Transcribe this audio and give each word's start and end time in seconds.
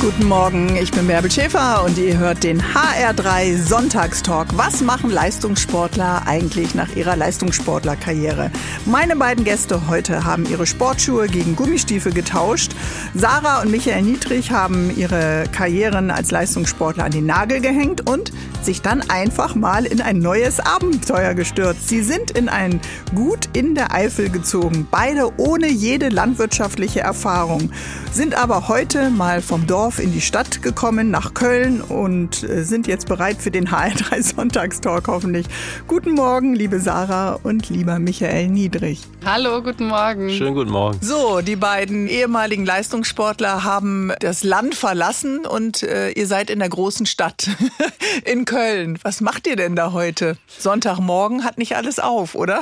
Guten 0.00 0.28
Morgen, 0.28 0.76
ich 0.76 0.90
bin 0.92 1.06
Bärbel 1.06 1.30
Schäfer 1.30 1.84
und 1.84 1.98
ihr 1.98 2.16
hört 2.16 2.42
den 2.42 2.62
HR3 2.62 3.62
Sonntagstalk. 3.62 4.48
Was 4.56 4.80
machen 4.80 5.10
Leistungssportler 5.10 6.22
eigentlich 6.24 6.74
nach 6.74 6.96
ihrer 6.96 7.16
Leistungssportlerkarriere? 7.16 8.50
Meine 8.86 9.14
beiden 9.14 9.44
Gäste 9.44 9.88
heute 9.88 10.24
haben 10.24 10.46
ihre 10.46 10.66
Sportschuhe 10.66 11.26
gegen 11.26 11.54
Gummistiefel 11.54 12.14
getauscht. 12.14 12.72
Sarah 13.14 13.60
und 13.60 13.70
Michael 13.70 14.00
Niedrich 14.00 14.50
haben 14.50 14.90
ihre 14.96 15.44
Karrieren 15.52 16.10
als 16.10 16.30
Leistungssportler 16.30 17.04
an 17.04 17.12
den 17.12 17.26
Nagel 17.26 17.60
gehängt 17.60 18.08
und 18.08 18.32
sich 18.62 18.80
dann 18.80 19.02
einfach 19.10 19.54
mal 19.54 19.84
in 19.84 20.00
ein 20.00 20.18
neues 20.18 20.60
Abenteuer 20.60 21.34
gestürzt. 21.34 21.88
Sie 21.90 22.02
sind 22.02 22.30
in 22.30 22.48
ein 22.48 22.80
Gut 23.14 23.50
in 23.52 23.74
der 23.74 23.92
Eifel 23.92 24.30
gezogen, 24.30 24.88
beide 24.90 25.38
ohne 25.38 25.68
jede 25.68 26.08
landwirtschaftliche 26.08 27.00
Erfahrung, 27.00 27.70
sind 28.12 28.34
aber 28.34 28.68
heute 28.68 29.10
mal 29.10 29.42
vom 29.42 29.66
Dorf 29.66 29.89
Dorf 29.90 29.98
in 29.98 30.12
die 30.12 30.20
Stadt 30.20 30.62
gekommen, 30.62 31.10
nach 31.10 31.34
Köln 31.34 31.80
und 31.80 32.44
äh, 32.44 32.62
sind 32.62 32.86
jetzt 32.86 33.08
bereit 33.08 33.38
für 33.42 33.50
den 33.50 33.68
HR3 33.70 34.22
Sonntagstalk 34.22 35.08
hoffentlich. 35.08 35.46
Guten 35.88 36.12
Morgen, 36.12 36.54
liebe 36.54 36.78
Sarah 36.78 37.40
und 37.42 37.70
lieber 37.70 37.98
Michael 37.98 38.46
Niedrich. 38.50 39.00
Hallo, 39.24 39.60
guten 39.62 39.88
Morgen. 39.88 40.30
Schönen 40.30 40.54
guten 40.54 40.70
Morgen. 40.70 40.96
So, 41.02 41.40
die 41.40 41.56
beiden 41.56 42.06
ehemaligen 42.06 42.64
Leistungssportler 42.64 43.64
haben 43.64 44.12
das 44.20 44.44
Land 44.44 44.76
verlassen 44.76 45.44
und 45.44 45.82
äh, 45.82 46.10
ihr 46.10 46.28
seid 46.28 46.50
in 46.50 46.60
der 46.60 46.68
großen 46.68 47.06
Stadt 47.06 47.48
in 48.24 48.44
Köln. 48.44 48.96
Was 49.02 49.20
macht 49.20 49.48
ihr 49.48 49.56
denn 49.56 49.74
da 49.74 49.90
heute? 49.90 50.36
Sonntagmorgen 50.56 51.42
hat 51.42 51.58
nicht 51.58 51.74
alles 51.74 51.98
auf, 51.98 52.36
oder? 52.36 52.60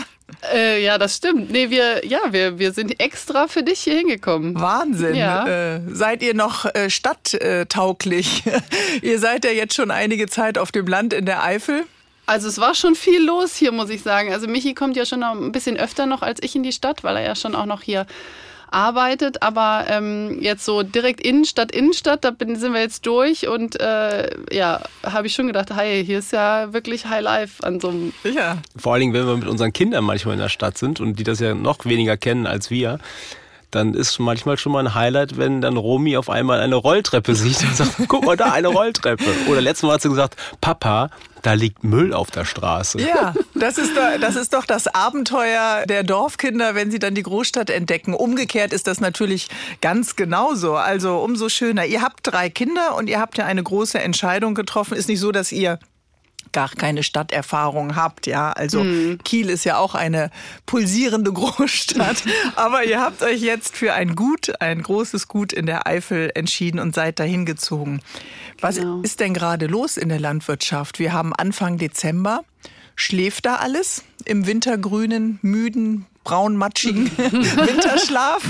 Äh, 0.52 0.82
ja, 0.84 0.98
das 0.98 1.16
stimmt. 1.16 1.50
Nee, 1.50 1.70
wir, 1.70 2.06
ja, 2.06 2.20
wir, 2.30 2.58
wir 2.58 2.72
sind 2.72 3.00
extra 3.00 3.48
für 3.48 3.62
dich 3.62 3.80
hier 3.80 3.96
hingekommen. 3.96 4.60
Wahnsinn. 4.60 5.14
Ja. 5.14 5.76
Äh, 5.76 5.80
seid 5.90 6.22
ihr 6.22 6.34
noch 6.34 6.64
äh, 6.66 6.90
stadttauglich? 6.90 8.44
ihr 9.02 9.18
seid 9.18 9.44
ja 9.44 9.50
jetzt 9.50 9.74
schon 9.74 9.90
einige 9.90 10.26
Zeit 10.26 10.58
auf 10.58 10.70
dem 10.70 10.86
Land 10.86 11.12
in 11.12 11.26
der 11.26 11.42
Eifel. 11.42 11.84
Also 12.26 12.48
es 12.48 12.58
war 12.58 12.74
schon 12.74 12.94
viel 12.94 13.24
los 13.24 13.56
hier, 13.56 13.72
muss 13.72 13.88
ich 13.88 14.02
sagen. 14.02 14.32
Also 14.32 14.46
Michi 14.46 14.74
kommt 14.74 14.96
ja 14.96 15.06
schon 15.06 15.20
noch 15.20 15.32
ein 15.32 15.50
bisschen 15.50 15.78
öfter 15.78 16.04
noch 16.04 16.20
als 16.20 16.42
ich 16.42 16.54
in 16.54 16.62
die 16.62 16.72
Stadt, 16.72 17.02
weil 17.02 17.16
er 17.16 17.22
ja 17.22 17.34
schon 17.34 17.54
auch 17.54 17.64
noch 17.64 17.80
hier 17.80 18.06
arbeitet, 18.70 19.42
aber 19.42 19.84
ähm, 19.88 20.38
jetzt 20.40 20.64
so 20.64 20.82
direkt 20.82 21.20
Innenstadt, 21.20 21.72
Innenstadt, 21.72 22.24
da 22.24 22.30
bin, 22.30 22.56
sind 22.56 22.72
wir 22.72 22.80
jetzt 22.80 23.06
durch 23.06 23.48
und 23.48 23.80
äh, 23.80 24.30
ja, 24.52 24.82
habe 25.04 25.26
ich 25.26 25.34
schon 25.34 25.46
gedacht, 25.46 25.74
hey, 25.74 26.04
hier 26.04 26.18
ist 26.18 26.32
ja 26.32 26.72
wirklich 26.72 27.06
High 27.06 27.22
Life 27.22 27.64
an 27.64 27.80
so 27.80 27.88
einem. 27.88 28.12
Ja. 28.24 28.58
Vor 28.76 28.92
allen 28.92 29.00
Dingen, 29.00 29.12
wenn 29.14 29.26
wir 29.26 29.36
mit 29.36 29.48
unseren 29.48 29.72
Kindern 29.72 30.04
manchmal 30.04 30.34
in 30.34 30.40
der 30.40 30.48
Stadt 30.48 30.78
sind 30.78 31.00
und 31.00 31.18
die 31.18 31.24
das 31.24 31.40
ja 31.40 31.54
noch 31.54 31.84
weniger 31.84 32.16
kennen 32.16 32.46
als 32.46 32.70
wir 32.70 32.98
dann 33.70 33.94
ist 33.94 34.18
manchmal 34.18 34.56
schon 34.56 34.72
mal 34.72 34.80
ein 34.80 34.94
Highlight, 34.94 35.36
wenn 35.36 35.60
dann 35.60 35.76
Romy 35.76 36.16
auf 36.16 36.30
einmal 36.30 36.60
eine 36.60 36.76
Rolltreppe 36.76 37.34
sieht 37.34 37.62
und 37.62 37.76
sagt, 37.76 37.92
guck 38.08 38.24
mal 38.24 38.36
da, 38.36 38.52
eine 38.52 38.68
Rolltreppe. 38.68 39.24
Oder 39.48 39.60
letztes 39.60 39.82
Mal 39.82 39.94
hat 39.94 40.02
sie 40.02 40.08
gesagt, 40.08 40.36
Papa, 40.60 41.10
da 41.42 41.52
liegt 41.52 41.84
Müll 41.84 42.14
auf 42.14 42.30
der 42.30 42.44
Straße. 42.44 43.00
Ja, 43.00 43.34
das 43.54 43.78
ist, 43.78 43.96
doch, 43.96 44.20
das 44.20 44.36
ist 44.36 44.54
doch 44.54 44.64
das 44.64 44.86
Abenteuer 44.88 45.84
der 45.86 46.02
Dorfkinder, 46.02 46.74
wenn 46.74 46.90
sie 46.90 46.98
dann 46.98 47.14
die 47.14 47.22
Großstadt 47.22 47.70
entdecken. 47.70 48.14
Umgekehrt 48.14 48.72
ist 48.72 48.86
das 48.86 49.00
natürlich 49.00 49.48
ganz 49.80 50.16
genauso. 50.16 50.74
Also 50.74 51.18
umso 51.18 51.48
schöner. 51.48 51.84
Ihr 51.84 52.02
habt 52.02 52.20
drei 52.22 52.50
Kinder 52.50 52.96
und 52.96 53.08
ihr 53.08 53.20
habt 53.20 53.38
ja 53.38 53.44
eine 53.44 53.62
große 53.62 53.98
Entscheidung 53.98 54.54
getroffen. 54.54 54.96
Ist 54.96 55.08
nicht 55.08 55.20
so, 55.20 55.30
dass 55.30 55.52
ihr 55.52 55.78
gar 56.52 56.70
keine 56.70 57.02
Stadterfahrung 57.02 57.96
habt, 57.96 58.26
ja. 58.26 58.52
Also 58.52 58.84
mhm. 58.84 59.18
Kiel 59.24 59.50
ist 59.50 59.64
ja 59.64 59.78
auch 59.78 59.94
eine 59.94 60.30
pulsierende 60.66 61.32
Großstadt, 61.38 62.22
aber 62.56 62.84
ihr 62.84 63.00
habt 63.00 63.22
euch 63.22 63.40
jetzt 63.40 63.76
für 63.76 63.94
ein 63.94 64.14
Gut, 64.14 64.60
ein 64.60 64.82
großes 64.82 65.28
Gut 65.28 65.52
in 65.52 65.66
der 65.66 65.86
Eifel 65.86 66.30
entschieden 66.34 66.80
und 66.80 66.94
seid 66.94 67.18
dahin 67.18 67.46
gezogen. 67.46 68.00
Was 68.60 68.76
genau. 68.76 69.00
ist 69.02 69.20
denn 69.20 69.34
gerade 69.34 69.66
los 69.66 69.96
in 69.96 70.08
der 70.08 70.20
Landwirtschaft? 70.20 70.98
Wir 70.98 71.12
haben 71.12 71.32
Anfang 71.34 71.78
Dezember. 71.78 72.44
Schläft 72.96 73.46
da 73.46 73.56
alles 73.56 74.02
im 74.24 74.46
wintergrünen, 74.46 75.38
müden, 75.42 76.06
braunmatschigen 76.28 77.10
Winterschlaf, 77.16 78.42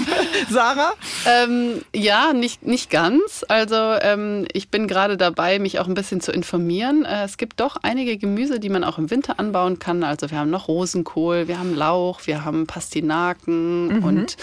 Sarah? 0.50 0.94
Ähm, 1.26 1.82
ja, 1.94 2.32
nicht, 2.32 2.66
nicht 2.66 2.90
ganz. 2.90 3.44
Also 3.46 3.76
ähm, 3.76 4.46
ich 4.52 4.68
bin 4.68 4.88
gerade 4.88 5.16
dabei, 5.16 5.60
mich 5.60 5.78
auch 5.78 5.86
ein 5.86 5.94
bisschen 5.94 6.20
zu 6.20 6.32
informieren. 6.32 7.04
Äh, 7.04 7.24
es 7.24 7.36
gibt 7.36 7.60
doch 7.60 7.76
einige 7.80 8.18
Gemüse, 8.18 8.58
die 8.58 8.68
man 8.68 8.82
auch 8.82 8.98
im 8.98 9.12
Winter 9.12 9.38
anbauen 9.38 9.78
kann. 9.78 10.02
Also 10.02 10.28
wir 10.32 10.38
haben 10.38 10.50
noch 10.50 10.66
Rosenkohl, 10.66 11.46
wir 11.46 11.60
haben 11.60 11.76
Lauch, 11.76 12.26
wir 12.26 12.44
haben 12.44 12.66
Pastinaken 12.66 13.98
mhm. 13.98 14.04
und 14.04 14.36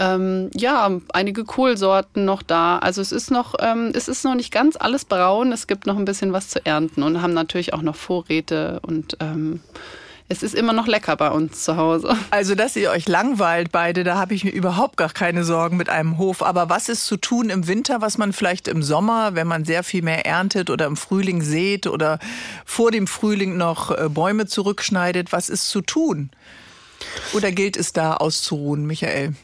ähm, 0.00 0.50
ja, 0.52 0.90
einige 1.12 1.44
Kohlsorten 1.44 2.24
noch 2.24 2.42
da. 2.42 2.78
Also 2.78 3.00
es 3.00 3.12
ist 3.12 3.30
noch, 3.30 3.54
ähm, 3.60 3.92
es 3.94 4.08
ist 4.08 4.24
noch 4.24 4.34
nicht 4.34 4.52
ganz 4.52 4.76
alles 4.76 5.04
braun. 5.04 5.52
Es 5.52 5.68
gibt 5.68 5.86
noch 5.86 5.96
ein 5.96 6.04
bisschen 6.04 6.32
was 6.32 6.48
zu 6.48 6.66
ernten 6.66 7.04
und 7.04 7.22
haben 7.22 7.34
natürlich 7.34 7.72
auch 7.72 7.82
noch 7.82 7.94
Vorräte 7.94 8.80
und 8.82 9.16
ähm, 9.20 9.60
es 10.30 10.42
ist 10.42 10.54
immer 10.54 10.74
noch 10.74 10.86
lecker 10.86 11.16
bei 11.16 11.30
uns 11.30 11.64
zu 11.64 11.76
Hause. 11.76 12.14
Also, 12.30 12.54
dass 12.54 12.76
ihr 12.76 12.90
euch 12.90 13.08
langweilt 13.08 13.72
beide, 13.72 14.04
da 14.04 14.16
habe 14.16 14.34
ich 14.34 14.44
mir 14.44 14.50
überhaupt 14.50 14.98
gar 14.98 15.08
keine 15.08 15.42
Sorgen 15.42 15.78
mit 15.78 15.88
einem 15.88 16.18
Hof. 16.18 16.42
Aber 16.42 16.68
was 16.68 16.90
ist 16.90 17.06
zu 17.06 17.16
tun 17.16 17.48
im 17.48 17.66
Winter, 17.66 18.02
was 18.02 18.18
man 18.18 18.34
vielleicht 18.34 18.68
im 18.68 18.82
Sommer, 18.82 19.34
wenn 19.34 19.46
man 19.46 19.64
sehr 19.64 19.82
viel 19.82 20.02
mehr 20.02 20.26
erntet 20.26 20.68
oder 20.68 20.86
im 20.86 20.96
Frühling 20.96 21.40
sät 21.40 21.86
oder 21.86 22.18
vor 22.66 22.90
dem 22.90 23.06
Frühling 23.06 23.56
noch 23.56 23.90
äh, 23.90 24.08
Bäume 24.10 24.46
zurückschneidet, 24.46 25.32
was 25.32 25.48
ist 25.48 25.70
zu 25.70 25.80
tun? 25.80 26.30
Oder 27.32 27.50
gilt 27.50 27.76
es 27.76 27.92
da 27.92 28.14
auszuruhen, 28.14 28.86
Michael? 28.86 29.34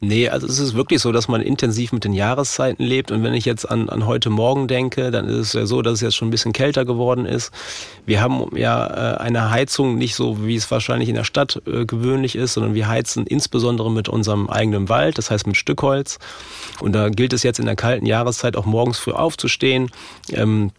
Nee, 0.00 0.28
also 0.28 0.46
es 0.46 0.58
ist 0.58 0.74
wirklich 0.74 1.00
so, 1.00 1.12
dass 1.12 1.28
man 1.28 1.40
intensiv 1.40 1.92
mit 1.92 2.04
den 2.04 2.12
Jahreszeiten 2.12 2.84
lebt. 2.84 3.10
Und 3.10 3.22
wenn 3.22 3.32
ich 3.32 3.44
jetzt 3.44 3.70
an, 3.70 3.88
an 3.88 4.06
heute 4.06 4.28
Morgen 4.28 4.66
denke, 4.66 5.10
dann 5.10 5.26
ist 5.26 5.48
es 5.48 5.52
ja 5.52 5.66
so, 5.66 5.82
dass 5.82 5.94
es 5.94 6.00
jetzt 6.00 6.16
schon 6.16 6.28
ein 6.28 6.30
bisschen 6.30 6.52
kälter 6.52 6.84
geworden 6.84 7.26
ist. 7.26 7.52
Wir 8.04 8.20
haben 8.20 8.54
ja 8.56 8.86
äh, 8.86 9.16
eine 9.18 9.50
Heizung 9.50 9.96
nicht 9.96 10.14
so, 10.14 10.44
wie 10.46 10.56
es 10.56 10.70
wahrscheinlich 10.70 11.08
in 11.08 11.14
der 11.14 11.24
Stadt 11.24 11.62
äh, 11.66 11.86
gewöhnlich 11.86 12.34
ist, 12.36 12.54
sondern 12.54 12.74
wir 12.74 12.88
heizen 12.88 13.26
insbesondere 13.26 13.90
mit 13.90 14.08
unserem 14.08 14.48
eigenen 14.50 14.88
Wald, 14.88 15.16
das 15.16 15.30
heißt 15.30 15.46
mit 15.46 15.56
Stückholz. 15.56 16.18
Und 16.80 16.92
da 16.92 17.08
gilt 17.08 17.32
es 17.32 17.42
jetzt 17.42 17.60
in 17.60 17.66
der 17.66 17.76
kalten 17.76 18.04
Jahreszeit 18.04 18.56
auch 18.56 18.66
morgens 18.66 18.98
früh 18.98 19.12
aufzustehen. 19.12 19.90
Ähm, 20.32 20.72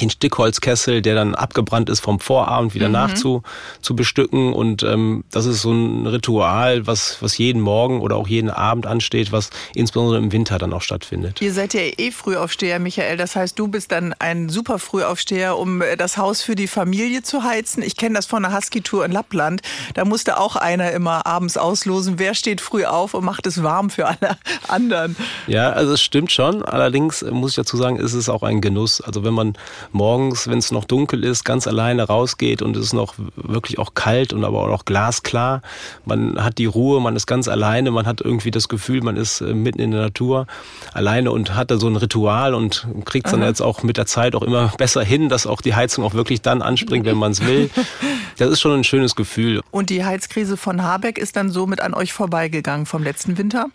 den 0.00 0.10
Stickholzkessel, 0.10 1.02
der 1.02 1.14
dann 1.14 1.34
abgebrannt 1.34 1.88
ist 1.88 2.00
vom 2.00 2.18
Vorabend, 2.18 2.74
wieder 2.74 2.88
mhm. 2.88 2.92
nachzu 2.92 3.42
zu 3.80 3.94
bestücken. 3.94 4.52
Und 4.52 4.82
ähm, 4.82 5.24
das 5.30 5.46
ist 5.46 5.62
so 5.62 5.72
ein 5.72 6.06
Ritual, 6.06 6.86
was, 6.86 7.18
was 7.20 7.38
jeden 7.38 7.60
Morgen 7.60 8.00
oder 8.00 8.16
auch 8.16 8.26
jeden 8.26 8.50
Abend 8.50 8.86
ansteht, 8.86 9.32
was 9.32 9.50
insbesondere 9.74 10.18
im 10.18 10.32
Winter 10.32 10.58
dann 10.58 10.72
auch 10.72 10.82
stattfindet. 10.82 11.40
Ihr 11.40 11.52
seid 11.52 11.74
ja 11.74 11.80
eh 11.80 12.10
Frühaufsteher, 12.10 12.78
Michael. 12.78 13.16
Das 13.16 13.36
heißt, 13.36 13.58
du 13.58 13.68
bist 13.68 13.92
dann 13.92 14.14
ein 14.18 14.48
super 14.48 14.78
Frühaufsteher, 14.78 15.56
um 15.56 15.82
äh, 15.82 15.96
das 15.96 16.16
Haus 16.16 16.42
für 16.42 16.56
die 16.56 16.66
Familie 16.66 17.22
zu 17.22 17.44
heizen. 17.44 17.82
Ich 17.82 17.96
kenne 17.96 18.16
das 18.16 18.26
von 18.26 18.44
einer 18.44 18.56
Husky-Tour 18.56 19.04
in 19.04 19.12
Lappland. 19.12 19.62
Da 19.94 20.04
musste 20.04 20.38
auch 20.38 20.56
einer 20.56 20.90
immer 20.92 21.26
abends 21.26 21.56
auslosen, 21.56 22.18
wer 22.18 22.34
steht 22.34 22.60
früh 22.60 22.84
auf 22.84 23.14
und 23.14 23.24
macht 23.24 23.46
es 23.46 23.62
warm 23.62 23.90
für 23.90 24.06
alle 24.06 24.38
anderen. 24.68 25.16
Ja, 25.46 25.70
also 25.70 25.92
es 25.92 26.02
stimmt 26.02 26.32
schon. 26.32 26.62
Allerdings 26.62 27.22
muss 27.22 27.50
ich 27.50 27.56
dazu 27.56 27.76
sagen, 27.76 27.96
ist 27.96 28.14
es 28.14 28.28
auch 28.28 28.42
ein 28.42 28.60
Genuss. 28.60 29.00
Also 29.00 29.24
wenn 29.24 29.34
man 29.34 29.54
morgens, 29.92 30.48
wenn 30.48 30.58
es 30.58 30.70
noch 30.70 30.84
dunkel 30.84 31.24
ist, 31.24 31.44
ganz 31.44 31.66
alleine 31.66 32.04
rausgeht 32.04 32.62
und 32.62 32.76
es 32.76 32.86
ist 32.86 32.92
noch 32.92 33.14
wirklich 33.36 33.78
auch 33.78 33.94
kalt 33.94 34.32
und 34.32 34.44
aber 34.44 34.62
auch 34.62 34.68
noch 34.68 34.84
glasklar. 34.84 35.62
Man 36.04 36.42
hat 36.42 36.58
die 36.58 36.66
Ruhe, 36.66 37.00
man 37.00 37.16
ist 37.16 37.26
ganz 37.26 37.48
alleine, 37.48 37.90
man 37.90 38.06
hat 38.06 38.20
irgendwie 38.20 38.50
das 38.50 38.68
Gefühl, 38.68 39.02
man 39.02 39.16
ist 39.16 39.40
äh, 39.40 39.54
mitten 39.54 39.80
in 39.80 39.90
der 39.90 40.00
Natur 40.00 40.46
alleine 40.92 41.30
und 41.30 41.54
hat 41.54 41.70
da 41.70 41.76
so 41.76 41.88
ein 41.88 41.96
Ritual 41.96 42.54
und 42.54 42.86
kriegt 43.04 43.26
es 43.26 43.32
dann 43.32 43.42
jetzt 43.42 43.60
auch 43.60 43.82
mit 43.82 43.96
der 43.96 44.06
Zeit 44.06 44.34
auch 44.34 44.42
immer 44.42 44.72
besser 44.76 45.02
hin, 45.02 45.28
dass 45.28 45.46
auch 45.46 45.60
die 45.60 45.74
Heizung 45.74 46.04
auch 46.04 46.14
wirklich 46.14 46.42
dann 46.42 46.62
anspringt, 46.62 47.06
wenn 47.06 47.16
man 47.16 47.32
es 47.32 47.44
will. 47.44 47.70
Das 48.36 48.50
ist 48.50 48.60
schon 48.60 48.72
ein 48.72 48.82
schönes 48.82 49.14
Gefühl. 49.14 49.60
Und 49.70 49.90
die 49.90 50.04
Heizkrise 50.04 50.56
von 50.56 50.82
Habeck 50.82 51.18
ist 51.18 51.36
dann 51.36 51.50
somit 51.50 51.80
an 51.80 51.94
euch 51.94 52.12
vorbeigegangen 52.12 52.84
vom 52.84 53.04
letzten 53.04 53.38
Winter? 53.38 53.68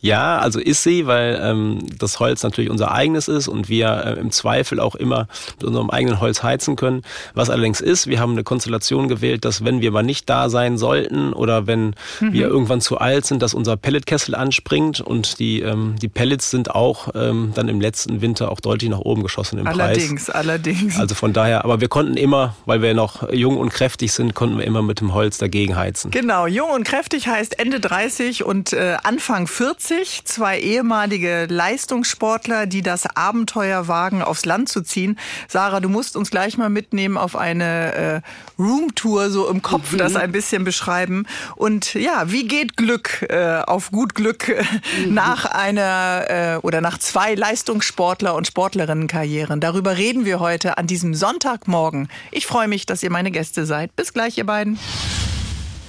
Ja, 0.00 0.38
also 0.38 0.58
ist 0.58 0.82
sie, 0.82 1.06
weil 1.06 1.38
ähm, 1.42 1.78
das 1.98 2.20
Holz 2.20 2.42
natürlich 2.42 2.70
unser 2.70 2.92
eigenes 2.92 3.28
ist 3.28 3.48
und 3.48 3.68
wir 3.68 4.02
äh, 4.04 4.20
im 4.20 4.30
Zweifel 4.30 4.80
auch 4.80 4.94
immer 4.94 5.28
mit 5.56 5.64
unserem 5.64 5.90
eigenen 5.90 6.20
Holz 6.20 6.42
heizen 6.42 6.76
können. 6.76 7.02
Was 7.34 7.50
allerdings 7.50 7.80
ist, 7.80 8.06
wir 8.06 8.18
haben 8.18 8.32
eine 8.32 8.42
Konstellation 8.42 9.08
gewählt, 9.08 9.44
dass 9.44 9.64
wenn 9.64 9.82
wir 9.82 9.90
mal 9.90 10.02
nicht 10.02 10.28
da 10.30 10.48
sein 10.48 10.78
sollten 10.78 11.34
oder 11.34 11.66
wenn 11.66 11.94
mhm. 12.20 12.32
wir 12.32 12.48
irgendwann 12.48 12.80
zu 12.80 12.98
alt 12.98 13.26
sind, 13.26 13.42
dass 13.42 13.52
unser 13.52 13.76
Pelletkessel 13.76 14.34
anspringt 14.34 15.00
und 15.00 15.38
die, 15.38 15.60
ähm, 15.60 15.96
die 16.00 16.08
Pellets 16.08 16.50
sind 16.50 16.70
auch 16.70 17.08
ähm, 17.14 17.52
dann 17.54 17.68
im 17.68 17.80
letzten 17.80 18.22
Winter 18.22 18.50
auch 18.50 18.60
deutlich 18.60 18.90
nach 18.90 19.00
oben 19.00 19.22
geschossen 19.22 19.58
im 19.58 19.66
allerdings, 19.66 20.26
Preis. 20.26 20.34
Allerdings, 20.34 20.70
allerdings. 20.70 20.98
Also 20.98 21.14
von 21.14 21.34
daher, 21.34 21.64
aber 21.64 21.82
wir 21.82 21.88
konnten 21.88 22.16
immer, 22.16 22.54
weil 22.64 22.80
wir 22.80 22.94
noch 22.94 23.30
jung 23.32 23.58
und 23.58 23.70
kräftig 23.70 24.12
sind, 24.12 24.34
konnten 24.34 24.56
wir 24.56 24.64
immer 24.64 24.80
mit 24.80 25.00
dem 25.00 25.12
Holz 25.12 25.36
dagegen 25.36 25.76
heizen. 25.76 26.10
Genau, 26.10 26.46
jung 26.46 26.70
und 26.70 26.84
kräftig 26.84 27.28
heißt 27.28 27.58
Ende 27.58 27.80
30 27.80 28.44
und 28.44 28.72
äh, 28.72 28.96
Anfang 29.02 29.46
40 29.46 29.89
witzig. 29.90 30.22
Zwei 30.24 30.58
ehemalige 30.60 31.46
Leistungssportler, 31.48 32.66
die 32.66 32.82
das 32.82 33.06
Abenteuer 33.16 33.88
wagen, 33.88 34.22
aufs 34.22 34.44
Land 34.44 34.68
zu 34.68 34.82
ziehen. 34.82 35.18
Sarah, 35.48 35.80
du 35.80 35.88
musst 35.88 36.16
uns 36.16 36.30
gleich 36.30 36.56
mal 36.56 36.70
mitnehmen 36.70 37.16
auf 37.16 37.36
eine 37.36 37.94
äh, 37.94 38.20
Roomtour, 38.58 39.30
so 39.30 39.48
im 39.48 39.62
Kopf 39.62 39.92
mhm. 39.92 39.98
das 39.98 40.16
ein 40.16 40.32
bisschen 40.32 40.64
beschreiben. 40.64 41.26
Und 41.56 41.94
ja, 41.94 42.30
wie 42.30 42.46
geht 42.46 42.76
Glück 42.76 43.26
äh, 43.28 43.62
auf 43.66 43.90
gut 43.90 44.14
Glück 44.14 44.48
äh, 44.48 44.62
mhm. 45.04 45.14
nach 45.14 45.44
einer 45.46 46.24
äh, 46.28 46.56
oder 46.58 46.80
nach 46.80 46.98
zwei 46.98 47.34
Leistungssportler- 47.34 48.34
und 48.34 48.46
Sportlerinnenkarrieren? 48.46 49.60
Darüber 49.60 49.96
reden 49.96 50.24
wir 50.24 50.40
heute 50.40 50.78
an 50.78 50.86
diesem 50.86 51.14
Sonntagmorgen. 51.14 52.08
Ich 52.30 52.46
freue 52.46 52.68
mich, 52.68 52.86
dass 52.86 53.02
ihr 53.02 53.10
meine 53.10 53.30
Gäste 53.30 53.66
seid. 53.66 53.94
Bis 53.96 54.12
gleich, 54.12 54.38
ihr 54.38 54.46
beiden. 54.46 54.78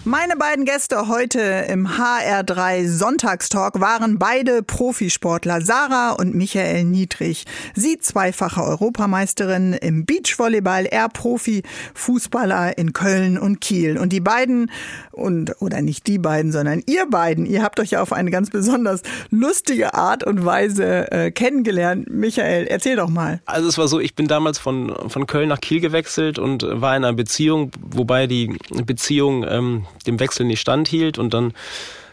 Meine 0.04 0.36
beiden 0.36 0.66
Gäste 0.66 1.10
heute 1.10 1.40
im 1.70 1.88
HR3 1.88 2.88
Sonntagstalk 2.88 3.80
waren 3.80 4.18
beide 4.18 4.64
Profisportler, 4.64 5.62
Sarah 5.62 6.14
und 6.14 6.34
Michael 6.34 6.86
Niedrig. 6.86 7.46
Sie 7.76 8.00
zweifache 8.00 8.64
Europameisterin 8.64 9.74
im 9.74 10.08
Beachvolleyball, 10.08 10.88
er 10.88 11.08
Profi-Fußballer 11.08 12.80
in 12.80 12.94
Köln 12.94 13.38
und 13.38 13.62
Kiel. 13.62 14.00
Und 14.00 14.12
die 14.12 14.22
beiden, 14.22 14.72
und, 15.12 15.62
oder 15.62 15.84
nicht 15.84 16.08
die 16.08 16.18
beiden, 16.18 16.52
sondern 16.52 16.82
ihr 16.88 17.06
beiden, 17.08 17.46
ihr 17.46 17.62
habt 17.62 17.80
euch 17.80 17.92
ja 17.92 18.02
auf 18.02 18.12
eine 18.12 18.32
ganz 18.32 18.50
besonders 18.50 19.04
lustige 19.30 19.94
Art 19.94 20.24
und 20.24 20.44
Weise 20.44 21.12
äh, 21.12 21.30
kennengelernt. 21.30 22.10
Michael, 22.10 22.66
erzähl 22.66 22.96
doch 22.96 23.10
mal. 23.10 23.40
Also 23.46 23.70
es 23.70 23.78
war 23.78 23.88
so, 23.88 24.00
ich 24.00 24.16
bin 24.16 24.28
damals 24.28 24.58
von, 24.58 24.96
von 25.10 25.28
Köln 25.28 25.50
nach 25.50 25.62
Kiel 25.62 25.80
gewechselt 25.80 26.40
und 26.40 26.64
war 26.64 26.98
in 26.98 27.06
einer 27.06 27.14
Beziehung, 27.14 27.72
wobei 27.80 28.26
die 28.26 28.58
Beziehung 28.84 29.46
ähm, 29.48 29.86
dem 30.04 30.20
Wechsel 30.20 30.46
nicht 30.46 30.60
standhielt 30.60 31.18
und 31.18 31.34
dann 31.34 31.54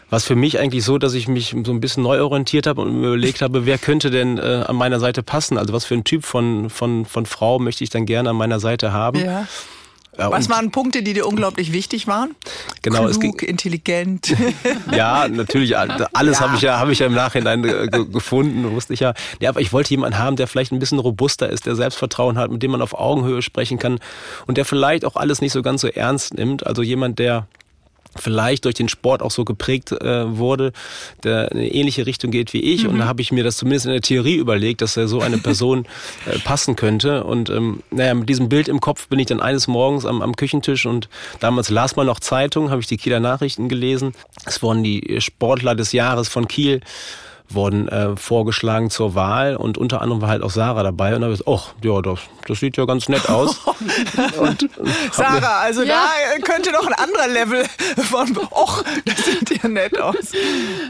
war 0.09 0.17
es 0.17 0.25
für 0.25 0.35
mich 0.35 0.59
eigentlich 0.59 0.83
so, 0.83 0.97
dass 0.97 1.13
ich 1.13 1.27
mich 1.27 1.55
so 1.63 1.71
ein 1.71 1.79
bisschen 1.79 2.03
neu 2.03 2.21
orientiert 2.21 2.65
habe 2.65 2.81
und 2.81 2.99
mir 2.99 3.07
überlegt 3.07 3.41
habe, 3.41 3.65
wer 3.65 3.77
könnte 3.77 4.09
denn 4.09 4.37
äh, 4.37 4.63
an 4.67 4.75
meiner 4.75 4.99
Seite 4.99 5.21
passen? 5.21 5.57
Also 5.57 5.71
was 5.71 5.85
für 5.85 5.93
ein 5.93 6.03
Typ 6.03 6.25
von, 6.25 6.69
von, 6.69 7.05
von 7.05 7.25
Frau 7.27 7.59
möchte 7.59 7.83
ich 7.83 7.91
dann 7.91 8.05
gerne 8.05 8.31
an 8.31 8.35
meiner 8.35 8.59
Seite 8.59 8.91
haben? 8.91 9.19
Ja. 9.19 9.47
Ja, 10.17 10.31
Was 10.31 10.49
waren 10.49 10.69
Punkte, 10.71 11.01
die 11.01 11.13
dir 11.13 11.25
unglaublich 11.25 11.71
wichtig 11.71 12.05
waren? 12.05 12.35
Genau, 12.81 12.99
Klug, 12.99 13.11
es 13.11 13.19
ging, 13.21 13.39
intelligent. 13.39 14.35
ja, 14.91 15.29
natürlich. 15.29 15.77
Alles 15.77 16.39
ja. 16.39 16.39
habe 16.41 16.55
ich 16.57 16.61
ja, 16.61 16.77
habe 16.77 16.91
ich 16.91 16.99
ja 16.99 17.05
im 17.05 17.13
Nachhinein 17.13 17.63
äh, 17.63 17.87
gefunden, 17.87 18.69
wusste 18.71 18.93
ich 18.93 18.99
ja. 18.99 19.13
Ja, 19.39 19.49
aber 19.49 19.61
ich 19.61 19.71
wollte 19.71 19.91
jemanden 19.91 20.17
haben, 20.17 20.35
der 20.35 20.47
vielleicht 20.47 20.73
ein 20.73 20.79
bisschen 20.79 20.99
robuster 20.99 21.49
ist, 21.49 21.65
der 21.67 21.75
Selbstvertrauen 21.75 22.37
hat, 22.37 22.51
mit 22.51 22.61
dem 22.61 22.71
man 22.71 22.81
auf 22.81 22.93
Augenhöhe 22.93 23.41
sprechen 23.41 23.79
kann 23.79 23.99
und 24.45 24.57
der 24.57 24.65
vielleicht 24.65 25.05
auch 25.05 25.15
alles 25.15 25.39
nicht 25.39 25.53
so 25.53 25.61
ganz 25.61 25.81
so 25.81 25.87
ernst 25.87 26.33
nimmt. 26.33 26.67
Also 26.67 26.81
jemand, 26.81 27.17
der 27.19 27.47
vielleicht 28.19 28.65
durch 28.65 28.75
den 28.75 28.89
Sport 28.89 29.21
auch 29.21 29.31
so 29.31 29.45
geprägt 29.45 29.91
äh, 29.91 30.37
wurde, 30.37 30.71
der 31.23 31.51
in 31.51 31.57
eine 31.57 31.71
ähnliche 31.71 32.05
Richtung 32.05 32.31
geht 32.31 32.53
wie 32.53 32.61
ich. 32.61 32.83
Mhm. 32.83 32.89
Und 32.91 32.99
da 32.99 33.05
habe 33.05 33.21
ich 33.21 33.31
mir 33.31 33.43
das 33.43 33.57
zumindest 33.57 33.85
in 33.85 33.91
der 33.91 34.01
Theorie 34.01 34.35
überlegt, 34.35 34.81
dass 34.81 34.97
er 34.97 35.07
so 35.07 35.21
eine 35.21 35.37
Person 35.37 35.85
äh, 36.25 36.39
passen 36.39 36.75
könnte. 36.75 37.23
Und 37.23 37.49
ähm, 37.49 37.81
naja, 37.91 38.13
mit 38.13 38.29
diesem 38.29 38.49
Bild 38.49 38.67
im 38.67 38.79
Kopf 38.79 39.07
bin 39.07 39.19
ich 39.19 39.27
dann 39.27 39.41
eines 39.41 39.67
Morgens 39.67 40.05
am, 40.05 40.21
am 40.21 40.35
Küchentisch 40.35 40.85
und 40.85 41.09
damals 41.39 41.69
las 41.69 41.95
man 41.95 42.05
noch 42.05 42.19
Zeitung, 42.19 42.69
habe 42.69 42.81
ich 42.81 42.87
die 42.87 42.97
Kieler 42.97 43.19
Nachrichten 43.19 43.69
gelesen. 43.69 44.13
Es 44.45 44.61
wurden 44.61 44.83
die 44.83 45.19
Sportler 45.21 45.75
des 45.75 45.91
Jahres 45.91 46.29
von 46.29 46.47
Kiel 46.47 46.81
wurden 47.49 47.87
äh, 47.87 48.15
vorgeschlagen 48.15 48.89
zur 48.89 49.15
Wahl 49.15 49.55
und 49.55 49.77
unter 49.77 50.01
anderem 50.01 50.21
war 50.21 50.29
halt 50.29 50.43
auch 50.43 50.51
Sarah 50.51 50.83
dabei 50.83 51.15
und 51.15 51.21
da 51.21 51.25
habe 51.25 51.33
ich 51.33 51.39
gesagt, 51.39 51.59
ach, 51.61 51.73
ja, 51.83 52.01
das, 52.01 52.19
das 52.47 52.59
sieht 52.59 52.77
ja 52.77 52.85
ganz 52.85 53.09
nett 53.09 53.29
aus. 53.29 53.59
und, 54.39 54.69
Sarah, 55.11 55.61
also 55.61 55.83
ja. 55.83 56.05
da 56.33 56.41
könnte 56.41 56.71
noch 56.71 56.85
ein 56.85 56.93
anderer 56.93 57.27
Level 57.27 57.65
von, 57.97 58.37
ach, 58.55 58.83
das 59.05 59.25
sieht 59.25 59.63
ja 59.63 59.69
nett 59.69 59.99
aus. 59.99 60.31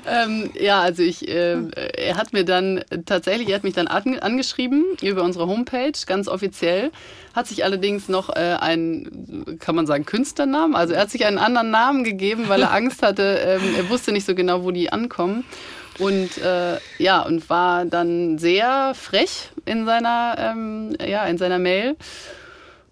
Ähm, 0.08 0.50
ja, 0.60 0.82
also 0.82 1.04
ich, 1.04 1.28
äh, 1.28 1.58
er 1.98 2.18
hat 2.18 2.34
mir 2.34 2.44
dann 2.44 2.84
tatsächlich, 3.06 3.50
er 3.50 3.56
hat 3.56 3.64
mich 3.64 3.74
dann 3.74 3.88
angeschrieben 3.88 4.86
über 5.02 5.24
unsere 5.24 5.48
Homepage, 5.48 5.94
ganz 6.06 6.28
offiziell, 6.28 6.92
hat 7.34 7.48
sich 7.48 7.64
allerdings 7.64 8.10
noch 8.10 8.30
äh, 8.30 8.58
einen, 8.60 9.58
kann 9.60 9.76
man 9.76 9.88
sagen, 9.88 10.06
Künstlernamen, 10.06 10.76
also 10.76 10.94
er 10.94 11.02
hat 11.02 11.12
sich 11.12 11.26
einen 11.26 11.38
anderen 11.38 11.72
Namen 11.72 12.04
gegeben, 12.04 12.46
weil 12.48 12.62
er 12.62 12.74
Angst 12.80 13.02
hatte, 13.02 13.40
ähm, 13.46 13.62
er 13.78 13.90
wusste 13.90 14.12
nicht 14.12 14.26
so 14.26 14.36
genau, 14.36 14.64
wo 14.64 14.72
die 14.72 14.92
ankommen. 14.92 15.46
Und 16.00 16.38
äh, 16.38 16.78
ja, 16.98 17.22
und 17.22 17.50
war 17.50 17.86
dann 17.86 18.38
sehr 18.38 18.94
frech 18.96 19.50
in 19.66 19.86
seiner, 19.86 20.36
ähm, 20.40 20.96
ja, 21.06 21.26
in 21.26 21.38
seiner 21.38 21.60
Mail. 21.60 21.96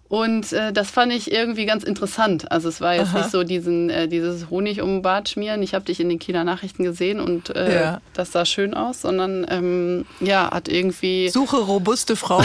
Und 0.08 0.54
äh, 0.54 0.72
das 0.72 0.90
fand 0.90 1.12
ich 1.12 1.30
irgendwie 1.30 1.66
ganz 1.66 1.84
interessant. 1.84 2.50
Also 2.50 2.70
es 2.70 2.80
war 2.80 2.94
jetzt 2.94 3.08
Aha. 3.08 3.18
nicht 3.18 3.30
so 3.30 3.44
diesen, 3.44 3.90
äh, 3.90 4.08
dieses 4.08 4.48
Honig 4.48 4.80
um 4.80 4.88
den 4.88 5.02
Bart 5.02 5.28
schmieren. 5.28 5.62
Ich 5.62 5.74
habe 5.74 5.84
dich 5.84 6.00
in 6.00 6.08
den 6.08 6.18
Kieler 6.18 6.44
Nachrichten 6.44 6.82
gesehen 6.82 7.20
und 7.20 7.54
äh, 7.54 7.74
ja. 7.74 8.00
das 8.14 8.32
sah 8.32 8.46
schön 8.46 8.72
aus, 8.72 9.02
sondern 9.02 9.46
ähm, 9.50 10.06
ja, 10.20 10.50
hat 10.50 10.68
irgendwie... 10.68 11.28
Suche 11.28 11.58
robuste 11.58 12.16
Frau, 12.16 12.42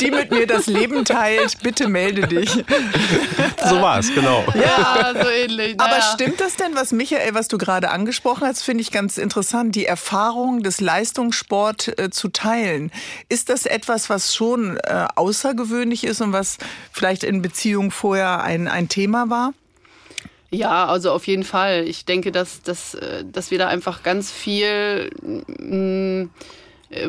die 0.00 0.10
mit 0.10 0.30
mir 0.30 0.46
das 0.46 0.66
Leben 0.66 1.04
teilt. 1.04 1.58
Bitte 1.62 1.88
melde 1.88 2.26
dich. 2.26 2.50
So 3.68 3.82
war 3.82 3.98
es, 3.98 4.14
genau. 4.14 4.44
Ja, 4.54 5.12
so 5.12 5.28
ähnlich. 5.28 5.76
Naja. 5.76 5.92
Aber 5.92 6.02
stimmt 6.14 6.40
das 6.40 6.56
denn, 6.56 6.74
was 6.74 6.92
Michael, 6.92 7.34
was 7.34 7.48
du 7.48 7.58
gerade 7.58 7.90
angesprochen 7.90 8.46
hast, 8.46 8.62
finde 8.62 8.80
ich 8.80 8.90
ganz 8.90 9.18
interessant, 9.18 9.74
die 9.74 9.84
Erfahrung 9.84 10.62
des 10.62 10.80
Leistungssport 10.80 11.98
äh, 11.98 12.08
zu 12.08 12.28
teilen. 12.28 12.90
Ist 13.28 13.50
das 13.50 13.66
etwas, 13.66 14.08
was 14.08 14.34
schon 14.34 14.78
äh, 14.78 15.06
außergewöhnlich 15.16 16.04
ist? 16.04 16.13
Ist 16.14 16.20
und 16.20 16.32
was 16.32 16.58
vielleicht 16.92 17.24
in 17.24 17.42
Beziehung 17.42 17.90
vorher 17.90 18.42
ein, 18.42 18.68
ein 18.68 18.88
Thema 18.88 19.28
war? 19.30 19.52
Ja, 20.50 20.86
also 20.86 21.10
auf 21.10 21.26
jeden 21.26 21.42
Fall. 21.42 21.84
Ich 21.88 22.04
denke, 22.04 22.30
dass, 22.30 22.62
dass, 22.62 22.94
äh, 22.94 23.24
dass 23.24 23.50
wir 23.50 23.58
da 23.58 23.66
einfach 23.66 24.02
ganz 24.04 24.30
viel 24.30 25.10
mh, 25.20 25.42
mm, 25.58 26.30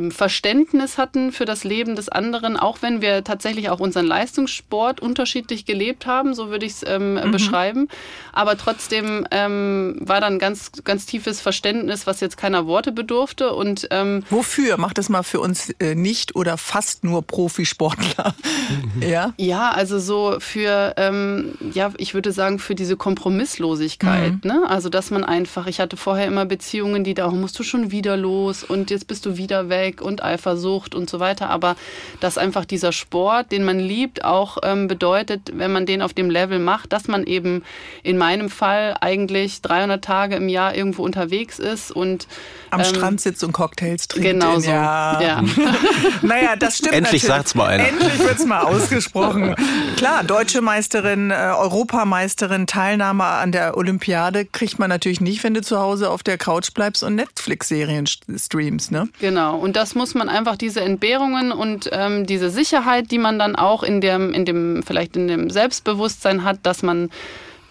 Verständnis 0.09 0.97
hatten 0.97 1.31
für 1.31 1.45
das 1.45 1.63
Leben 1.63 1.95
des 1.95 2.09
anderen, 2.09 2.57
auch 2.57 2.81
wenn 2.81 3.01
wir 3.01 3.23
tatsächlich 3.23 3.69
auch 3.69 3.79
unseren 3.79 4.05
Leistungssport 4.05 4.99
unterschiedlich 4.99 5.65
gelebt 5.65 6.05
haben, 6.05 6.33
so 6.33 6.49
würde 6.49 6.65
ich 6.65 6.73
es 6.73 6.85
ähm, 6.87 7.13
mhm. 7.13 7.31
beschreiben. 7.31 7.87
Aber 8.33 8.57
trotzdem 8.57 9.27
ähm, 9.31 9.97
war 9.99 10.21
dann 10.21 10.39
ganz, 10.39 10.71
ganz 10.83 11.05
tiefes 11.05 11.39
Verständnis, 11.39 12.07
was 12.07 12.19
jetzt 12.19 12.37
keiner 12.37 12.67
Worte 12.67 12.91
bedurfte. 12.91 13.53
Und, 13.53 13.87
ähm, 13.91 14.23
Wofür? 14.29 14.77
Macht 14.77 14.97
das 14.97 15.09
mal 15.09 15.23
für 15.23 15.39
uns 15.39 15.69
äh, 15.79 15.95
nicht 15.95 16.35
oder 16.35 16.57
fast 16.57 17.03
nur 17.03 17.21
Profisportler. 17.21 18.35
ja? 19.01 19.33
ja, 19.37 19.69
also 19.69 19.99
so 19.99 20.37
für, 20.39 20.95
ähm, 20.97 21.53
ja, 21.73 21.91
ich 21.97 22.13
würde 22.13 22.31
sagen, 22.31 22.59
für 22.59 22.75
diese 22.75 22.97
Kompromisslosigkeit. 22.97 24.33
Mhm. 24.33 24.51
Ne? 24.51 24.63
Also, 24.67 24.89
dass 24.89 25.11
man 25.11 25.23
einfach, 25.23 25.67
ich 25.67 25.79
hatte 25.79 25.95
vorher 25.95 26.27
immer 26.27 26.45
Beziehungen, 26.45 27.03
die 27.03 27.13
da, 27.13 27.27
oh, 27.27 27.31
musst 27.31 27.57
du 27.59 27.63
schon 27.63 27.91
wieder 27.91 28.17
los 28.17 28.63
und 28.63 28.89
jetzt 28.89 29.07
bist 29.07 29.25
du 29.25 29.37
wieder 29.37 29.69
weg 29.69 29.74
weg 29.75 30.01
und 30.01 30.23
Eifersucht 30.23 30.95
und 30.95 31.09
so 31.09 31.19
weiter. 31.19 31.49
Aber 31.49 31.75
dass 32.19 32.37
einfach 32.37 32.65
dieser 32.65 32.91
Sport, 32.91 33.51
den 33.51 33.63
man 33.63 33.79
liebt, 33.79 34.23
auch 34.23 34.57
ähm, 34.63 34.87
bedeutet, 34.87 35.51
wenn 35.53 35.71
man 35.71 35.85
den 35.85 36.01
auf 36.01 36.13
dem 36.13 36.29
Level 36.29 36.59
macht, 36.59 36.93
dass 36.93 37.07
man 37.07 37.23
eben 37.25 37.63
in 38.03 38.17
meinem 38.17 38.49
Fall 38.49 38.95
eigentlich 39.01 39.61
300 39.61 40.03
Tage 40.03 40.35
im 40.35 40.49
Jahr 40.49 40.75
irgendwo 40.75 41.03
unterwegs 41.03 41.59
ist 41.59 41.91
und 41.91 42.27
am 42.71 42.79
ähm, 42.79 42.85
Strand 42.85 43.21
sitzt 43.21 43.43
und 43.43 43.51
Cocktails 43.51 44.07
trinkt. 44.07 44.29
Genau 44.29 44.59
so. 44.59 44.69
Ja. 44.69 45.21
ja. 45.21 45.43
naja, 46.21 46.55
das 46.55 46.77
stimmt. 46.77 46.93
Endlich 46.93 47.23
natürlich. 47.23 47.23
sagt's 47.23 47.55
mal 47.55 47.67
einer. 47.67 47.87
Endlich 47.87 48.19
wird's 48.19 48.45
mal 48.45 48.61
ausgesprochen. 48.61 49.55
Klar, 49.97 50.23
deutsche 50.23 50.61
Meisterin, 50.61 51.31
äh, 51.31 51.33
Europameisterin, 51.33 52.67
Teilnahme 52.67 53.23
an 53.23 53.51
der 53.51 53.77
Olympiade 53.77 54.45
kriegt 54.45 54.79
man 54.79 54.89
natürlich 54.89 55.21
nicht, 55.21 55.43
wenn 55.43 55.53
du 55.53 55.61
zu 55.61 55.79
Hause 55.79 56.09
auf 56.09 56.23
der 56.23 56.37
Couch 56.37 56.73
bleibst 56.73 57.03
und 57.03 57.15
Netflix-Serien 57.15 58.07
streamst, 58.07 58.91
ne? 58.91 59.09
Genau. 59.19 59.57
Und 59.65 59.75
das 59.75 59.95
muss 59.95 60.13
man 60.13 60.29
einfach, 60.29 60.57
diese 60.57 60.81
Entbehrungen 60.81 61.51
und 61.51 61.89
ähm, 61.91 62.27
diese 62.27 62.51
Sicherheit, 62.51 63.09
die 63.09 63.17
man 63.17 63.39
dann 63.39 63.55
auch 63.55 63.81
in 63.81 63.99
dem, 63.99 64.31
in 64.31 64.45
dem, 64.45 64.83
vielleicht 64.83 65.17
in 65.17 65.27
dem 65.27 65.49
Selbstbewusstsein 65.49 66.43
hat, 66.43 66.59
dass 66.61 66.83
man 66.83 67.09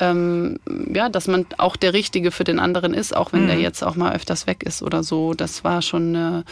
ähm, 0.00 0.58
ja, 0.92 1.08
dass 1.08 1.28
man 1.28 1.46
auch 1.56 1.76
der 1.76 1.92
Richtige 1.92 2.32
für 2.32 2.42
den 2.42 2.58
anderen 2.58 2.94
ist, 2.94 3.16
auch 3.16 3.32
wenn 3.32 3.44
mhm. 3.44 3.46
der 3.46 3.60
jetzt 3.60 3.84
auch 3.84 3.94
mal 3.94 4.12
öfters 4.12 4.48
weg 4.48 4.64
ist 4.64 4.82
oder 4.82 5.04
so. 5.04 5.34
Das 5.34 5.62
war 5.62 5.82
schon 5.82 6.16
eine 6.16 6.44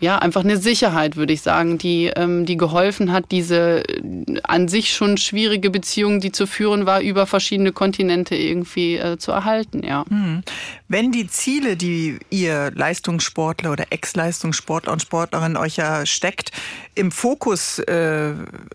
ja, 0.00 0.18
einfach 0.18 0.44
eine 0.44 0.58
Sicherheit, 0.58 1.16
würde 1.16 1.32
ich 1.32 1.42
sagen, 1.42 1.76
die, 1.76 2.06
ähm, 2.14 2.46
die 2.46 2.56
geholfen 2.56 3.12
hat, 3.12 3.32
diese 3.32 3.82
äh, 3.88 4.40
an 4.44 4.68
sich 4.68 4.92
schon 4.92 5.16
schwierige 5.16 5.70
Beziehung, 5.70 6.20
die 6.20 6.30
zu 6.30 6.46
führen 6.46 6.86
war, 6.86 7.00
über 7.00 7.26
verschiedene 7.26 7.72
Kontinente 7.72 8.36
irgendwie 8.36 8.96
äh, 8.96 9.18
zu 9.18 9.32
erhalten, 9.32 9.82
ja. 9.84 10.04
Hm. 10.08 10.42
Wenn 10.86 11.10
die 11.10 11.26
Ziele, 11.26 11.76
die 11.76 12.18
ihr 12.30 12.70
Leistungssportler 12.74 13.72
oder 13.72 13.86
Ex-Leistungssportler 13.90 14.92
und 14.92 15.02
Sportlerinnen 15.02 15.56
euch 15.56 15.76
ja 15.76 16.06
steckt, 16.06 16.52
im 16.94 17.10
Fokus 17.10 17.80
äh, 17.80 18.34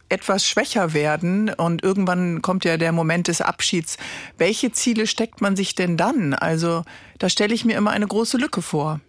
etwas 0.09 0.45
schwächer 0.45 0.93
werden 0.93 1.49
und 1.49 1.83
irgendwann 1.83 2.41
kommt 2.41 2.65
ja 2.65 2.75
der 2.77 2.91
Moment 2.91 3.29
des 3.29 3.39
Abschieds, 3.39 3.97
welche 4.37 4.73
Ziele 4.73 5.07
steckt 5.07 5.39
man 5.41 5.55
sich 5.55 5.73
denn 5.73 5.95
dann? 5.95 6.33
Also 6.33 6.83
da 7.19 7.29
stelle 7.29 7.53
ich 7.53 7.63
mir 7.63 7.77
immer 7.77 7.91
eine 7.91 8.07
große 8.07 8.37
Lücke 8.37 8.61
vor. 8.61 8.99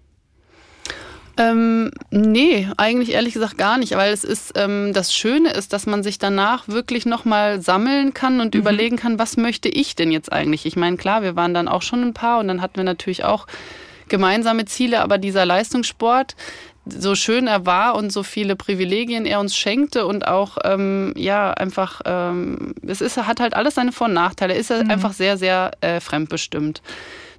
Ähm, 1.36 1.90
nee, 2.10 2.68
eigentlich 2.76 3.10
ehrlich 3.10 3.34
gesagt 3.34 3.58
gar 3.58 3.76
nicht, 3.76 3.96
weil 3.96 4.12
es 4.12 4.22
ist, 4.22 4.52
ähm, 4.56 4.92
das 4.92 5.12
Schöne 5.12 5.50
ist, 5.50 5.72
dass 5.72 5.86
man 5.86 6.02
sich 6.02 6.18
danach 6.18 6.68
wirklich 6.68 7.06
nochmal 7.06 7.60
sammeln 7.60 8.14
kann 8.14 8.40
und 8.40 8.54
mhm. 8.54 8.60
überlegen 8.60 8.96
kann, 8.96 9.18
was 9.18 9.36
möchte 9.36 9.68
ich 9.68 9.96
denn 9.96 10.12
jetzt 10.12 10.32
eigentlich? 10.32 10.64
Ich 10.64 10.76
meine, 10.76 10.96
klar, 10.96 11.22
wir 11.22 11.34
waren 11.34 11.52
dann 11.52 11.66
auch 11.66 11.82
schon 11.82 12.02
ein 12.02 12.14
paar 12.14 12.38
und 12.38 12.48
dann 12.48 12.62
hatten 12.62 12.76
wir 12.76 12.84
natürlich 12.84 13.24
auch 13.24 13.46
gemeinsame 14.08 14.64
Ziele, 14.66 15.00
aber 15.00 15.18
dieser 15.18 15.44
Leistungssport, 15.44 16.36
so 16.86 17.14
schön 17.14 17.46
er 17.46 17.66
war 17.66 17.94
und 17.94 18.12
so 18.12 18.22
viele 18.22 18.56
Privilegien 18.56 19.24
er 19.24 19.40
uns 19.40 19.56
schenkte 19.56 20.06
und 20.06 20.26
auch 20.26 20.58
ähm, 20.64 21.14
ja 21.16 21.50
einfach 21.52 22.02
ähm, 22.04 22.74
es 22.86 23.00
ist 23.00 23.16
hat 23.16 23.40
halt 23.40 23.54
alles 23.54 23.76
seine 23.76 23.90
Vor- 23.90 24.08
und 24.08 24.12
Nachteile. 24.12 24.54
Ist 24.54 24.70
er 24.70 24.84
mhm. 24.84 24.90
einfach 24.90 25.14
sehr 25.14 25.38
sehr 25.38 25.70
äh, 25.80 26.00
fremdbestimmt. 26.00 26.82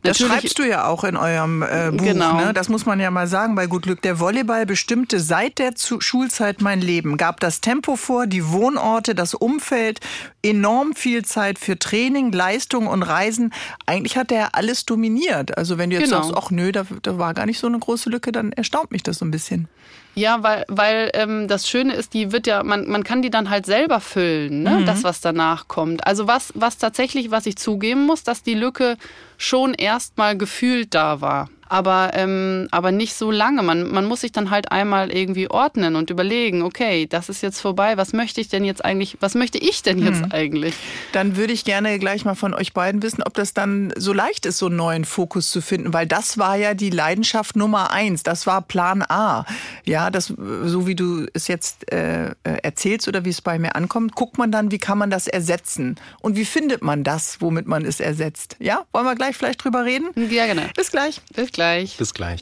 Das 0.06 0.18
schreibst 0.18 0.58
du 0.60 0.64
ja 0.64 0.88
auch 0.88 1.04
in 1.04 1.18
eurem 1.18 1.62
äh, 1.62 1.92
Buch. 1.92 2.04
Genau. 2.04 2.38
Ne? 2.38 2.54
Das 2.54 2.70
muss 2.70 2.86
man 2.86 3.00
ja 3.00 3.12
mal 3.12 3.28
sagen 3.28 3.56
bei 3.56 3.68
Gut 3.68 3.84
Glück. 3.84 4.02
Der 4.02 4.20
Volleyball 4.20 4.66
bestimmte 4.66 5.20
seit 5.20 5.60
der 5.60 5.74
Schulzeit 5.78 6.62
mein 6.62 6.82
Leben, 6.82 7.18
gab 7.18 7.40
das 7.40 7.62
Tempo 7.62 7.96
vor, 7.96 8.28
die 8.28 8.50
Wohnorte, 8.50 9.16
das 9.16 9.34
Umfeld, 9.34 10.00
enorm 10.42 10.94
viel 10.96 11.26
Zeit 11.26 11.60
für 11.60 11.78
Training, 11.78 12.32
Leistung 12.32 12.88
und 12.88 13.04
Reisen. 13.04 13.54
Eigentlich 13.86 14.18
hat 14.18 14.32
er 14.32 14.56
alles 14.56 14.86
dominiert. 14.86 15.58
Also 15.58 15.78
wenn 15.78 15.90
du 15.90 15.98
jetzt 15.98 16.10
genau. 16.10 16.24
sagst, 16.24 16.38
ach 16.38 16.52
nö, 16.52 16.72
da, 16.72 16.86
da 17.02 17.18
war 17.18 17.34
gar 17.34 17.46
nicht 17.46 17.60
so 17.60 17.68
eine 17.68 17.80
große 17.80 18.10
Lücke, 18.10 18.32
dann 18.32 18.52
erstaunt 18.52 18.92
mich 18.92 19.04
das 19.04 19.18
so 19.18 19.26
ein 19.26 19.32
bisschen. 19.32 19.68
Ja, 20.16 20.44
weil, 20.44 20.66
weil 20.70 21.12
ähm, 21.14 21.48
das 21.48 21.68
Schöne 21.68 21.94
ist, 21.94 22.14
die 22.14 22.32
wird 22.32 22.48
ja, 22.48 22.64
man, 22.64 22.88
man 22.88 23.04
kann 23.04 23.22
die 23.22 23.30
dann 23.30 23.50
halt 23.50 23.66
selber 23.66 24.00
füllen, 24.00 24.64
ne? 24.64 24.80
Mhm. 24.80 24.86
das, 24.86 25.04
was 25.04 25.22
danach 25.22 25.68
kommt. 25.68 26.08
Also 26.08 26.28
was, 26.28 26.54
was 26.56 26.78
tatsächlich, 26.78 27.32
was 27.32 27.46
ich 27.46 27.58
zugeben 27.58 28.06
muss, 28.06 28.24
dass 28.24 28.42
die 28.42 28.54
Lücke 28.54 28.98
schon 29.38 29.74
erstmal 29.74 30.38
gefühlt 30.38 30.94
da 30.96 31.22
war 31.22 31.50
aber, 31.68 32.12
ähm, 32.14 32.68
aber 32.72 32.92
nicht 32.92 33.16
so 33.16 33.32
lange. 33.32 33.64
Man, 33.64 33.92
man 33.92 34.06
muss 34.06 34.22
sich 34.22 34.32
dann 34.32 34.50
halt 34.50 34.72
einmal 34.72 35.12
irgendwie 35.12 35.50
ordnen 35.50 35.96
und 35.96 36.10
überlegen, 36.10 36.62
okay, 36.62 37.08
das 37.08 37.30
ist 37.30 37.42
jetzt 37.42 37.60
vorbei, 37.60 37.98
was 37.98 38.14
möchte 38.14 38.42
ich 38.42 38.50
denn 38.50 38.64
jetzt 38.64 38.84
eigentlich, 38.84 39.18
was 39.20 39.36
möchte 39.36 39.58
ich 39.58 39.82
denn 39.82 40.00
jetzt 40.00 40.24
hm. 40.24 40.32
eigentlich? 40.32 40.76
Dann 41.12 41.38
würde 41.38 41.54
ich 41.54 41.66
gerne 41.66 41.98
gleich 42.00 42.26
mal 42.26 42.36
von 42.36 42.54
euch 42.54 42.74
beiden 42.74 43.02
wissen, 43.02 43.24
ob 43.24 43.34
das 43.34 43.54
dann 43.54 43.94
so 43.98 44.14
leicht 44.14 44.46
ist, 44.46 44.58
so 44.58 44.68
einen 44.68 44.76
neuen 44.76 45.06
Fokus 45.06 45.50
zu 45.50 45.62
finden, 45.62 45.94
weil 45.94 46.08
das 46.08 46.38
war 46.38 46.56
ja 46.56 46.74
die 46.74 46.90
Leidenschaft 46.90 47.56
Nummer 47.56 47.92
eins, 47.92 48.24
das 48.24 48.46
war 48.46 48.62
Plan 48.62 49.04
A. 49.08 49.46
Ja, 49.86 50.10
das, 50.10 50.28
so 50.28 50.88
wie 50.88 50.96
du 50.96 51.26
es 51.34 51.48
jetzt 51.48 51.92
äh, 51.92 52.30
äh 52.30 52.32
erzählst 52.64 53.08
oder 53.08 53.26
wie 53.26 53.30
es 53.30 53.42
bei 53.42 53.60
mir 53.60 53.76
ankommt, 53.76 54.16
guckt 54.16 54.38
man 54.38 54.52
dann, 54.52 54.72
wie 54.72 54.78
kann 54.78 54.98
man 54.98 55.10
das 55.10 55.28
ersetzen 55.28 55.96
und 56.22 56.36
wie 56.36 56.46
findet 56.46 56.82
man 56.82 57.04
das, 57.04 57.42
womit 57.42 57.68
man 57.68 57.86
es 57.86 58.00
ersetzt. 58.00 58.56
Ja, 58.60 58.86
wollen 58.92 59.06
wir 59.06 59.16
gleich 59.16 59.36
vielleicht 59.36 59.64
drüber 59.64 59.86
reden? 59.86 60.10
Ja, 60.30 60.48
genau. 60.48 60.64
Bis 60.76 60.92
gleich. 60.92 61.22
Bis 61.36 61.52
gleich. 61.56 61.98
Bis 61.98 62.14
gleich. 62.14 62.42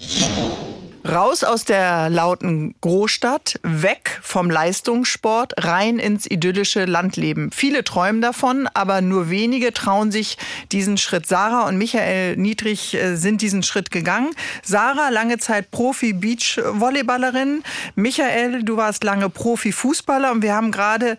Raus 1.05 1.43
aus 1.43 1.65
der 1.65 2.09
lauten 2.09 2.75
Großstadt, 2.79 3.59
weg 3.61 4.19
vom 4.21 4.49
Leistungssport, 4.49 5.53
rein 5.57 5.99
ins 5.99 6.25
idyllische 6.25 6.85
Landleben. 6.85 7.51
Viele 7.51 7.83
träumen 7.83 8.21
davon, 8.21 8.69
aber 8.73 9.01
nur 9.01 9.29
wenige 9.29 9.73
trauen 9.73 10.13
sich 10.13 10.37
diesen 10.71 10.97
Schritt. 10.97 11.27
Sarah 11.27 11.67
und 11.67 11.77
Michael 11.77 12.37
Niedrig 12.37 12.93
äh, 12.93 13.17
sind 13.17 13.41
diesen 13.41 13.63
Schritt 13.63 13.91
gegangen. 13.91 14.29
Sarah, 14.63 15.09
lange 15.09 15.39
Zeit 15.39 15.71
Profi-Beach-Volleyballerin. 15.71 17.63
Michael, 17.95 18.63
du 18.63 18.77
warst 18.77 19.03
lange 19.03 19.29
Profi-Fußballer 19.29 20.31
und 20.31 20.41
wir 20.41 20.55
haben 20.55 20.71
gerade 20.71 21.17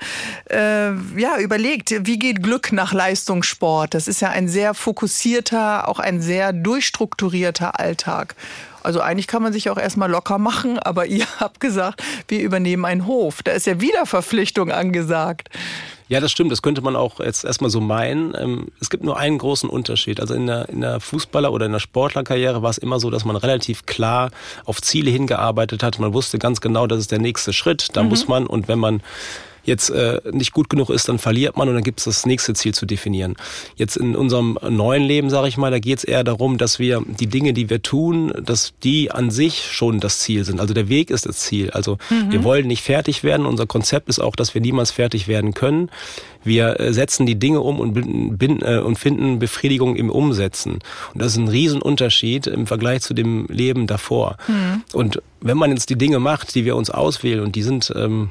äh, 0.49 0.93
ja, 1.19 1.38
überlegt, 1.38 2.07
wie 2.07 2.19
geht 2.19 2.43
Glück 2.43 2.73
nach 2.73 2.95
Leistungssport? 2.95 3.93
Das 3.93 4.09
ist 4.09 4.23
ja 4.23 4.31
ein 4.31 4.49
sehr 4.49 4.73
fokussierter, 4.73 5.88
auch 5.88 5.99
ein 5.99 6.23
sehr 6.23 6.55
durchstrukturierter 6.55 7.79
Alltag. 7.79 8.35
Also 8.85 9.00
eigentlich 9.00 9.26
kann 9.26 9.43
man 9.43 9.53
sich 9.53 9.71
auch 9.71 9.79
erstmal 9.79 10.11
locker 10.11 10.38
machen, 10.38 10.79
aber 10.79 11.07
ihr 11.07 11.26
habt 11.41 11.61
gesagt, 11.61 12.03
wir 12.29 12.41
übernehmen 12.41 12.85
einen 12.85 13.07
Hof. 13.07 13.43
Da 13.43 13.53
ist 13.53 13.67
ja 13.67 13.81
wieder 13.81 14.07
Verpflichtung 14.07 14.71
angesagt. 14.71 15.49
Ja, 16.09 16.21
das 16.21 16.31
stimmt. 16.31 16.53
Das 16.53 16.61
könnte 16.61 16.83
man 16.83 16.97
auch 16.97 17.19
jetzt 17.19 17.45
erstmal 17.45 17.71
so 17.71 17.81
meinen. 17.81 18.35
Ähm, 18.38 18.69
es 18.79 18.91
gibt 18.91 19.05
nur 19.05 19.19
einen 19.19 19.38
großen 19.38 19.71
Unterschied. 19.71 20.21
Also 20.21 20.35
in 20.35 20.47
der, 20.47 20.69
in 20.69 20.83
der 20.83 21.00
Fußballer- 21.00 21.49
oder 21.49 21.64
in 21.64 21.73
der 21.73 21.79
Sportlerkarriere 21.79 22.62
war 22.62 22.71
es 22.71 22.79
immer 22.79 23.00
so, 23.00 23.11
dass 23.11 23.25
man 23.25 23.37
relativ 23.37 23.87
klar 23.87 24.31
auf 24.67 24.83
Ziele 24.83 25.11
hingearbeitet 25.11 25.83
hat. 25.83 25.99
Man 25.99 26.12
wusste 26.12 26.38
ganz 26.38 26.61
genau, 26.61 26.87
das 26.87 27.00
ist 27.00 27.11
der 27.11 27.21
nächste 27.21 27.55
Schritt. 27.55 27.88
Da 27.95 28.03
mhm. 28.03 28.11
muss 28.11 28.29
man, 28.29 28.47
und 28.47 28.69
wenn 28.69 28.79
man 28.79 29.00
jetzt 29.64 29.90
äh, 29.90 30.21
nicht 30.33 30.52
gut 30.52 30.68
genug 30.68 30.90
ist, 30.90 31.09
dann 31.09 31.18
verliert 31.18 31.56
man 31.56 31.68
und 31.68 31.75
dann 31.75 31.85
gibt 31.85 32.00
es 32.00 32.04
das 32.04 32.26
nächste 32.26 32.54
Ziel 32.54 32.75
zu 32.75 32.87
definieren. 32.87 33.37
Jetzt 33.76 33.97
in 33.97 34.16
unserem 34.16 34.59
neuen 34.68 35.02
Leben, 35.02 35.30
sage 35.30 35.49
ich 35.49 35.56
mal, 35.56 35.71
da 35.71 35.78
geht 35.78 35.99
es 35.99 36.04
eher 36.04 36.25
darum, 36.25 36.59
dass 36.59 36.78
wir 36.78 37.02
die 37.06 37.26
Dinge, 37.26 37.52
die 37.52 37.71
wir 37.71 37.83
tun, 37.83 38.33
dass 38.42 38.75
die 38.83 39.11
an 39.11 39.30
sich 39.30 39.71
schon 39.73 40.00
das 40.00 40.21
Ziel 40.21 40.44
sind. 40.44 40.61
Also 40.61 40.75
der 40.75 40.88
Weg 40.88 41.11
ist 41.11 41.26
das 41.26 41.38
Ziel. 41.38 41.71
Also 41.71 41.99
mhm. 42.11 42.33
wir 42.33 42.44
wollen 42.44 42.66
nicht 42.66 42.83
fertig 42.83 43.25
werden. 43.25 43.47
Unser 43.47 43.66
Konzept 43.66 44.09
ist 44.09 44.18
auch, 44.18 44.37
dass 44.37 44.54
wir 44.54 44.61
niemals 44.61 44.90
fertig 44.90 45.28
werden 45.28 45.54
können. 45.54 45.90
Wir 46.44 46.78
äh, 46.78 46.92
setzen 46.92 47.26
die 47.26 47.38
Dinge 47.38 47.61
um 47.61 47.80
und, 47.80 48.38
bin, 48.38 48.61
äh, 48.62 48.78
und 48.78 48.99
finden 48.99 49.38
Befriedigung 49.38 49.97
im 49.97 50.11
Umsetzen. 50.11 50.78
Und 51.12 51.23
das 51.23 51.33
ist 51.33 51.38
ein 51.38 51.49
Riesenunterschied 51.49 52.47
im 52.47 52.66
Vergleich 52.66 53.02
zu 53.02 53.14
dem 53.14 53.47
Leben 53.49 53.87
davor. 53.87 54.37
Mhm. 54.47 54.83
Und 54.92 55.23
wenn 55.40 55.56
man 55.56 55.71
jetzt 55.71 55.90
die 55.90 55.97
Dinge 55.97 56.21
macht, 56.21 56.54
die 56.54 56.64
wir 56.64 56.76
uns 56.76 56.90
auswählen 56.90 57.40
und 57.40 57.56
die 57.56 57.62
sind 57.62 57.92
ähm, 57.97 58.30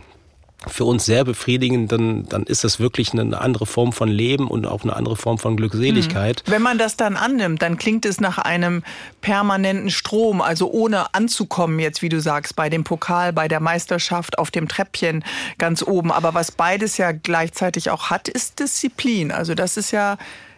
für 0.67 0.85
uns 0.85 1.05
sehr 1.05 1.23
befriedigend, 1.23 1.91
dann, 1.91 2.27
dann 2.27 2.43
ist 2.43 2.63
das 2.63 2.79
wirklich 2.79 3.13
eine 3.13 3.39
andere 3.39 3.65
Form 3.65 3.93
von 3.93 4.07
Leben 4.09 4.47
und 4.47 4.65
auch 4.65 4.83
eine 4.83 4.95
andere 4.95 5.15
Form 5.15 5.37
von 5.37 5.57
Glückseligkeit. 5.57 6.43
Hm. 6.45 6.53
Wenn 6.53 6.61
man 6.61 6.77
das 6.77 6.95
dann 6.97 7.15
annimmt, 7.15 7.61
dann 7.61 7.77
klingt 7.77 8.05
es 8.05 8.19
nach 8.19 8.37
einem 8.37 8.83
permanenten 9.21 9.89
Strom, 9.89 10.41
also 10.41 10.71
ohne 10.71 11.13
anzukommen 11.13 11.79
jetzt, 11.79 12.01
wie 12.01 12.09
du 12.09 12.19
sagst, 12.21 12.55
bei 12.55 12.69
dem 12.69 12.83
Pokal, 12.83 13.33
bei 13.33 13.47
der 13.47 13.59
Meisterschaft, 13.59 14.37
auf 14.37 14.51
dem 14.51 14.67
Treppchen 14.67 15.23
ganz 15.57 15.83
oben. 15.83 16.11
Aber 16.11 16.33
was 16.33 16.51
beides 16.51 16.97
ja 16.97 17.11
gleichzeitig 17.11 17.89
auch 17.89 18.09
hat, 18.09 18.27
ist 18.27 18.59
Disziplin. 18.59 19.31
Also 19.31 19.55
das 19.55 19.77
ist 19.77 19.91
ja 19.91 20.17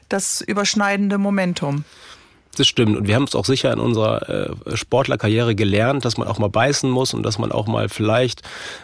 das 0.09 0.41
überschneidende 0.41 1.17
Momentum. 1.17 1.83
Das 2.55 2.67
stimmt. 2.67 2.95
Und 2.95 3.07
wir 3.07 3.15
haben 3.15 3.25
es 3.25 3.35
auch 3.35 3.45
sicher 3.45 3.71
in 3.74 3.79
unserer 3.79 4.29
äh, 4.29 4.77
Sportlerkarriere 4.77 5.55
gelernt, 5.55 6.05
dass 6.05 6.17
man 6.17 6.27
auch 6.27 6.39
mal 6.39 6.50
beißen 6.50 6.89
muss 6.89 7.13
und 7.13 7.24
dass 7.24 7.38
man 7.38 7.51
auch 7.51 7.67
mal 7.67 7.89
vielleicht 7.89 8.41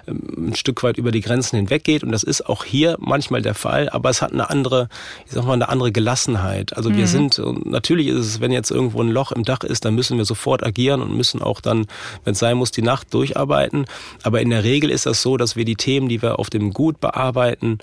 ähm, 0.07 0.49
ein 0.49 0.55
Stück 0.55 0.83
weit 0.83 0.97
über 0.97 1.11
die 1.11 1.21
Grenzen 1.21 1.55
hinweggeht. 1.55 2.03
Und 2.03 2.11
das 2.11 2.23
ist 2.23 2.47
auch 2.47 2.65
hier 2.65 2.97
manchmal 2.99 3.41
der 3.41 3.55
Fall, 3.55 3.89
aber 3.89 4.09
es 4.09 4.21
hat 4.21 4.33
eine 4.33 4.49
andere, 4.49 4.89
ich 5.25 5.31
sag 5.31 5.45
mal, 5.45 5.53
eine 5.53 5.69
andere 5.69 5.91
Gelassenheit. 5.91 6.75
Also 6.75 6.89
mhm. 6.89 6.97
wir 6.97 7.07
sind, 7.07 7.39
und 7.39 7.65
natürlich 7.65 8.07
ist 8.07 8.25
es, 8.25 8.41
wenn 8.41 8.51
jetzt 8.51 8.71
irgendwo 8.71 9.01
ein 9.01 9.09
Loch 9.09 9.31
im 9.31 9.43
Dach 9.43 9.63
ist, 9.63 9.85
dann 9.85 9.95
müssen 9.95 10.17
wir 10.17 10.25
sofort 10.25 10.63
agieren 10.63 11.01
und 11.01 11.15
müssen 11.15 11.41
auch 11.41 11.61
dann, 11.61 11.87
wenn 12.25 12.33
es 12.33 12.39
sein 12.39 12.57
muss, 12.57 12.71
die 12.71 12.81
Nacht 12.81 13.13
durcharbeiten. 13.13 13.85
Aber 14.23 14.41
in 14.41 14.49
der 14.49 14.63
Regel 14.63 14.89
ist 14.89 15.05
das 15.05 15.21
so, 15.21 15.37
dass 15.37 15.55
wir 15.55 15.63
die 15.63 15.75
Themen, 15.75 16.09
die 16.09 16.21
wir 16.21 16.39
auf 16.39 16.49
dem 16.49 16.73
Gut 16.73 16.99
bearbeiten, 16.99 17.79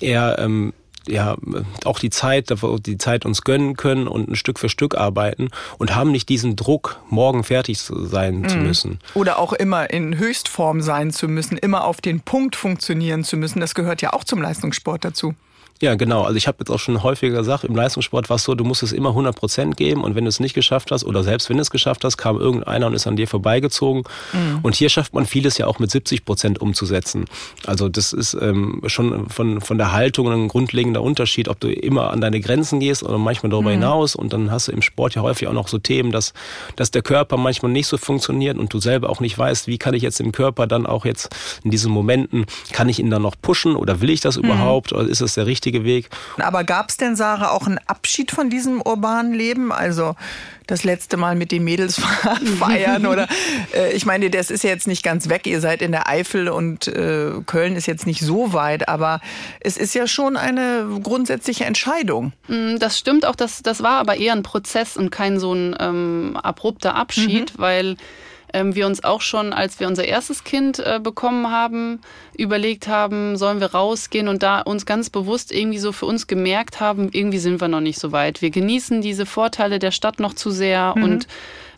eher 0.00 0.38
ähm, 0.38 0.72
ja 1.06 1.36
auch 1.84 1.98
die 1.98 2.10
Zeit, 2.10 2.52
die 2.86 2.98
Zeit 2.98 3.24
uns 3.24 3.42
gönnen 3.42 3.76
können 3.76 4.06
und 4.06 4.28
ein 4.28 4.36
Stück 4.36 4.58
für 4.58 4.68
Stück 4.68 4.96
arbeiten 4.96 5.48
und 5.78 5.94
haben 5.94 6.10
nicht 6.10 6.28
diesen 6.28 6.56
Druck, 6.56 7.00
morgen 7.08 7.44
fertig 7.44 7.78
sein 7.80 8.40
mhm. 8.40 8.48
zu 8.48 8.56
müssen. 8.58 8.98
Oder 9.14 9.38
auch 9.38 9.52
immer 9.52 9.90
in 9.90 10.18
Höchstform 10.18 10.80
sein 10.80 11.10
zu 11.10 11.28
müssen, 11.28 11.56
immer 11.56 11.84
auf 11.84 12.00
den 12.00 12.20
Punkt 12.20 12.56
funktionieren 12.56 13.24
zu 13.24 13.36
müssen. 13.36 13.60
Das 13.60 13.74
gehört 13.74 14.02
ja 14.02 14.12
auch 14.12 14.24
zum 14.24 14.42
Leistungssport 14.42 15.04
dazu. 15.04 15.34
Ja, 15.82 15.94
genau. 15.94 16.22
Also 16.22 16.36
ich 16.36 16.46
habe 16.46 16.58
jetzt 16.60 16.70
auch 16.70 16.78
schon 16.78 17.02
häufiger 17.02 17.38
gesagt, 17.38 17.64
im 17.64 17.74
Leistungssport 17.74 18.28
war 18.28 18.36
es 18.36 18.44
so, 18.44 18.54
du 18.54 18.64
musst 18.64 18.82
es 18.82 18.92
immer 18.92 19.10
100 19.10 19.34
Prozent 19.34 19.76
geben 19.78 20.04
und 20.04 20.14
wenn 20.14 20.24
du 20.24 20.28
es 20.28 20.38
nicht 20.38 20.52
geschafft 20.52 20.90
hast 20.90 21.04
oder 21.04 21.24
selbst 21.24 21.48
wenn 21.48 21.56
du 21.56 21.62
es 21.62 21.70
geschafft 21.70 22.04
hast, 22.04 22.18
kam 22.18 22.38
irgendeiner 22.38 22.86
und 22.86 22.92
ist 22.92 23.06
an 23.06 23.16
dir 23.16 23.26
vorbeigezogen. 23.26 24.02
Mhm. 24.34 24.58
Und 24.62 24.74
hier 24.74 24.90
schafft 24.90 25.14
man 25.14 25.24
vieles 25.24 25.56
ja 25.56 25.66
auch 25.66 25.78
mit 25.78 25.90
70 25.90 26.26
Prozent 26.26 26.60
umzusetzen. 26.60 27.24
Also 27.64 27.88
das 27.88 28.12
ist 28.12 28.34
ähm, 28.34 28.82
schon 28.86 29.30
von, 29.30 29.62
von 29.62 29.78
der 29.78 29.92
Haltung 29.92 30.30
ein 30.30 30.48
grundlegender 30.48 31.00
Unterschied, 31.00 31.48
ob 31.48 31.58
du 31.60 31.72
immer 31.72 32.10
an 32.10 32.20
deine 32.20 32.40
Grenzen 32.40 32.78
gehst 32.78 33.02
oder 33.02 33.16
manchmal 33.16 33.48
darüber 33.48 33.70
mhm. 33.70 33.74
hinaus. 33.74 34.14
Und 34.14 34.34
dann 34.34 34.50
hast 34.50 34.68
du 34.68 34.72
im 34.72 34.82
Sport 34.82 35.14
ja 35.14 35.22
häufig 35.22 35.48
auch 35.48 35.54
noch 35.54 35.68
so 35.68 35.78
Themen, 35.78 36.12
dass, 36.12 36.34
dass 36.76 36.90
der 36.90 37.00
Körper 37.00 37.38
manchmal 37.38 37.72
nicht 37.72 37.86
so 37.86 37.96
funktioniert 37.96 38.58
und 38.58 38.74
du 38.74 38.80
selber 38.80 39.08
auch 39.08 39.20
nicht 39.20 39.38
weißt, 39.38 39.66
wie 39.66 39.78
kann 39.78 39.94
ich 39.94 40.02
jetzt 40.02 40.20
im 40.20 40.32
Körper 40.32 40.66
dann 40.66 40.84
auch 40.84 41.06
jetzt 41.06 41.34
in 41.64 41.70
diesen 41.70 41.90
Momenten, 41.90 42.44
kann 42.72 42.90
ich 42.90 42.98
ihn 42.98 43.08
dann 43.08 43.22
noch 43.22 43.36
pushen 43.40 43.76
oder 43.76 44.02
will 44.02 44.10
ich 44.10 44.20
das 44.20 44.36
mhm. 44.36 44.44
überhaupt 44.44 44.92
oder 44.92 45.08
ist 45.08 45.22
es 45.22 45.34
der 45.34 45.46
richtige 45.46 45.69
richtige 45.70 45.84
Weg. 45.84 46.10
Aber 46.38 46.64
gab 46.64 46.90
es 46.90 46.96
denn, 46.96 47.16
Sarah, 47.16 47.50
auch 47.50 47.66
einen 47.66 47.78
Abschied 47.86 48.30
von 48.30 48.50
diesem 48.50 48.80
urbanen 48.80 49.32
Leben? 49.32 49.72
Also 49.72 50.16
das 50.66 50.84
letzte 50.84 51.16
Mal 51.16 51.34
mit 51.34 51.50
den 51.50 51.64
Mädels 51.64 52.00
feiern 52.58 53.06
oder 53.06 53.26
äh, 53.74 53.92
ich 53.92 54.06
meine, 54.06 54.30
das 54.30 54.50
ist 54.50 54.62
ja 54.62 54.70
jetzt 54.70 54.86
nicht 54.86 55.02
ganz 55.02 55.28
weg. 55.28 55.46
Ihr 55.46 55.60
seid 55.60 55.82
in 55.82 55.90
der 55.90 56.08
Eifel 56.08 56.48
und 56.48 56.86
äh, 56.86 57.32
Köln 57.46 57.74
ist 57.74 57.86
jetzt 57.86 58.06
nicht 58.06 58.20
so 58.20 58.52
weit, 58.52 58.88
aber 58.88 59.20
es 59.60 59.76
ist 59.76 59.94
ja 59.94 60.06
schon 60.06 60.36
eine 60.36 60.86
grundsätzliche 61.02 61.64
Entscheidung. 61.64 62.32
Mm, 62.46 62.76
das 62.78 62.98
stimmt 62.98 63.26
auch, 63.26 63.34
das, 63.34 63.62
das 63.62 63.82
war 63.82 63.98
aber 63.98 64.16
eher 64.16 64.32
ein 64.32 64.44
Prozess 64.44 64.96
und 64.96 65.10
kein 65.10 65.40
so 65.40 65.52
ein 65.52 65.74
ähm, 65.80 66.38
abrupter 66.40 66.94
Abschied, 66.94 67.52
mhm. 67.54 67.60
weil 67.62 67.96
ähm, 68.52 68.74
wir 68.74 68.86
uns 68.86 69.04
auch 69.04 69.20
schon, 69.20 69.52
als 69.52 69.80
wir 69.80 69.86
unser 69.86 70.04
erstes 70.04 70.44
Kind 70.44 70.78
äh, 70.78 71.00
bekommen 71.02 71.50
haben, 71.50 72.00
überlegt 72.36 72.88
haben, 72.88 73.36
sollen 73.36 73.60
wir 73.60 73.72
rausgehen 73.72 74.28
und 74.28 74.42
da 74.42 74.60
uns 74.60 74.86
ganz 74.86 75.10
bewusst 75.10 75.52
irgendwie 75.52 75.78
so 75.78 75.92
für 75.92 76.06
uns 76.06 76.26
gemerkt 76.26 76.80
haben, 76.80 77.10
irgendwie 77.12 77.38
sind 77.38 77.60
wir 77.60 77.68
noch 77.68 77.80
nicht 77.80 77.98
so 77.98 78.12
weit. 78.12 78.42
Wir 78.42 78.50
genießen 78.50 79.02
diese 79.02 79.26
Vorteile 79.26 79.78
der 79.78 79.90
Stadt 79.90 80.20
noch 80.20 80.34
zu 80.34 80.50
sehr 80.50 80.94
mhm. 80.96 81.02
und 81.02 81.28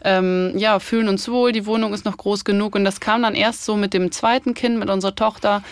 ähm, 0.05 0.53
ja, 0.57 0.79
fühlen 0.79 1.09
uns 1.09 1.29
wohl, 1.29 1.53
die 1.53 1.67
Wohnung 1.67 1.95
ist 1.95 2.05
noch 2.05 2.17
groß 2.17 2.45
genug 2.45 2.75
und 2.75 2.85
das 2.85 3.01
kam 3.01 3.23
dann 3.23 3.35
erst 3.35 3.65
so 3.65 3.77
mit 3.77 3.95
dem 3.95 4.11
zweiten 4.11 4.55
Kind, 4.55 4.79
mit 4.79 4.91
unserer 4.91 5.15
Tochter 5.15 5.63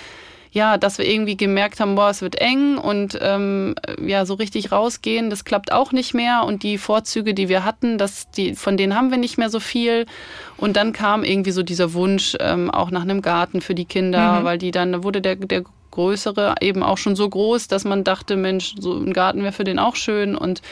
ja, 0.53 0.79
dass 0.79 0.99
wir 0.99 1.07
irgendwie 1.07 1.37
gemerkt 1.37 1.81
haben, 1.81 1.95
boah, 1.95 2.11
es 2.11 2.23
wird 2.23 2.41
eng 2.41 2.77
und 2.77 3.19
ähm, 3.21 3.75
ja, 4.05 4.27
so 4.27 4.35
richtig 4.35 4.73
rausgehen, 4.73 5.31
das 5.31 5.45
klappt 5.45 5.71
auch 5.73 5.93
nicht 5.93 6.13
mehr 6.13 6.45
und 6.45 6.63
die 6.63 6.79
Vorzüge, 6.79 7.35
die 7.35 7.49
wir 7.49 7.65
hatten, 7.65 7.99
das, 7.99 8.31
die, 8.31 8.55
von 8.55 8.77
denen 8.77 8.97
haben 8.97 9.11
wir 9.11 9.19
nicht 9.19 9.39
mehr 9.39 9.51
so 9.51 9.61
viel. 9.61 10.07
Und 10.57 10.77
dann 10.77 10.93
kam 10.93 11.25
irgendwie 11.25 11.53
so 11.53 11.63
dieser 11.63 11.93
Wunsch 11.95 12.37
ähm, 12.41 12.71
auch 12.71 12.91
nach 12.91 13.03
einem 13.03 13.23
Garten 13.23 13.61
für 13.61 13.75
die 13.75 13.85
Kinder, 13.85 14.41
mhm. 14.41 14.45
weil 14.45 14.59
die 14.59 14.73
dann, 14.73 14.93
da 14.93 15.05
wurde 15.05 15.21
der, 15.21 15.37
der 15.37 15.65
größere 15.91 16.57
eben 16.61 16.83
auch 16.83 16.99
schon 16.99 17.17
so 17.17 17.29
groß, 17.29 17.69
dass 17.69 17.85
man 17.85 18.05
dachte, 18.05 18.37
Mensch, 18.37 18.75
so 18.79 18.95
ein 18.95 19.13
Garten 19.13 19.43
wäre 19.43 19.53
für 19.53 19.65
den 19.65 19.79
auch 19.79 19.97
schön 19.97 20.37
und 20.37 20.63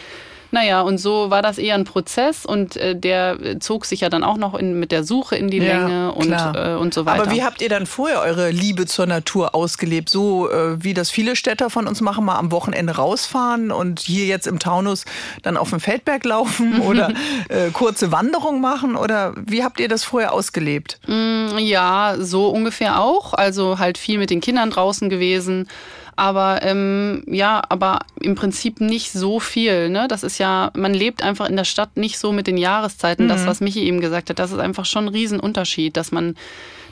naja, 0.51 0.81
und 0.81 0.99
so 0.99 1.31
war 1.31 1.43
das 1.43 1.59
eher 1.59 1.75
ein 1.75 1.85
Prozess 1.85 2.47
und 2.47 2.77
äh, 2.77 2.97
der 2.97 3.61
zog 3.61 3.85
sich 3.85 4.01
ja 4.01 4.09
dann 4.09 4.25
auch 4.25 4.39
noch 4.39 4.55
in, 4.55 4.79
mit 4.81 4.93
der 4.93 5.05
Suche 5.05 5.37
in 5.37 5.51
die 5.51 5.59
ja, 5.59 5.79
Länge 5.79 6.13
und, 6.13 6.33
äh, 6.33 6.75
und 6.75 6.95
so 6.95 7.05
weiter. 7.05 7.23
Aber 7.23 7.33
wie 7.33 7.43
habt 7.43 7.61
ihr 7.61 7.69
dann 7.69 7.87
vorher 7.87 8.21
eure 8.21 8.51
Liebe 8.51 8.87
zur 8.87 9.07
Natur 9.07 9.55
ausgelebt? 9.55 10.09
So 10.09 10.51
äh, 10.51 10.83
wie 10.83 10.95
das 10.95 11.11
viele 11.11 11.37
Städter 11.37 11.69
von 11.69 11.87
uns 11.87 12.01
machen, 12.01 12.25
mal 12.25 12.37
am 12.37 12.51
Wochenende 12.51 12.97
rausfahren 12.97 13.71
und 13.71 14.01
hier 14.01 14.25
jetzt 14.27 14.47
im 14.47 14.59
Taunus 14.59 15.05
dann 15.43 15.57
auf 15.57 15.71
dem 15.71 15.81
Feldberg 15.81 16.25
laufen 16.25 16.81
oder 16.87 17.13
äh, 17.49 17.71
kurze 17.71 18.11
Wanderung 18.11 18.61
machen? 18.61 18.97
Oder 18.97 19.35
wie 19.37 19.63
habt 19.63 19.81
ihr 19.81 19.89
das 19.89 20.05
vorher 20.05 20.33
ausgelebt? 20.33 20.99
Mm, 21.07 21.59
ja, 21.59 22.17
so 22.19 22.49
ungefähr 22.49 23.01
auch. 23.01 23.35
Also 23.35 23.79
halt 23.79 23.99
viel 23.99 24.19
mit 24.19 24.31
den 24.31 24.41
Kindern 24.41 24.71
draußen 24.71 25.11
gewesen. 25.11 25.69
Aber 26.19 26.65
ähm, 26.65 27.23
ja, 27.29 27.63
aber 27.69 28.01
im 28.21 28.35
Prinzip 28.35 28.81
nicht 28.81 29.13
so 29.13 29.39
viel. 29.39 29.89
Ne? 29.89 30.09
Das 30.09 30.25
ist 30.25 30.39
ja, 30.39 30.73
man 30.75 30.93
lebt 30.93 31.23
einfach 31.23 31.49
in 31.49 31.55
der 31.55 31.63
Stadt 31.63 31.97
nicht 31.97 32.19
so 32.19 32.33
mit 32.33 32.49
den 32.49 32.57
Jahreszeiten. 32.57 33.27
Mhm. 33.27 33.29
Das, 33.29 33.47
was 33.47 33.61
Michi 33.61 33.85
eben 33.85 34.01
gesagt 34.01 34.29
hat, 34.29 34.41
das 34.41 34.51
ist 34.51 34.59
einfach 34.59 34.85
schon 34.85 35.05
ein 35.05 35.09
Riesenunterschied, 35.11 35.97
dass 35.97 36.11
man 36.11 36.35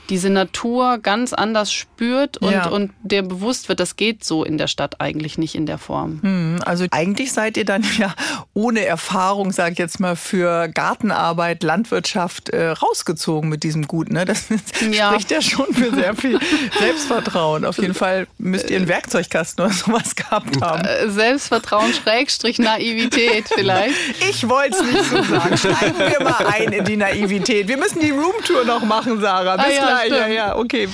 diese 0.09 0.29
Natur 0.29 0.99
ganz 0.99 1.33
anders 1.33 1.71
spürt 1.71 2.37
und, 2.37 2.51
ja. 2.51 2.67
und 2.67 2.91
der 3.01 3.21
bewusst 3.21 3.69
wird, 3.69 3.79
das 3.79 3.95
geht 3.95 4.23
so 4.23 4.43
in 4.43 4.57
der 4.57 4.67
Stadt 4.67 5.01
eigentlich 5.01 5.37
nicht 5.37 5.55
in 5.55 5.65
der 5.65 5.77
Form. 5.77 6.19
Hm, 6.21 6.59
also 6.65 6.85
eigentlich 6.91 7.33
seid 7.33 7.57
ihr 7.57 7.65
dann 7.65 7.83
ja 7.97 8.13
ohne 8.53 8.85
Erfahrung, 8.85 9.51
sage 9.51 9.73
ich 9.73 9.79
jetzt 9.79 9.99
mal, 9.99 10.15
für 10.15 10.67
Gartenarbeit, 10.69 11.63
Landwirtschaft 11.63 12.49
äh, 12.49 12.69
rausgezogen 12.69 13.49
mit 13.49 13.63
diesem 13.63 13.87
Gut. 13.87 14.11
Ne? 14.11 14.25
Das 14.25 14.45
ja. 14.91 15.09
spricht 15.09 15.31
ja 15.31 15.41
schon 15.41 15.73
für 15.73 15.93
sehr 15.93 16.15
viel 16.15 16.39
Selbstvertrauen. 16.79 17.65
Auf 17.65 17.77
jeden 17.77 17.93
Fall 17.93 18.27
müsst 18.37 18.69
ihr 18.69 18.77
einen 18.77 18.87
Werkzeugkasten 18.87 19.65
oder 19.65 19.73
sowas 19.73 20.15
gehabt 20.15 20.61
haben. 20.61 20.85
Äh, 20.85 21.09
Selbstvertrauen, 21.09 21.93
Schrägstrich, 21.93 22.59
Naivität 22.59 23.45
vielleicht. 23.53 23.95
Ich 24.29 24.47
wollte 24.47 24.77
es 24.77 24.83
nicht 24.83 25.05
so 25.05 25.23
sagen. 25.23 25.57
Steigen 25.57 25.99
wir 25.99 26.23
mal 26.23 26.45
ein 26.47 26.71
in 26.71 26.85
die 26.85 26.97
Naivität. 26.97 27.67
Wir 27.67 27.77
müssen 27.77 27.99
die 27.99 28.11
Roomtour 28.11 28.65
noch 28.65 28.83
machen, 28.83 29.19
Sarah. 29.19 29.57
Bis 29.57 29.65
ah, 29.65 29.69
ja, 29.69 29.85
gleich 29.85 29.96
ja, 30.05 30.27
ja, 30.27 30.55
okay. 30.57 30.87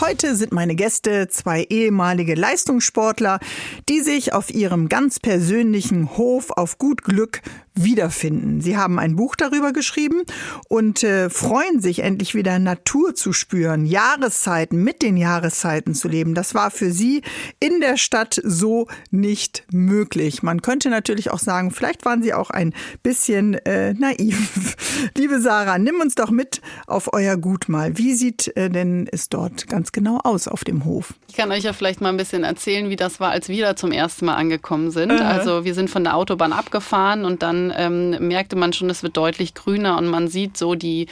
Heute 0.00 0.36
sind 0.36 0.52
meine 0.52 0.74
Gäste 0.74 1.28
zwei 1.28 1.62
ehemalige 1.70 2.34
Leistungssportler, 2.34 3.40
die 3.88 4.00
sich 4.00 4.34
auf 4.34 4.50
ihrem 4.50 4.90
ganz 4.90 5.18
persönlichen 5.18 6.18
Hof 6.18 6.50
auf 6.50 6.76
gut 6.76 7.02
Glück 7.02 7.40
wiederfinden. 7.76 8.60
Sie 8.60 8.76
haben 8.76 8.98
ein 8.98 9.16
Buch 9.16 9.36
darüber 9.36 9.72
geschrieben 9.72 10.22
und 10.68 11.02
äh, 11.02 11.30
freuen 11.30 11.80
sich 11.80 12.00
endlich 12.00 12.34
wieder 12.34 12.58
Natur 12.58 13.14
zu 13.14 13.32
spüren, 13.32 13.86
Jahreszeiten 13.86 14.82
mit 14.82 15.02
den 15.02 15.16
Jahreszeiten 15.16 15.94
zu 15.94 16.08
leben. 16.08 16.34
Das 16.34 16.54
war 16.54 16.70
für 16.70 16.90
sie 16.90 17.22
in 17.60 17.80
der 17.80 17.96
Stadt 17.96 18.40
so 18.42 18.88
nicht 19.10 19.64
möglich. 19.70 20.42
Man 20.42 20.62
könnte 20.62 20.88
natürlich 20.90 21.30
auch 21.30 21.38
sagen, 21.38 21.70
vielleicht 21.70 22.04
waren 22.04 22.22
sie 22.22 22.34
auch 22.34 22.50
ein 22.50 22.72
bisschen 23.02 23.54
äh, 23.66 23.94
naiv. 23.94 24.76
Liebe 25.16 25.40
Sarah, 25.40 25.78
nimm 25.78 26.00
uns 26.00 26.14
doch 26.14 26.30
mit 26.30 26.60
auf 26.86 27.12
euer 27.12 27.36
Gut 27.36 27.68
mal. 27.68 27.98
Wie 27.98 28.14
sieht 28.14 28.56
äh, 28.56 28.70
denn 28.70 29.08
es 29.12 29.28
dort 29.28 29.68
ganz 29.68 29.92
genau 29.92 30.20
aus 30.24 30.48
auf 30.48 30.64
dem 30.64 30.84
Hof? 30.84 31.14
Ich 31.28 31.36
kann 31.36 31.52
euch 31.52 31.64
ja 31.64 31.72
vielleicht 31.72 32.00
mal 32.00 32.08
ein 32.08 32.16
bisschen 32.16 32.44
erzählen, 32.44 32.88
wie 32.88 32.96
das 32.96 33.20
war, 33.20 33.30
als 33.30 33.48
wir 33.48 33.64
da 33.64 33.76
zum 33.76 33.92
ersten 33.92 34.26
Mal 34.26 34.34
angekommen 34.34 34.90
sind. 34.90 35.12
Also 35.12 35.64
wir 35.64 35.74
sind 35.74 35.90
von 35.90 36.04
der 36.04 36.16
Autobahn 36.16 36.52
abgefahren 36.52 37.24
und 37.24 37.42
dann 37.42 37.65
ähm, 37.76 38.10
merkte 38.26 38.56
man 38.56 38.72
schon, 38.72 38.90
es 38.90 39.02
wird 39.02 39.16
deutlich 39.16 39.54
grüner 39.54 39.98
und 39.98 40.06
man 40.06 40.28
sieht 40.28 40.56
so 40.56 40.74
die 40.74 41.06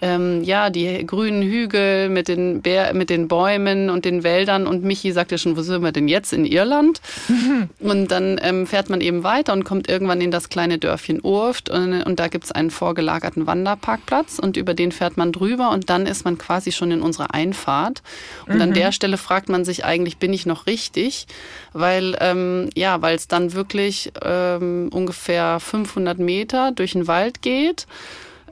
ähm, 0.00 0.42
ja, 0.42 0.70
die 0.70 1.06
grünen 1.06 1.42
Hügel 1.42 2.08
mit 2.08 2.28
den, 2.28 2.62
Bär, 2.62 2.94
mit 2.94 3.10
den 3.10 3.28
Bäumen 3.28 3.90
und 3.90 4.04
den 4.04 4.22
Wäldern. 4.22 4.66
Und 4.66 4.84
Michi 4.84 5.12
sagte 5.12 5.38
schon, 5.38 5.56
wo 5.56 5.62
sind 5.62 5.82
wir 5.82 5.92
denn 5.92 6.08
jetzt? 6.08 6.32
In 6.32 6.44
Irland. 6.44 7.00
Und 7.80 8.10
dann 8.10 8.40
ähm, 8.42 8.66
fährt 8.66 8.90
man 8.90 9.00
eben 9.00 9.22
weiter 9.22 9.52
und 9.52 9.64
kommt 9.64 9.88
irgendwann 9.88 10.20
in 10.20 10.30
das 10.30 10.48
kleine 10.48 10.78
Dörfchen 10.78 11.20
Urft. 11.22 11.68
Und, 11.68 12.02
und 12.02 12.18
da 12.18 12.28
gibt 12.28 12.44
es 12.44 12.52
einen 12.52 12.70
vorgelagerten 12.70 13.46
Wanderparkplatz 13.46 14.38
und 14.38 14.56
über 14.56 14.74
den 14.74 14.92
fährt 14.92 15.16
man 15.16 15.32
drüber 15.32 15.70
und 15.70 15.90
dann 15.90 16.06
ist 16.06 16.24
man 16.24 16.38
quasi 16.38 16.72
schon 16.72 16.90
in 16.90 17.02
unserer 17.02 17.34
Einfahrt. 17.34 18.02
Und 18.46 18.56
mhm. 18.56 18.62
an 18.62 18.72
der 18.72 18.92
Stelle 18.92 19.18
fragt 19.18 19.48
man 19.48 19.64
sich 19.64 19.84
eigentlich, 19.84 20.18
bin 20.18 20.32
ich 20.32 20.46
noch 20.46 20.66
richtig? 20.66 21.26
Weil 21.72 22.16
ähm, 22.20 22.70
ja, 22.74 23.00
weil 23.02 23.16
es 23.16 23.28
dann 23.28 23.52
wirklich 23.52 24.12
ähm, 24.22 24.88
ungefähr 24.92 25.60
500 25.60 26.18
Meter 26.18 26.72
durch 26.72 26.92
den 26.92 27.06
Wald 27.06 27.42
geht. 27.42 27.86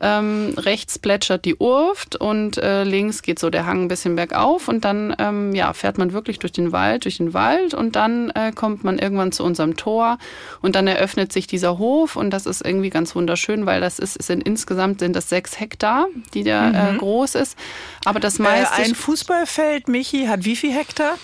Ähm, 0.05 0.55
rechts 0.57 0.99
plätschert 0.99 1.45
die 1.45 1.55
Urft 1.55 2.17
und 2.17 2.59
äh, 2.59 2.83
links 2.83 3.23
geht 3.23 3.39
so 3.39 3.51
der 3.51 3.67
Hang 3.67 3.83
ein 3.83 3.89
bisschen 3.89 4.17
bergauf 4.17 4.67
und 4.67 4.85
dann 4.85 5.15
ähm, 5.21 5.55
ja, 5.55 5.73
fährt 5.75 5.97
man 5.97 6.13
wirklich 6.13 6.41
durch 6.41 6.51
den 6.51 6.73
Wald, 6.73 7.05
durch 7.05 7.19
den 7.19 7.35
Wald 7.35 7.73
und 7.73 7.95
dann 7.95 8.31
äh, 8.31 8.51
kommt 8.51 8.83
man 8.83 8.99
irgendwann 8.99 9.31
zu 9.31 9.45
unserem 9.45 9.77
Tor 9.77 10.19
und 10.61 10.75
dann 10.75 10.89
eröffnet 10.89 11.33
sich 11.33 11.47
dieser 11.47 11.79
Hof 11.79 12.17
und 12.17 12.31
das 12.31 12.47
ist 12.47 12.67
irgendwie 12.67 12.91
ganz 12.91 13.15
wunderschön, 13.15 13.65
weil 13.65 13.81
das 13.81 14.01
ist, 14.01 14.21
sind 14.21 14.43
insgesamt 14.43 14.99
sind 14.99 15.15
das 15.15 15.29
sechs 15.29 15.61
Hektar, 15.61 16.09
die 16.35 16.43
da 16.43 16.71
äh, 16.71 16.93
mhm. 16.95 16.99
groß 16.99 17.37
ist. 17.37 17.57
Aber 18.05 18.19
das 18.19 18.41
äh, 18.41 18.43
meiste. 18.43 18.83
ein 18.83 18.97
Fußballfeld, 18.97 19.87
Michi, 19.87 20.27
hat 20.27 20.45
wie 20.45 20.57
viel 20.57 20.73
Hektar? 20.73 21.15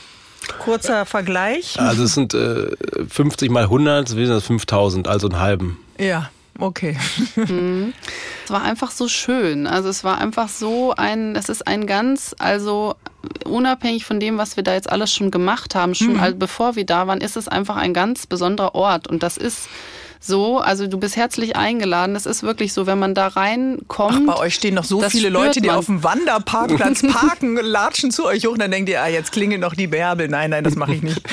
Kurzer 0.61 1.05
Vergleich. 1.05 1.81
Also 1.81 2.05
es 2.05 2.15
sind 2.15 2.33
äh, 2.33 2.77
50 3.09 3.51
mal 3.51 3.65
100, 3.65 4.09
sind 4.09 4.29
das 4.29 4.45
5000, 4.45 5.09
also 5.09 5.29
einen 5.29 5.41
halben. 5.41 5.79
Ja, 5.99 6.31
okay. 6.59 6.97
Mhm. 7.37 7.93
Es 8.45 8.51
war 8.51 8.63
einfach 8.63 8.91
so 8.91 9.09
schön. 9.09 9.67
Also 9.67 9.89
es 9.89 10.05
war 10.05 10.19
einfach 10.19 10.49
so 10.49 10.95
ein, 10.97 11.37
es 11.37 11.49
ist 11.49 11.67
ein 11.67 11.87
ganz, 11.87 12.35
also 12.39 12.95
unabhängig 13.45 14.05
von 14.05 14.21
dem, 14.21 14.39
was 14.39 14.57
wir 14.57 14.65
da 14.65 14.75
jetzt 14.75 14.91
alles 14.91 15.13
schon 15.13 15.31
gemacht 15.31 15.75
haben, 15.75 15.95
schon 15.95 16.15
mhm. 16.15 16.21
also 16.21 16.37
bevor 16.37 16.77
wir 16.77 16.87
da 16.87 17.07
waren, 17.07 17.21
ist 17.21 17.37
es 17.37 17.49
einfach 17.49 17.77
ein 17.77 17.95
ganz 17.95 18.27
besonderer 18.27 18.75
Ort. 18.75 19.07
Und 19.07 19.23
das 19.23 19.37
ist 19.37 19.69
so, 20.21 20.59
also 20.59 20.87
du 20.87 20.99
bist 20.99 21.17
herzlich 21.17 21.57
eingeladen. 21.57 22.17
Es 22.17 22.27
ist 22.27 22.43
wirklich 22.43 22.73
so, 22.73 22.87
wenn 22.87 22.99
man 22.99 23.15
da 23.15 23.29
reinkommt. 23.29 24.29
Ach, 24.29 24.35
bei 24.35 24.41
euch 24.41 24.55
stehen 24.55 24.75
noch 24.75 24.85
so 24.85 25.01
viele 25.03 25.29
Leute, 25.29 25.61
die 25.61 25.69
man. 25.69 25.77
auf 25.77 25.87
dem 25.87 26.03
Wanderparkplatz 26.03 27.03
parken, 27.13 27.57
latschen 27.57 28.11
zu 28.11 28.27
euch 28.27 28.47
hoch 28.47 28.53
und 28.53 28.61
dann 28.61 28.71
denkt 28.71 28.89
ihr, 28.89 29.01
ah, 29.03 29.09
jetzt 29.09 29.33
klingelt 29.33 29.61
noch 29.61 29.75
die 29.75 29.87
Bärbel. 29.87 30.29
Nein, 30.29 30.51
nein, 30.51 30.65
das 30.65 30.75
mache 30.75 30.95
ich 30.95 31.03
nicht. 31.03 31.23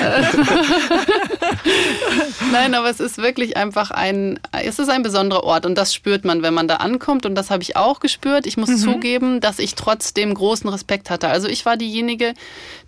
nein, 2.52 2.74
aber 2.74 2.88
es 2.88 3.00
ist 3.00 3.18
wirklich 3.18 3.56
einfach 3.56 3.90
ein, 3.90 4.38
es 4.52 4.78
ist 4.78 4.88
ein 4.88 5.02
besonderer 5.02 5.42
Ort 5.44 5.66
und 5.66 5.76
das 5.76 5.92
spürt 5.92 6.24
man, 6.24 6.42
wenn 6.42 6.54
man 6.54 6.68
da 6.68 6.76
ankommt 6.76 7.26
und 7.26 7.34
das 7.34 7.50
habe 7.50 7.62
ich 7.62 7.76
auch 7.76 7.98
gespürt. 8.00 8.46
Ich 8.46 8.56
muss 8.56 8.70
mhm. 8.70 8.78
zugeben, 8.78 9.40
dass 9.40 9.58
ich 9.58 9.74
trotzdem 9.74 10.32
großen 10.32 10.70
Respekt 10.70 11.10
hatte. 11.10 11.28
Also 11.28 11.48
ich 11.48 11.66
war 11.66 11.76
diejenige, 11.76 12.34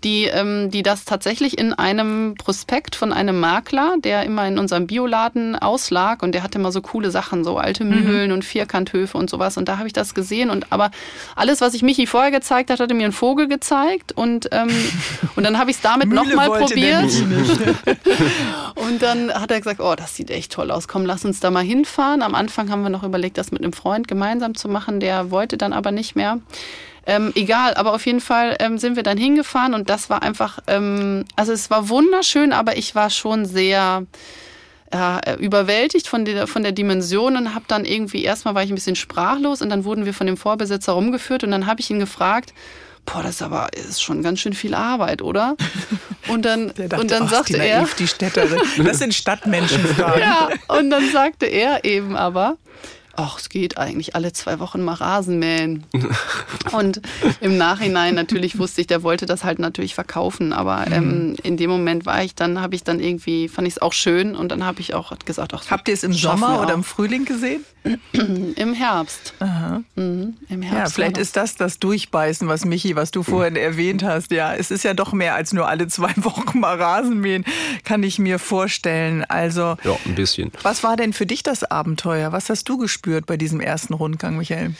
die, 0.03 0.25
ähm, 0.25 0.71
die 0.71 0.81
das 0.81 1.03
tatsächlich 1.05 1.57
in 1.57 1.73
einem 1.73 2.35
Prospekt 2.35 2.95
von 2.95 3.11
einem 3.11 3.39
Makler, 3.39 3.95
der 4.03 4.23
immer 4.23 4.47
in 4.47 4.57
unserem 4.57 4.87
Bioladen 4.87 5.55
aus 5.57 5.88
lag 5.89 6.21
und 6.21 6.33
der 6.33 6.43
hatte 6.43 6.57
immer 6.57 6.71
so 6.71 6.81
coole 6.81 7.11
Sachen, 7.11 7.43
so 7.43 7.57
alte 7.57 7.83
mhm. 7.83 7.89
Mühlen 7.89 8.27
mhm. 8.27 8.35
und 8.35 8.45
Vierkanthöfe 8.45 9.17
und 9.17 9.29
sowas. 9.29 9.57
Und 9.57 9.69
da 9.69 9.77
habe 9.77 9.87
ich 9.87 9.93
das 9.93 10.13
gesehen. 10.13 10.49
Und 10.49 10.71
aber 10.71 10.91
alles, 11.35 11.61
was 11.61 11.73
ich 11.73 11.81
Michi 11.81 12.07
vorher 12.07 12.31
gezeigt 12.31 12.69
hat, 12.69 12.79
hatte 12.79 12.93
mir 12.93 13.05
einen 13.05 13.13
Vogel 13.13 13.47
gezeigt 13.47 14.11
und, 14.11 14.49
ähm, 14.51 14.69
und 15.35 15.43
dann 15.43 15.57
habe 15.57 15.71
ich 15.71 15.77
es 15.77 15.81
damit 15.81 16.09
nochmal 16.09 16.49
probiert. 16.49 17.05
und 18.75 19.01
dann 19.01 19.33
hat 19.33 19.51
er 19.51 19.57
gesagt, 19.57 19.79
oh, 19.79 19.95
das 19.95 20.15
sieht 20.15 20.31
echt 20.31 20.51
toll 20.51 20.71
aus. 20.71 20.87
Komm, 20.87 21.05
lass 21.05 21.25
uns 21.25 21.39
da 21.39 21.51
mal 21.51 21.63
hinfahren. 21.63 22.21
Am 22.21 22.35
Anfang 22.35 22.69
haben 22.69 22.83
wir 22.83 22.89
noch 22.89 23.03
überlegt, 23.03 23.37
das 23.37 23.51
mit 23.51 23.63
einem 23.63 23.73
Freund 23.73 24.07
gemeinsam 24.07 24.55
zu 24.55 24.69
machen. 24.69 24.99
Der 24.99 25.31
wollte 25.31 25.57
dann 25.57 25.73
aber 25.73 25.91
nicht 25.91 26.15
mehr. 26.15 26.39
Ähm, 27.09 27.31
egal, 27.33 27.73
aber 27.73 27.95
auf 27.95 28.05
jeden 28.05 28.21
Fall 28.21 28.55
ähm, 28.59 28.77
sind 28.77 28.95
wir 28.95 29.01
dann 29.01 29.17
hingefahren 29.17 29.73
und 29.73 29.89
das 29.89 30.11
war 30.11 30.21
einfach, 30.21 30.59
ähm, 30.67 31.25
also 31.35 31.51
es 31.51 31.71
war 31.71 31.89
wunderschön, 31.89 32.53
aber 32.53 32.77
ich 32.77 32.93
war 32.93 33.09
schon 33.09 33.45
sehr 33.45 34.05
äh, 34.91 35.35
überwältigt 35.35 36.07
von 36.07 36.25
der, 36.25 36.47
von 36.47 36.63
der 36.63 36.71
Dimension 36.71 37.37
und 37.37 37.55
habe 37.55 37.65
dann 37.67 37.85
irgendwie, 37.85 38.23
erstmal 38.23 38.55
war 38.55 38.63
ich 38.63 38.71
ein 38.71 38.75
bisschen 38.75 38.95
sprachlos 38.95 39.61
und 39.61 39.69
dann 39.69 39.85
wurden 39.85 40.05
wir 40.05 40.13
von 40.13 40.27
dem 40.27 40.37
Vorbesitzer 40.37 40.93
rumgeführt 40.93 41.43
und 41.43 41.51
dann 41.51 41.65
habe 41.65 41.81
ich 41.81 41.89
ihn 41.89 41.99
gefragt, 41.99 42.53
boah, 43.05 43.23
das 43.23 43.35
ist 43.35 43.41
aber 43.41 43.69
ist 43.73 44.01
schon 44.01 44.23
ganz 44.23 44.39
schön 44.39 44.53
viel 44.53 44.73
Arbeit, 44.73 45.21
oder? 45.21 45.55
Und 46.27 46.45
dann, 46.45 46.67
dachte, 46.67 46.99
und 46.99 47.09
dann 47.09 47.23
ach, 47.23 47.31
sagte 47.31 47.57
er, 47.57 47.87
die 47.97 48.07
Städterin, 48.07 48.59
das 48.83 48.99
sind 48.99 49.15
Stadtmenschenfragen. 49.15 50.19
ja, 50.21 50.49
und 50.67 50.91
dann 50.91 51.09
sagte 51.11 51.47
er 51.47 51.85
eben 51.85 52.15
aber, 52.15 52.57
ach, 53.15 53.39
es 53.39 53.49
geht 53.49 53.77
eigentlich 53.77 54.15
alle 54.15 54.33
zwei 54.33 54.59
Wochen 54.59 54.81
mal 54.81 54.93
Rasen 54.93 55.39
mähen. 55.39 55.85
und 56.71 57.01
im 57.41 57.57
Nachhinein 57.57 58.15
natürlich 58.15 58.57
wusste 58.57 58.81
ich, 58.81 58.87
der 58.87 59.03
wollte 59.03 59.25
das 59.25 59.43
halt 59.43 59.59
natürlich 59.59 59.95
verkaufen. 59.95 60.53
Aber 60.53 60.85
mhm. 60.87 60.93
ähm, 60.93 61.35
in 61.43 61.57
dem 61.57 61.69
Moment 61.69 62.05
war 62.05 62.23
ich 62.23 62.35
dann, 62.35 62.61
habe 62.61 62.75
ich 62.75 62.83
dann 62.83 62.99
irgendwie, 62.99 63.47
fand 63.47 63.67
ich 63.67 63.75
es 63.75 63.81
auch 63.81 63.93
schön 63.93 64.35
und 64.35 64.51
dann 64.51 64.65
habe 64.65 64.79
ich 64.81 64.93
auch 64.93 65.13
gesagt, 65.25 65.53
ach, 65.53 65.69
Habt 65.69 65.87
ihr 65.87 65.93
es 65.93 66.03
im 66.03 66.13
Sommer 66.13 66.61
oder 66.61 66.73
im 66.73 66.83
Frühling 66.83 67.25
gesehen? 67.25 67.65
Im 68.13 68.73
Herbst. 68.73 69.33
Mhm, 69.95 70.37
Im 70.49 70.61
Herbst. 70.61 70.77
Ja, 70.77 70.89
vielleicht 70.89 71.17
ist 71.17 71.35
das 71.35 71.55
das 71.55 71.79
Durchbeißen, 71.79 72.47
was 72.47 72.65
Michi, 72.65 72.95
was 72.95 73.11
du 73.11 73.23
vorhin 73.23 73.55
erwähnt 73.55 74.03
hast. 74.03 74.31
Ja, 74.31 74.53
es 74.53 74.71
ist 74.71 74.83
ja 74.83 74.93
doch 74.93 75.13
mehr 75.13 75.35
als 75.35 75.53
nur 75.53 75.67
alle 75.67 75.87
zwei 75.87 76.11
Wochen 76.17 76.59
mal 76.59 76.79
Rasen 76.81 77.19
mähen, 77.19 77.45
kann 77.83 78.03
ich 78.03 78.19
mir 78.19 78.39
vorstellen. 78.39 79.23
Also. 79.23 79.77
Ja, 79.83 79.97
ein 80.05 80.15
bisschen. 80.15 80.51
Was 80.61 80.83
war 80.83 80.97
denn 80.97 81.13
für 81.13 81.25
dich 81.25 81.43
das 81.43 81.63
Abenteuer? 81.63 82.31
Was 82.31 82.49
hast 82.49 82.67
du 82.67 82.77
gespürt 82.77 83.25
bei 83.25 83.37
diesem 83.37 83.61
ersten 83.61 83.93
Rundgang, 83.93 84.37
Michael? 84.37 84.73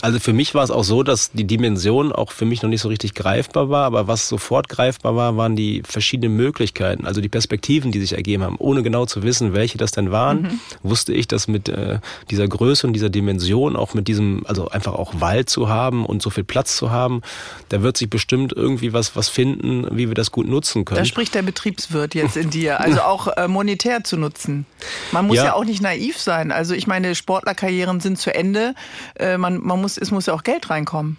Also 0.00 0.18
für 0.18 0.32
mich 0.32 0.54
war 0.54 0.64
es 0.64 0.70
auch 0.70 0.84
so, 0.84 1.02
dass 1.02 1.32
die 1.32 1.44
Dimension 1.44 2.12
auch 2.12 2.32
für 2.32 2.44
mich 2.44 2.62
noch 2.62 2.70
nicht 2.70 2.80
so 2.80 2.88
richtig 2.88 3.14
greifbar 3.14 3.70
war, 3.70 3.84
aber 3.84 4.06
was 4.06 4.28
sofort 4.28 4.68
greifbar 4.68 5.16
war, 5.16 5.36
waren 5.36 5.56
die 5.56 5.82
verschiedenen 5.84 6.36
Möglichkeiten, 6.36 7.06
also 7.06 7.20
die 7.20 7.28
Perspektiven, 7.28 7.92
die 7.92 8.00
sich 8.00 8.12
ergeben 8.12 8.42
haben. 8.42 8.56
Ohne 8.58 8.82
genau 8.82 9.06
zu 9.06 9.22
wissen, 9.22 9.54
welche 9.54 9.78
das 9.78 9.92
denn 9.92 10.10
waren, 10.10 10.42
mhm. 10.42 10.60
wusste 10.82 11.12
ich, 11.12 11.28
dass 11.28 11.48
mit 11.48 11.68
äh, 11.68 11.98
dieser 12.30 12.46
Größe 12.46 12.86
und 12.86 12.92
dieser 12.92 13.10
Dimension, 13.10 13.76
auch 13.76 13.94
mit 13.94 14.08
diesem, 14.08 14.44
also 14.46 14.68
einfach 14.68 14.94
auch 14.94 15.20
Wald 15.20 15.50
zu 15.50 15.68
haben 15.68 16.06
und 16.06 16.22
so 16.22 16.30
viel 16.30 16.44
Platz 16.44 16.76
zu 16.76 16.90
haben, 16.90 17.22
da 17.68 17.82
wird 17.82 17.96
sich 17.96 18.10
bestimmt 18.10 18.52
irgendwie 18.52 18.92
was, 18.92 19.16
was 19.16 19.28
finden, 19.28 19.86
wie 19.90 20.08
wir 20.08 20.14
das 20.14 20.30
gut 20.30 20.48
nutzen 20.48 20.84
können. 20.84 20.98
Da 20.98 21.04
spricht 21.04 21.34
der 21.34 21.42
Betriebswirt 21.42 22.14
jetzt 22.14 22.36
in 22.36 22.50
dir, 22.50 22.80
also 22.80 23.00
auch 23.02 23.28
äh, 23.28 23.48
monetär 23.48 24.04
zu 24.04 24.16
nutzen. 24.16 24.66
Man 25.12 25.26
muss 25.26 25.36
ja. 25.36 25.46
ja. 25.46 25.54
auch 25.54 25.64
nicht 25.64 25.82
naiv 25.82 26.18
sein. 26.18 26.52
Also 26.52 26.74
ich 26.74 26.86
meine, 26.86 27.14
Sportlerkarrieren 27.14 28.00
sind 28.00 28.18
zu 28.18 28.34
Ende. 28.34 28.74
Äh, 29.18 29.38
man, 29.38 29.58
man 29.58 29.80
muss, 29.80 29.87
es 29.96 30.10
muss 30.10 30.26
ja 30.26 30.34
auch 30.34 30.42
Geld 30.42 30.68
reinkommen. 30.70 31.16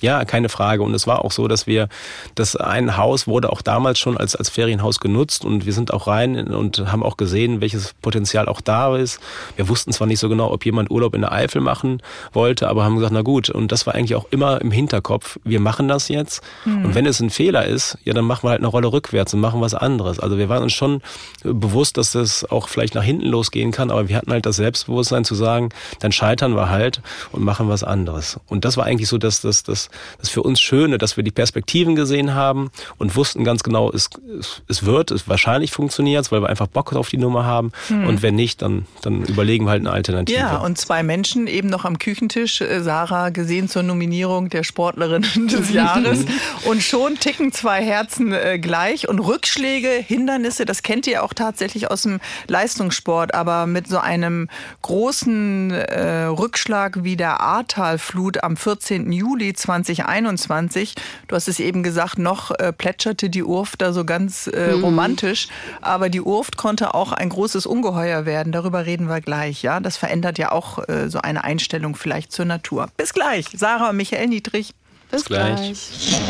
Ja, 0.00 0.24
keine 0.24 0.48
Frage. 0.48 0.82
Und 0.82 0.92
es 0.92 1.06
war 1.06 1.24
auch 1.24 1.32
so, 1.32 1.48
dass 1.48 1.66
wir, 1.66 1.88
das 2.34 2.56
ein 2.56 2.96
Haus 2.96 3.26
wurde 3.26 3.50
auch 3.50 3.62
damals 3.62 3.98
schon 3.98 4.16
als, 4.16 4.34
als 4.34 4.50
Ferienhaus 4.50 5.00
genutzt 5.00 5.44
und 5.44 5.66
wir 5.66 5.72
sind 5.72 5.94
auch 5.94 6.08
rein 6.08 6.48
und 6.48 6.90
haben 6.90 7.02
auch 7.02 7.16
gesehen, 7.16 7.60
welches 7.60 7.94
Potenzial 8.02 8.48
auch 8.48 8.60
da 8.60 8.96
ist. 8.96 9.20
Wir 9.56 9.68
wussten 9.68 9.92
zwar 9.92 10.06
nicht 10.06 10.18
so 10.18 10.28
genau, 10.28 10.50
ob 10.50 10.66
jemand 10.66 10.90
Urlaub 10.90 11.14
in 11.14 11.22
der 11.22 11.32
Eifel 11.32 11.60
machen 11.60 12.02
wollte, 12.32 12.68
aber 12.68 12.84
haben 12.84 12.96
gesagt, 12.96 13.12
na 13.12 13.22
gut. 13.22 13.50
Und 13.50 13.70
das 13.70 13.86
war 13.86 13.94
eigentlich 13.94 14.16
auch 14.16 14.26
immer 14.30 14.60
im 14.60 14.72
Hinterkopf. 14.72 15.38
Wir 15.44 15.60
machen 15.60 15.88
das 15.88 16.08
jetzt. 16.08 16.42
Mhm. 16.64 16.86
Und 16.86 16.94
wenn 16.94 17.06
es 17.06 17.20
ein 17.20 17.30
Fehler 17.30 17.64
ist, 17.64 17.96
ja, 18.04 18.12
dann 18.12 18.24
machen 18.24 18.44
wir 18.44 18.50
halt 18.50 18.60
eine 18.60 18.68
Rolle 18.68 18.92
rückwärts 18.92 19.32
und 19.32 19.40
machen 19.40 19.60
was 19.60 19.74
anderes. 19.74 20.18
Also 20.18 20.38
wir 20.38 20.48
waren 20.48 20.64
uns 20.64 20.72
schon 20.72 21.02
bewusst, 21.44 21.96
dass 21.96 22.12
das 22.12 22.44
auch 22.50 22.68
vielleicht 22.68 22.94
nach 22.94 23.04
hinten 23.04 23.26
losgehen 23.26 23.70
kann, 23.70 23.90
aber 23.90 24.08
wir 24.08 24.16
hatten 24.16 24.32
halt 24.32 24.44
das 24.44 24.56
Selbstbewusstsein 24.56 25.24
zu 25.24 25.34
sagen, 25.34 25.68
dann 26.00 26.12
scheitern 26.12 26.56
wir 26.56 26.68
halt 26.68 27.00
und 27.32 27.44
machen 27.44 27.68
was 27.68 27.84
anderes. 27.84 28.40
Und 28.48 28.64
das 28.64 28.76
war 28.76 28.84
eigentlich 28.84 29.08
so, 29.08 29.18
dass 29.18 29.40
das, 29.40 29.62
das 29.62 29.83
das 30.18 30.28
für 30.28 30.42
uns 30.42 30.60
Schöne, 30.60 30.98
dass 30.98 31.16
wir 31.16 31.24
die 31.24 31.30
Perspektiven 31.30 31.94
gesehen 31.94 32.34
haben 32.34 32.70
und 32.98 33.16
wussten 33.16 33.44
ganz 33.44 33.62
genau, 33.62 33.90
es, 33.90 34.10
es, 34.38 34.62
es 34.68 34.84
wird, 34.84 35.10
es 35.10 35.28
wahrscheinlich 35.28 35.70
funktioniert, 35.70 36.30
weil 36.32 36.42
wir 36.42 36.48
einfach 36.48 36.66
Bock 36.66 36.92
auf 36.94 37.08
die 37.08 37.18
Nummer 37.18 37.44
haben. 37.44 37.72
Hm. 37.88 38.06
Und 38.06 38.22
wenn 38.22 38.34
nicht, 38.34 38.62
dann, 38.62 38.86
dann 39.02 39.24
überlegen 39.24 39.66
wir 39.66 39.70
halt 39.70 39.80
eine 39.80 39.90
Alternative. 39.90 40.38
Ja, 40.38 40.58
und 40.58 40.78
zwei 40.78 41.02
Menschen 41.02 41.46
eben 41.46 41.68
noch 41.68 41.84
am 41.84 41.98
Küchentisch, 41.98 42.60
äh, 42.60 42.80
Sarah 42.82 43.30
gesehen 43.30 43.68
zur 43.68 43.82
Nominierung 43.82 44.48
der 44.48 44.62
Sportlerin 44.62 45.22
des 45.48 45.72
Jahres. 45.72 46.24
und 46.64 46.82
schon 46.82 47.16
ticken 47.16 47.52
zwei 47.52 47.84
Herzen 47.84 48.32
äh, 48.32 48.58
gleich. 48.58 49.08
Und 49.08 49.18
Rückschläge, 49.20 49.88
Hindernisse, 49.88 50.64
das 50.64 50.82
kennt 50.82 51.06
ihr 51.06 51.22
auch 51.22 51.34
tatsächlich 51.34 51.90
aus 51.90 52.02
dem 52.02 52.20
Leistungssport, 52.48 53.34
aber 53.34 53.66
mit 53.66 53.88
so 53.88 53.98
einem 53.98 54.48
großen 54.82 55.70
äh, 55.70 56.24
Rückschlag 56.24 57.04
wie 57.04 57.16
der 57.16 57.40
Ahrtalflut 57.40 58.42
am 58.42 58.56
14. 58.56 59.12
Juli 59.12 59.52
20 59.52 59.73
2021. 59.82 60.94
Du 61.26 61.34
hast 61.34 61.48
es 61.48 61.58
eben 61.58 61.82
gesagt, 61.82 62.18
noch 62.18 62.50
äh, 62.52 62.72
plätscherte 62.72 63.30
die 63.30 63.42
Urft 63.42 63.82
da 63.82 63.92
so 63.92 64.04
ganz 64.04 64.46
äh, 64.46 64.74
mhm. 64.74 64.84
romantisch. 64.84 65.48
Aber 65.80 66.08
die 66.08 66.20
Urft 66.20 66.56
konnte 66.56 66.94
auch 66.94 67.12
ein 67.12 67.28
großes 67.28 67.66
Ungeheuer 67.66 68.26
werden. 68.26 68.52
Darüber 68.52 68.86
reden 68.86 69.08
wir 69.08 69.20
gleich. 69.20 69.62
Ja, 69.62 69.80
das 69.80 69.96
verändert 69.96 70.38
ja 70.38 70.52
auch 70.52 70.88
äh, 70.88 71.08
so 71.08 71.20
eine 71.20 71.44
Einstellung 71.44 71.96
vielleicht 71.96 72.32
zur 72.32 72.44
Natur. 72.44 72.88
Bis 72.96 73.14
gleich. 73.14 73.46
Sarah 73.54 73.90
und 73.90 73.96
Michael 73.96 74.28
Niedrig. 74.28 74.74
Bis 75.14 75.24
gleich. 75.26 76.20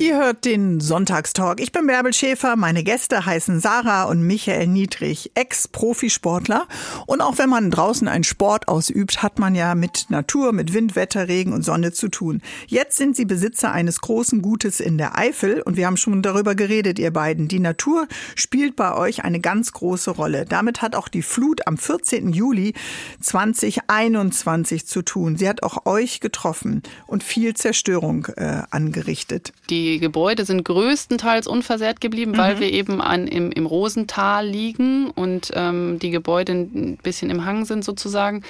Ihr 0.00 0.16
hört 0.16 0.44
den 0.44 0.78
Sonntagstalk. 0.78 1.60
Ich 1.60 1.72
bin 1.72 1.88
Bärbel 1.88 2.12
Schäfer. 2.12 2.54
Meine 2.54 2.84
Gäste 2.84 3.26
heißen 3.26 3.58
Sarah 3.58 4.04
und 4.04 4.22
Michael 4.22 4.68
Niedrig, 4.68 5.32
Ex-Profisportler. 5.34 6.68
Und 7.06 7.20
auch 7.20 7.38
wenn 7.38 7.48
man 7.48 7.72
draußen 7.72 8.06
einen 8.06 8.22
Sport 8.22 8.68
ausübt, 8.68 9.24
hat 9.24 9.40
man 9.40 9.56
ja 9.56 9.74
mit 9.74 10.06
Natur, 10.08 10.52
mit 10.52 10.72
Wind, 10.72 10.94
Wetter, 10.94 11.26
Regen 11.26 11.52
und 11.52 11.64
Sonne 11.64 11.90
zu 11.90 12.06
tun. 12.06 12.42
Jetzt 12.68 12.96
sind 12.96 13.16
sie 13.16 13.24
Besitzer 13.24 13.72
eines 13.72 14.00
großen 14.00 14.40
Gutes 14.40 14.78
in 14.78 14.98
der 14.98 15.18
Eifel 15.18 15.62
und 15.62 15.76
wir 15.76 15.86
haben 15.86 15.96
schon 15.96 16.22
darüber 16.22 16.54
geredet, 16.54 17.00
ihr 17.00 17.12
beiden. 17.12 17.48
Die 17.48 17.58
Natur 17.58 18.06
spielt 18.36 18.76
bei 18.76 18.94
euch 18.94 19.24
eine 19.24 19.40
ganz 19.40 19.72
große 19.72 20.12
Rolle. 20.12 20.44
Damit 20.48 20.80
hat 20.80 20.94
auch 20.94 21.08
die 21.08 21.22
Flut 21.22 21.66
am 21.66 21.76
14. 21.76 22.32
Juli 22.32 22.74
2021 23.20 24.86
zu 24.86 25.02
tun. 25.02 25.36
Sie 25.36 25.48
hat 25.48 25.64
auch 25.64 25.86
euch 25.86 26.20
getroffen 26.20 26.84
und 27.08 27.24
viel 27.24 27.54
Zerstörung 27.54 28.27
äh, 28.36 28.62
angerichtet. 28.70 29.52
Die 29.70 29.98
Gebäude 29.98 30.44
sind 30.44 30.64
größtenteils 30.64 31.46
unversehrt 31.46 32.00
geblieben, 32.00 32.32
mhm. 32.32 32.38
weil 32.38 32.60
wir 32.60 32.72
eben 32.72 33.00
an, 33.00 33.26
im, 33.26 33.50
im 33.52 33.66
Rosental 33.66 34.46
liegen 34.46 35.10
und 35.10 35.50
ähm, 35.54 35.98
die 35.98 36.10
Gebäude 36.10 36.52
ein 36.52 36.98
bisschen 37.02 37.30
im 37.30 37.44
Hang 37.44 37.64
sind 37.64 37.84
sozusagen. 37.84 38.42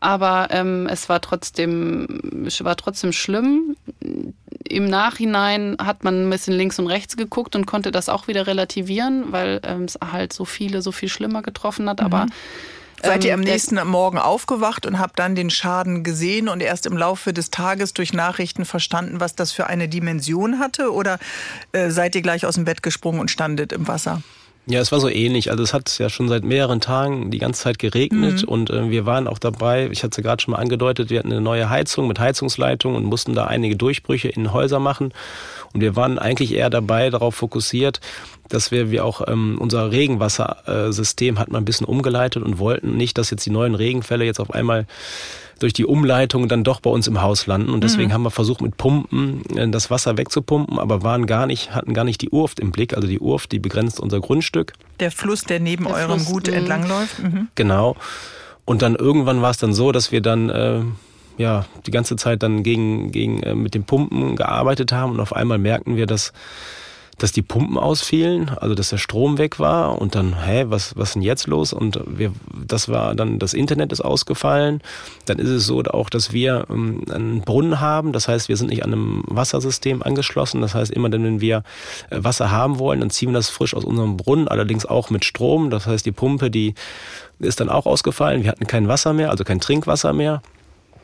Aber 0.00 0.48
ähm, 0.50 0.86
es 0.90 1.08
war 1.08 1.20
trotzdem, 1.20 2.06
war 2.60 2.76
trotzdem 2.76 3.12
schlimm. 3.12 3.76
Im 4.68 4.88
Nachhinein 4.88 5.76
hat 5.80 6.04
man 6.04 6.26
ein 6.26 6.30
bisschen 6.30 6.54
links 6.54 6.78
und 6.78 6.86
rechts 6.86 7.16
geguckt 7.16 7.56
und 7.56 7.66
konnte 7.66 7.92
das 7.92 8.08
auch 8.08 8.28
wieder 8.28 8.46
relativieren, 8.46 9.32
weil 9.32 9.60
ähm, 9.64 9.84
es 9.84 9.98
halt 10.12 10.32
so 10.32 10.44
viele, 10.44 10.82
so 10.82 10.92
viel 10.92 11.08
schlimmer 11.08 11.42
getroffen 11.42 11.88
hat. 11.88 12.00
Mhm. 12.00 12.06
Aber 12.06 12.26
Seid 13.02 13.24
ihr 13.24 13.32
ähm, 13.32 13.40
am 13.40 13.44
nächsten 13.44 13.76
Morgen 13.86 14.18
aufgewacht 14.18 14.86
und 14.86 14.98
habt 14.98 15.18
dann 15.18 15.34
den 15.34 15.50
Schaden 15.50 16.02
gesehen 16.02 16.48
und 16.48 16.60
erst 16.62 16.86
im 16.86 16.96
Laufe 16.96 17.32
des 17.32 17.50
Tages 17.50 17.94
durch 17.94 18.12
Nachrichten 18.12 18.64
verstanden, 18.64 19.20
was 19.20 19.34
das 19.34 19.52
für 19.52 19.66
eine 19.66 19.88
Dimension 19.88 20.58
hatte? 20.58 20.92
Oder 20.92 21.18
äh, 21.72 21.90
seid 21.90 22.14
ihr 22.14 22.22
gleich 22.22 22.46
aus 22.46 22.54
dem 22.54 22.64
Bett 22.64 22.82
gesprungen 22.82 23.20
und 23.20 23.30
standet 23.30 23.72
im 23.72 23.86
Wasser? 23.86 24.22
Ja, 24.68 24.80
es 24.80 24.90
war 24.90 24.98
so 24.98 25.08
ähnlich. 25.08 25.52
Also 25.52 25.62
es 25.62 25.72
hat 25.72 25.96
ja 25.98 26.08
schon 26.08 26.28
seit 26.28 26.42
mehreren 26.42 26.80
Tagen 26.80 27.30
die 27.30 27.38
ganze 27.38 27.62
Zeit 27.62 27.78
geregnet 27.78 28.42
mhm. 28.42 28.48
und 28.48 28.70
äh, 28.70 28.90
wir 28.90 29.06
waren 29.06 29.28
auch 29.28 29.38
dabei, 29.38 29.88
ich 29.92 30.02
hatte 30.02 30.10
es 30.10 30.16
ja 30.16 30.24
gerade 30.24 30.42
schon 30.42 30.52
mal 30.52 30.58
angedeutet, 30.58 31.08
wir 31.08 31.20
hatten 31.20 31.30
eine 31.30 31.40
neue 31.40 31.70
Heizung 31.70 32.08
mit 32.08 32.18
Heizungsleitung 32.18 32.96
und 32.96 33.04
mussten 33.04 33.34
da 33.34 33.44
einige 33.44 33.76
Durchbrüche 33.76 34.28
in 34.28 34.52
Häuser 34.52 34.80
machen. 34.80 35.14
Und 35.72 35.82
wir 35.82 35.94
waren 35.94 36.18
eigentlich 36.18 36.52
eher 36.52 36.68
dabei, 36.68 37.10
darauf 37.10 37.36
fokussiert, 37.36 38.00
dass 38.48 38.72
wir, 38.72 38.90
wir 38.90 39.04
auch 39.04 39.26
ähm, 39.28 39.56
unser 39.60 39.92
Regenwassersystem 39.92 41.38
hat 41.38 41.48
man 41.48 41.62
ein 41.62 41.64
bisschen 41.64 41.86
umgeleitet 41.86 42.42
und 42.42 42.58
wollten 42.58 42.96
nicht, 42.96 43.18
dass 43.18 43.30
jetzt 43.30 43.46
die 43.46 43.50
neuen 43.50 43.76
Regenfälle 43.76 44.24
jetzt 44.24 44.40
auf 44.40 44.50
einmal 44.50 44.86
durch 45.58 45.72
die 45.72 45.86
Umleitung 45.86 46.48
dann 46.48 46.64
doch 46.64 46.80
bei 46.80 46.90
uns 46.90 47.06
im 47.06 47.22
Haus 47.22 47.46
landen. 47.46 47.70
Und 47.70 47.82
deswegen 47.82 48.08
mhm. 48.08 48.14
haben 48.14 48.22
wir 48.22 48.30
versucht, 48.30 48.60
mit 48.60 48.76
Pumpen 48.76 49.42
äh, 49.56 49.68
das 49.68 49.90
Wasser 49.90 50.18
wegzupumpen, 50.18 50.78
aber 50.78 51.02
waren 51.02 51.26
gar 51.26 51.46
nicht, 51.46 51.74
hatten 51.74 51.94
gar 51.94 52.04
nicht 52.04 52.20
die 52.20 52.30
Urft 52.30 52.60
im 52.60 52.72
Blick. 52.72 52.94
Also 52.94 53.08
die 53.08 53.18
Urft, 53.18 53.52
die 53.52 53.58
begrenzt 53.58 54.00
unser 54.00 54.20
Grundstück. 54.20 54.72
Der 55.00 55.10
Fluss, 55.10 55.42
der 55.42 55.60
neben 55.60 55.84
der 55.84 55.94
eurem 55.94 56.20
Fluss, 56.20 56.32
Gut 56.32 56.46
mhm. 56.48 56.54
entlangläuft. 56.54 57.22
Mhm. 57.22 57.48
Genau. 57.54 57.96
Und 58.64 58.82
dann 58.82 58.96
irgendwann 58.96 59.42
war 59.42 59.50
es 59.50 59.58
dann 59.58 59.72
so, 59.72 59.92
dass 59.92 60.12
wir 60.12 60.20
dann 60.20 60.50
äh, 60.50 60.80
ja 61.38 61.64
die 61.86 61.90
ganze 61.90 62.16
Zeit 62.16 62.42
dann 62.42 62.62
gegen, 62.62 63.12
gegen 63.12 63.42
äh, 63.42 63.54
mit 63.54 63.74
den 63.74 63.84
Pumpen 63.84 64.36
gearbeitet 64.36 64.92
haben 64.92 65.12
und 65.12 65.20
auf 65.20 65.34
einmal 65.34 65.58
merkten 65.58 65.96
wir, 65.96 66.06
dass 66.06 66.32
dass 67.18 67.32
die 67.32 67.42
Pumpen 67.42 67.78
ausfielen, 67.78 68.50
also 68.50 68.74
dass 68.74 68.90
der 68.90 68.98
Strom 68.98 69.38
weg 69.38 69.58
war 69.58 70.00
und 70.00 70.14
dann, 70.14 70.44
hä, 70.44 70.66
was, 70.68 70.96
was 70.96 71.14
denn 71.14 71.22
jetzt 71.22 71.46
los? 71.46 71.72
Und 71.72 72.00
wir, 72.06 72.32
das 72.66 72.88
war 72.88 73.14
dann, 73.14 73.38
das 73.38 73.54
Internet 73.54 73.90
ist 73.92 74.02
ausgefallen. 74.02 74.82
Dann 75.24 75.38
ist 75.38 75.48
es 75.48 75.66
so 75.66 75.82
auch, 75.82 76.10
dass 76.10 76.32
wir 76.32 76.66
ähm, 76.68 77.04
einen 77.10 77.40
Brunnen 77.40 77.80
haben. 77.80 78.12
Das 78.12 78.28
heißt, 78.28 78.48
wir 78.48 78.56
sind 78.56 78.68
nicht 78.68 78.84
an 78.84 78.92
einem 78.92 79.22
Wassersystem 79.28 80.02
angeschlossen. 80.02 80.60
Das 80.60 80.74
heißt, 80.74 80.90
immer 80.90 81.08
dann, 81.08 81.24
wenn 81.24 81.40
wir 81.40 81.62
äh, 82.10 82.18
Wasser 82.22 82.50
haben 82.50 82.78
wollen, 82.78 83.00
dann 83.00 83.10
ziehen 83.10 83.30
wir 83.30 83.34
das 83.34 83.48
frisch 83.48 83.74
aus 83.74 83.84
unserem 83.84 84.18
Brunnen, 84.18 84.48
allerdings 84.48 84.84
auch 84.84 85.08
mit 85.08 85.24
Strom. 85.24 85.70
Das 85.70 85.86
heißt, 85.86 86.04
die 86.04 86.12
Pumpe, 86.12 86.50
die 86.50 86.74
ist 87.38 87.60
dann 87.60 87.70
auch 87.70 87.86
ausgefallen. 87.86 88.42
Wir 88.42 88.50
hatten 88.50 88.66
kein 88.66 88.88
Wasser 88.88 89.14
mehr, 89.14 89.30
also 89.30 89.44
kein 89.44 89.60
Trinkwasser 89.60 90.12
mehr. 90.12 90.42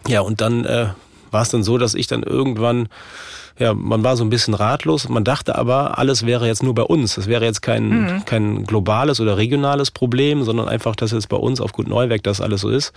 Ja, 0.09 0.20
und 0.20 0.40
dann 0.40 0.64
äh, 0.64 0.88
war 1.33 1.42
es 1.42 1.51
dann 1.51 1.62
so, 1.64 1.79
dass 1.79 1.95
ich 1.95 2.07
dann 2.07 2.23
irgendwann 2.23 2.88
ja, 3.59 3.75
man 3.75 4.03
war 4.03 4.16
so 4.16 4.25
ein 4.25 4.31
bisschen 4.31 4.55
ratlos. 4.55 5.09
Man 5.09 5.25
dachte 5.25 5.57
aber, 5.57 5.99
alles 5.99 6.25
wäre 6.25 6.47
jetzt 6.47 6.62
nur 6.62 6.75
bei 6.75 6.83
uns. 6.83 7.18
Es 7.18 7.27
wäre 7.27 7.45
jetzt 7.45 7.61
kein, 7.61 7.88
mhm. 7.88 8.25
kein 8.25 8.64
globales 8.64 9.21
oder 9.21 9.37
regionales 9.37 9.90
Problem, 9.90 10.42
sondern 10.42 10.68
einfach, 10.68 10.97
dass 10.97 11.12
jetzt 11.12 11.29
bei 11.29 11.37
uns 11.37 11.61
auf 11.61 11.73
Gut 11.73 11.87
Neuwerk 11.87 12.23
das 12.23 12.40
alles 12.40 12.62
so 12.62 12.71
ist. 12.71 12.92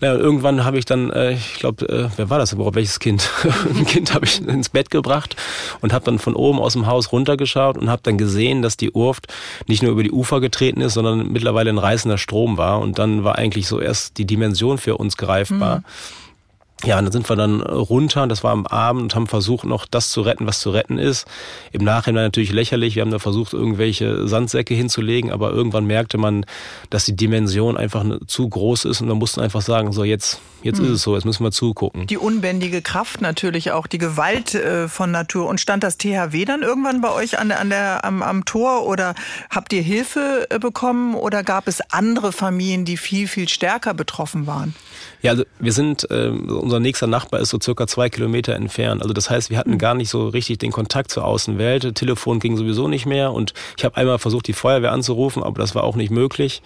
Na, 0.00 0.14
irgendwann 0.14 0.64
habe 0.64 0.78
ich 0.78 0.84
dann, 0.84 1.10
äh, 1.10 1.32
ich 1.32 1.54
glaube, 1.54 1.88
äh, 1.88 2.08
wer 2.16 2.30
war 2.30 2.38
das 2.38 2.52
überhaupt? 2.52 2.76
Welches 2.76 3.00
Kind? 3.00 3.28
Ein 3.76 3.84
Kind 3.84 4.14
habe 4.14 4.26
ich 4.26 4.40
ins 4.40 4.68
Bett 4.68 4.90
gebracht 4.90 5.34
und 5.80 5.92
habe 5.92 6.04
dann 6.04 6.20
von 6.20 6.36
oben 6.36 6.60
aus 6.60 6.74
dem 6.74 6.86
Haus 6.86 7.10
runtergeschaut 7.10 7.76
und 7.76 7.90
habe 7.90 8.00
dann 8.04 8.16
gesehen, 8.16 8.62
dass 8.62 8.76
die 8.76 8.92
Urft 8.92 9.26
nicht 9.66 9.82
nur 9.82 9.90
über 9.90 10.04
die 10.04 10.12
Ufer 10.12 10.40
getreten 10.40 10.82
ist, 10.82 10.94
sondern 10.94 11.32
mittlerweile 11.32 11.70
ein 11.70 11.78
reißender 11.78 12.16
Strom 12.16 12.56
war. 12.58 12.78
Und 12.78 13.00
dann 13.00 13.24
war 13.24 13.36
eigentlich 13.36 13.66
so 13.66 13.80
erst 13.80 14.18
die 14.18 14.24
Dimension 14.24 14.78
für 14.78 14.96
uns 14.96 15.16
greifbar. 15.16 15.78
Mhm 15.78 15.84
ja, 16.84 16.96
und 16.98 17.06
dann 17.06 17.12
sind 17.12 17.28
wir 17.28 17.34
dann 17.34 17.60
runter, 17.60 18.28
das 18.28 18.44
war 18.44 18.52
am 18.52 18.66
Abend, 18.66 19.02
und 19.02 19.14
haben 19.14 19.26
versucht, 19.26 19.64
noch 19.64 19.84
das 19.84 20.10
zu 20.10 20.20
retten, 20.20 20.46
was 20.46 20.60
zu 20.60 20.70
retten 20.70 20.98
ist. 20.98 21.26
Im 21.72 21.82
Nachhinein 21.82 22.24
natürlich 22.24 22.52
lächerlich. 22.52 22.94
Wir 22.94 23.02
haben 23.02 23.10
da 23.10 23.18
versucht, 23.18 23.52
irgendwelche 23.52 24.28
Sandsäcke 24.28 24.74
hinzulegen, 24.74 25.32
aber 25.32 25.50
irgendwann 25.50 25.86
merkte 25.86 26.18
man, 26.18 26.46
dass 26.88 27.04
die 27.04 27.16
Dimension 27.16 27.76
einfach 27.76 28.04
zu 28.28 28.48
groß 28.48 28.84
ist 28.84 29.00
und 29.00 29.08
wir 29.08 29.16
mussten 29.16 29.40
einfach 29.40 29.62
sagen, 29.62 29.92
so 29.92 30.04
jetzt, 30.04 30.40
jetzt 30.62 30.78
hm. 30.78 30.86
ist 30.86 30.90
es 30.92 31.02
so, 31.02 31.14
jetzt 31.14 31.24
müssen 31.24 31.44
wir 31.44 31.50
zugucken. 31.50 32.06
Die 32.06 32.16
unbändige 32.16 32.82
Kraft 32.82 33.20
natürlich 33.20 33.72
auch, 33.72 33.86
die 33.86 33.98
Gewalt 33.98 34.54
äh, 34.54 34.88
von 34.88 35.10
Natur. 35.10 35.46
Und 35.46 35.60
stand 35.60 35.82
das 35.82 35.98
THW 35.98 36.44
dann 36.44 36.62
irgendwann 36.62 37.00
bei 37.00 37.12
euch 37.12 37.38
an, 37.38 37.50
an 37.52 37.70
der, 37.70 38.04
am, 38.04 38.22
am 38.22 38.44
Tor 38.44 38.86
oder 38.86 39.14
habt 39.50 39.72
ihr 39.72 39.82
Hilfe 39.82 40.46
äh, 40.50 40.58
bekommen 40.58 41.14
oder 41.14 41.42
gab 41.42 41.68
es 41.68 41.80
andere 41.90 42.32
Familien, 42.32 42.84
die 42.84 42.96
viel, 42.96 43.28
viel 43.28 43.48
stärker 43.48 43.94
betroffen 43.94 44.46
waren? 44.46 44.74
Ja, 45.22 45.32
also 45.32 45.44
wir 45.58 45.72
sind, 45.72 46.08
äh, 46.10 46.28
unser 46.28 46.80
nächster 46.80 47.06
Nachbar 47.06 47.40
ist 47.40 47.50
so 47.50 47.58
circa 47.60 47.86
zwei 47.86 48.08
Kilometer 48.08 48.54
entfernt. 48.54 49.02
Also 49.02 49.12
das 49.12 49.30
heißt, 49.30 49.50
wir 49.50 49.58
hatten 49.58 49.72
mhm. 49.72 49.78
gar 49.78 49.94
nicht 49.94 50.10
so 50.10 50.28
richtig 50.28 50.58
den 50.58 50.72
Kontakt 50.72 51.10
zur 51.10 51.24
Außenwelt. 51.24 51.94
Telefon 51.94 52.38
ging 52.38 52.56
sowieso 52.56 52.88
nicht 52.88 53.06
mehr 53.06 53.32
und 53.32 53.54
ich 53.76 53.84
habe 53.84 53.96
einmal 53.96 54.18
versucht, 54.18 54.46
die 54.46 54.52
Feuerwehr 54.52 54.92
anzurufen, 54.92 55.42
aber 55.42 55.60
das 55.60 55.74
war 55.74 55.84
auch 55.84 55.96
nicht 55.96 56.10
möglich. 56.10 56.62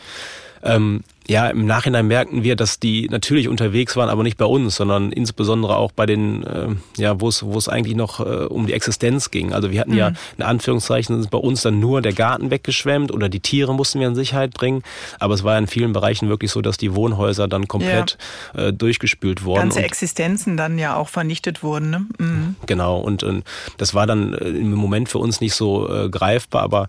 Ähm, 0.62 1.02
ja, 1.28 1.48
im 1.48 1.66
Nachhinein 1.66 2.06
merkten 2.06 2.42
wir, 2.42 2.56
dass 2.56 2.80
die 2.80 3.08
natürlich 3.08 3.48
unterwegs 3.48 3.96
waren, 3.96 4.08
aber 4.08 4.22
nicht 4.22 4.36
bei 4.36 4.44
uns, 4.44 4.74
sondern 4.74 5.12
insbesondere 5.12 5.76
auch 5.76 5.92
bei 5.92 6.06
den, 6.06 6.42
äh, 6.44 6.68
ja, 6.96 7.20
wo 7.20 7.28
es 7.28 7.44
wo 7.44 7.56
es 7.56 7.68
eigentlich 7.68 7.96
noch 7.96 8.20
äh, 8.20 8.46
um 8.46 8.66
die 8.66 8.72
Existenz 8.72 9.30
ging. 9.30 9.52
Also 9.52 9.70
wir 9.70 9.80
hatten 9.80 9.92
mhm. 9.92 9.98
ja 9.98 10.12
in 10.36 10.42
Anführungszeichen 10.42 11.26
bei 11.30 11.38
uns 11.38 11.62
dann 11.62 11.78
nur 11.78 12.02
der 12.02 12.12
Garten 12.12 12.50
weggeschwemmt 12.50 13.12
oder 13.12 13.28
die 13.28 13.40
Tiere 13.40 13.74
mussten 13.74 14.00
wir 14.00 14.08
in 14.08 14.14
Sicherheit 14.14 14.52
bringen. 14.52 14.82
Aber 15.20 15.34
es 15.34 15.44
war 15.44 15.56
in 15.58 15.66
vielen 15.66 15.92
Bereichen 15.92 16.28
wirklich 16.28 16.50
so, 16.50 16.60
dass 16.60 16.76
die 16.76 16.94
Wohnhäuser 16.94 17.46
dann 17.46 17.68
komplett 17.68 18.18
ja. 18.54 18.68
äh, 18.68 18.72
durchgespült 18.72 19.44
wurden. 19.44 19.60
Ganze 19.60 19.82
Existenzen 19.82 20.56
dann 20.56 20.78
ja 20.78 20.96
auch 20.96 21.08
vernichtet 21.08 21.62
wurden. 21.62 21.90
Ne? 21.90 22.06
Mhm. 22.18 22.56
Genau. 22.66 22.98
Und, 22.98 23.22
und 23.22 23.44
das 23.78 23.94
war 23.94 24.06
dann 24.06 24.34
äh, 24.34 24.48
im 24.48 24.74
Moment 24.74 25.08
für 25.08 25.18
uns 25.18 25.40
nicht 25.40 25.54
so 25.54 25.88
äh, 25.88 26.08
greifbar, 26.08 26.62
aber 26.62 26.88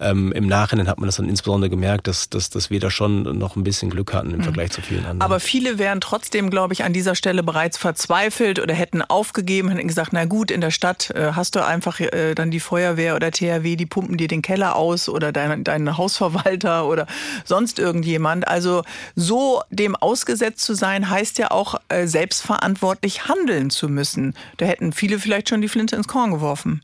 ähm, 0.00 0.32
im 0.32 0.46
Nachhinein 0.46 0.88
hat 0.88 0.98
man 0.98 1.06
das 1.06 1.16
dann 1.16 1.28
insbesondere 1.28 1.70
gemerkt, 1.70 2.06
dass, 2.06 2.30
dass, 2.30 2.50
dass 2.50 2.70
wir 2.70 2.80
da 2.80 2.90
schon 2.90 3.22
noch 3.38 3.56
ein 3.56 3.64
bisschen 3.64 3.90
Glück 3.90 4.12
hatten 4.12 4.30
im 4.30 4.38
mhm. 4.38 4.44
Vergleich 4.44 4.70
zu 4.70 4.80
vielen 4.80 5.00
anderen. 5.00 5.20
Aber 5.20 5.40
viele 5.40 5.78
wären 5.78 6.00
trotzdem, 6.00 6.50
glaube 6.50 6.72
ich, 6.72 6.84
an 6.84 6.92
dieser 6.92 7.14
Stelle 7.14 7.42
bereits 7.42 7.76
verzweifelt 7.76 8.58
oder 8.58 8.74
hätten 8.74 9.02
aufgegeben, 9.02 9.70
hätten 9.70 9.88
gesagt, 9.88 10.12
na 10.12 10.24
gut, 10.24 10.50
in 10.50 10.60
der 10.60 10.70
Stadt 10.70 11.10
äh, 11.10 11.32
hast 11.32 11.56
du 11.56 11.64
einfach 11.64 12.00
äh, 12.00 12.34
dann 12.34 12.50
die 12.50 12.60
Feuerwehr 12.60 13.16
oder 13.16 13.30
THW, 13.30 13.76
die 13.76 13.86
pumpen 13.86 14.16
dir 14.16 14.28
den 14.28 14.42
Keller 14.42 14.76
aus 14.76 15.08
oder 15.08 15.32
dein, 15.32 15.64
dein 15.64 15.96
Hausverwalter 15.96 16.86
oder 16.88 17.06
sonst 17.44 17.78
irgendjemand. 17.78 18.46
Also 18.46 18.82
so 19.16 19.62
dem 19.70 19.96
ausgesetzt 19.96 20.64
zu 20.64 20.74
sein, 20.74 21.10
heißt 21.10 21.38
ja 21.38 21.50
auch 21.50 21.76
äh, 21.88 22.06
selbstverantwortlich 22.06 23.28
handeln 23.28 23.70
zu 23.70 23.88
müssen. 23.88 24.34
Da 24.58 24.66
hätten 24.66 24.92
viele 24.92 25.18
vielleicht 25.18 25.48
schon 25.48 25.60
die 25.60 25.68
Flinte 25.68 25.96
ins 25.96 26.08
Korn 26.08 26.30
geworfen. 26.30 26.82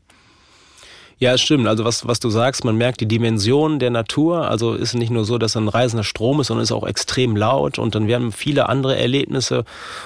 Ja, 1.17 1.33
es 1.33 1.41
stimmt. 1.41 1.67
Also 1.67 1.85
was, 1.85 2.07
was 2.07 2.19
du 2.19 2.29
sagst, 2.29 2.65
man 2.65 2.75
merkt 2.75 2.99
die 2.99 3.07
Dimension 3.07 3.79
der 3.79 3.89
Natur. 3.89 4.49
Also 4.49 4.73
ist 4.73 4.95
nicht 4.95 5.11
nur 5.11 5.23
so, 5.23 5.37
dass 5.37 5.55
ein 5.55 5.69
reisender 5.69 6.03
Strom 6.03 6.41
ist, 6.41 6.47
sondern 6.47 6.63
ist 6.63 6.71
auch 6.71 6.85
extrem 6.85 7.37
laut. 7.37 7.79
Und 7.79 7.95
dann 7.95 8.07
werden 8.07 8.31
viele 8.31 8.67
andere 8.67 8.97
Erlebnisse, 8.97 9.63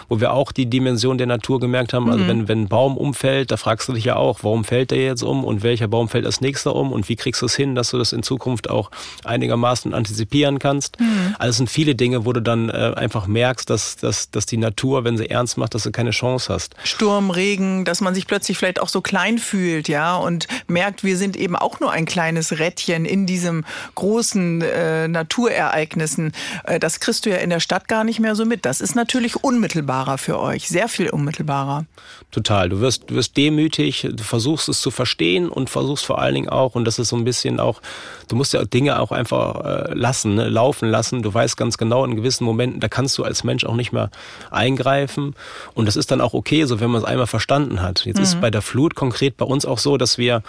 wo 0.08 0.20
wir 0.20 0.34
auch 0.34 0.52
die 0.52 0.68
Dimension 0.68 1.18
der 1.18 1.28
Natur 1.28 1.60
gemerkt 1.60 1.94
haben. 1.94 2.10
Also 2.10 2.24
mhm. 2.24 2.28
wenn, 2.28 2.48
wenn 2.48 2.62
ein 2.62 2.68
Baum 2.68 2.96
umfällt, 2.96 3.50
da 3.52 3.58
fragst 3.58 3.88
du 3.90 3.94
dich 3.94 4.06
ja 4.06 4.18
auch, 4.18 4.40
warum 4.44 4.64
fällt 4.64 4.92
der 4.92 5.04
jetzt 5.04 5.24
um 5.24 5.44
und 5.44 5.64
welcher 5.64 5.88
Baum 5.88 6.10
fällt 6.10 6.26
als 6.26 6.42
nächster 6.42 6.76
um 6.76 6.92
und 6.92 7.10
wie 7.10 7.16
kriegst 7.16 7.42
du 7.42 7.48
es 7.48 7.56
hin, 7.56 7.74
dass 7.74 7.90
du 7.90 7.98
das 7.98 8.14
in 8.14 8.22
Zukunft 8.22 8.70
auch 8.70 8.92
einigermaßen 9.24 9.94
antizipieren 9.94 10.60
kannst. 10.60 11.00
Mhm. 11.00 11.36
Also 11.40 11.50
es 11.50 11.58
sind 11.58 11.70
viele 11.70 11.96
Dinge, 11.96 12.26
wo 12.26 12.34
du 12.34 12.42
dann 12.42 12.70
äh, 12.70 12.94
einfach 12.96 13.26
merkst, 13.26 13.70
dass, 13.70 13.98
dass, 13.98 14.30
dass 14.30 14.46
die 14.46 14.58
Natur, 14.58 15.04
wenn 15.04 15.18
sie 15.18 15.30
ernst 15.30 15.58
macht, 15.58 15.74
dass 15.74 15.84
du 15.84 15.92
keine 15.92 16.12
Chance 16.12 16.54
hast. 16.54 16.76
Sturm, 16.84 17.32
Regen, 17.32 17.84
dass 17.84 18.00
man 18.00 18.14
sich 18.14 18.28
plötzlich 18.28 18.58
vielleicht 18.58 18.80
auch 18.80 18.90
so 18.90 19.02
klein 19.02 19.40
fühlt, 19.40 19.88
ja, 19.88 20.16
und 20.16 20.48
merkt, 20.68 20.99
wir 21.04 21.18
sind 21.18 21.36
eben 21.38 21.56
auch 21.56 21.80
nur 21.80 21.92
ein 21.92 22.06
kleines 22.06 22.60
Rädchen 22.60 23.06
in 23.06 23.26
diesem 23.26 23.66
großen 23.96 24.62
äh, 24.62 25.08
Naturereignissen. 25.08 26.32
Äh, 26.64 26.80
das 26.80 27.00
kriegst 27.00 27.26
du 27.26 27.30
ja 27.30 27.38
in 27.38 27.50
der 27.50 27.60
Stadt 27.60 27.88
gar 27.88 28.04
nicht 28.04 28.20
mehr 28.20 28.36
so 28.36 28.46
mit. 28.46 28.66
Das 28.66 28.82
ist 28.82 28.96
natürlich 28.96 29.44
unmittelbarer 29.44 30.18
für 30.18 30.40
euch, 30.40 30.68
sehr 30.68 30.88
viel 30.88 31.10
unmittelbarer. 31.10 31.86
Total. 32.32 32.70
Du 32.70 32.80
wirst, 32.80 33.10
du 33.10 33.16
wirst 33.16 33.38
demütig, 33.38 34.08
du 34.12 34.24
versuchst 34.24 34.70
es 34.70 34.82
zu 34.82 34.92
verstehen 34.92 35.50
und 35.50 35.70
versuchst 35.70 36.06
vor 36.06 36.20
allen 36.20 36.36
Dingen 36.36 36.50
auch, 36.50 36.76
und 36.76 36.86
das 36.86 37.00
ist 37.00 37.10
so 37.10 37.16
ein 37.16 37.24
bisschen 37.24 37.60
auch, 37.60 37.82
du 38.28 38.36
musst 38.36 38.54
ja 38.54 38.64
Dinge 38.64 39.00
auch 39.00 39.12
einfach 39.12 39.66
äh, 39.66 39.94
lassen, 39.94 40.36
ne, 40.36 40.48
laufen 40.48 40.90
lassen. 40.90 41.24
Du 41.24 41.34
weißt 41.34 41.58
ganz 41.58 41.78
genau 41.78 42.06
in 42.06 42.16
gewissen 42.16 42.44
Momenten, 42.44 42.80
da 42.80 42.88
kannst 42.88 43.18
du 43.18 43.24
als 43.24 43.44
Mensch 43.44 43.66
auch 43.66 43.76
nicht 43.76 43.92
mehr 43.92 44.12
eingreifen. 44.52 45.36
Und 45.74 45.88
das 45.88 45.96
ist 45.96 46.12
dann 46.12 46.22
auch 46.22 46.34
okay, 46.34 46.66
so 46.66 46.80
wenn 46.80 46.92
man 46.92 47.02
es 47.02 47.08
einmal 47.08 47.28
verstanden 47.28 47.82
hat. 47.82 48.06
Jetzt 48.06 48.18
mhm. 48.18 48.24
ist 48.24 48.42
bei 48.42 48.52
der 48.52 48.62
Flut 48.62 48.96
konkret 48.96 49.38
bei 49.38 49.46
uns 49.46 49.66
auch 49.66 49.80
so, 49.80 49.98
dass 49.98 50.18
wir 50.18 50.44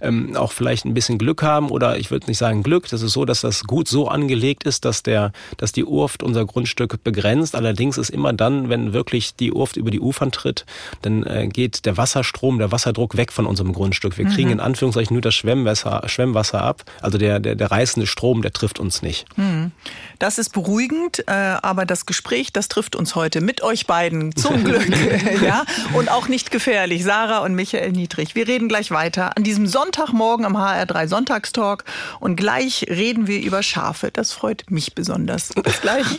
ähm, 0.00 0.36
auch 0.36 0.52
vielleicht 0.52 0.84
ein 0.84 0.94
bisschen 0.94 1.18
Glück 1.18 1.42
haben 1.42 1.70
oder 1.70 1.98
ich 1.98 2.10
würde 2.10 2.26
nicht 2.26 2.38
sagen 2.38 2.62
Glück, 2.62 2.88
das 2.88 3.02
ist 3.02 3.12
so, 3.12 3.24
dass 3.24 3.40
das 3.40 3.64
gut 3.64 3.88
so 3.88 4.08
angelegt 4.08 4.64
ist, 4.64 4.84
dass 4.84 5.02
der, 5.02 5.32
dass 5.56 5.72
die 5.72 5.84
Urft 5.84 6.22
unser 6.22 6.44
Grundstück 6.44 7.02
begrenzt. 7.02 7.54
Allerdings 7.54 7.98
ist 7.98 8.10
immer 8.10 8.32
dann, 8.32 8.68
wenn 8.68 8.92
wirklich 8.92 9.34
die 9.34 9.52
Urft 9.52 9.76
über 9.76 9.90
die 9.90 10.00
Ufern 10.00 10.32
tritt, 10.32 10.66
dann 11.02 11.24
äh, 11.24 11.48
geht 11.48 11.86
der 11.86 11.96
Wasserstrom, 11.96 12.58
der 12.58 12.72
Wasserdruck 12.72 13.16
weg 13.16 13.32
von 13.32 13.46
unserem 13.46 13.72
Grundstück. 13.72 14.18
Wir 14.18 14.26
kriegen 14.26 14.48
mhm. 14.48 14.54
in 14.54 14.60
Anführungszeichen 14.60 15.14
nur 15.14 15.22
das 15.22 15.34
Schwemmwasser, 15.34 16.02
Schwemmwasser 16.06 16.62
ab. 16.62 16.84
Also 17.00 17.18
der, 17.18 17.40
der, 17.40 17.54
der 17.54 17.70
reißende 17.70 18.06
Strom, 18.06 18.42
der 18.42 18.52
trifft 18.52 18.78
uns 18.78 19.02
nicht. 19.02 19.26
Mhm. 19.36 19.72
Das 20.18 20.38
ist 20.38 20.50
beruhigend, 20.50 21.24
äh, 21.26 21.32
aber 21.32 21.86
das 21.86 22.06
Gespräch, 22.06 22.52
das 22.52 22.68
trifft 22.68 22.96
uns 22.96 23.14
heute 23.14 23.40
mit 23.40 23.62
euch 23.62 23.86
beiden 23.86 24.34
zum 24.36 24.64
Glück, 24.64 24.86
ja, 25.42 25.64
und 25.94 26.10
auch 26.10 26.28
nicht 26.28 26.50
gefährlich. 26.50 27.04
Sarah 27.04 27.38
und 27.38 27.54
Michael 27.54 27.92
Niedrig. 27.92 28.34
Wir 28.34 28.46
reden 28.46 28.68
gleich 28.68 28.90
weiter 28.90 29.36
an 29.36 29.44
diesem 29.44 29.66
Sonntag 29.66 29.83
Sonntagmorgen 29.84 30.46
am 30.46 30.56
HR3 30.56 31.08
Sonntagstalk 31.08 31.84
und 32.18 32.36
gleich 32.36 32.86
reden 32.88 33.26
wir 33.26 33.42
über 33.42 33.62
Schafe. 33.62 34.10
Das 34.10 34.32
freut 34.32 34.70
mich 34.70 34.94
besonders. 34.94 35.50
Bis 35.62 35.80
gleich. 35.82 36.06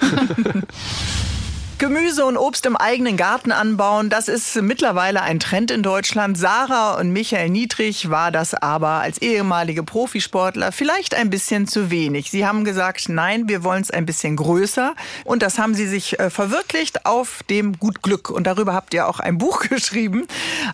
Gemüse 1.78 2.25
und 2.25 2.38
Obst 2.38 2.65
im 2.65 2.78
eigenen 2.78 3.17
Garten 3.17 3.51
anbauen, 3.51 4.10
das 4.10 4.30
ist 4.30 4.56
mittlerweile 4.62 5.21
ein 5.21 5.41
Trend 5.41 5.71
in 5.71 5.84
Deutschland. 5.84 6.38
Sarah 6.38 6.97
und 6.97 7.12
Michael 7.12 7.49
Niedrig 7.49 8.10
war 8.10 8.32
das 8.32 8.54
aber 8.54 9.01
als 9.01 9.17
ehemalige 9.17 9.84
Profisportler 9.84 10.71
vielleicht 10.71 11.15
ein 11.15 11.30
bisschen 11.30 11.67
zu 11.67 11.91
wenig. 11.91 12.32
Sie 12.32 12.45
haben 12.45 12.63
gesagt, 12.63 13.10
nein, 13.10 13.49
wir 13.49 13.65
wollen 13.65 13.82
es 13.82 13.91
ein 13.91 14.06
bisschen 14.06 14.38
größer. 14.38 14.95
Und 15.25 15.43
das 15.43 15.60
haben 15.60 15.75
sie 15.75 15.86
sich 15.86 16.17
äh, 16.17 16.30
verwirklicht 16.30 17.06
auf 17.06 17.43
dem 17.49 17.78
Gut 17.78 18.01
Glück. 18.01 18.30
Und 18.30 18.47
darüber 18.47 18.73
habt 18.73 18.93
ihr 18.93 19.06
auch 19.10 19.19
ein 19.19 19.38
Buch 19.38 19.60
geschrieben. 19.69 20.28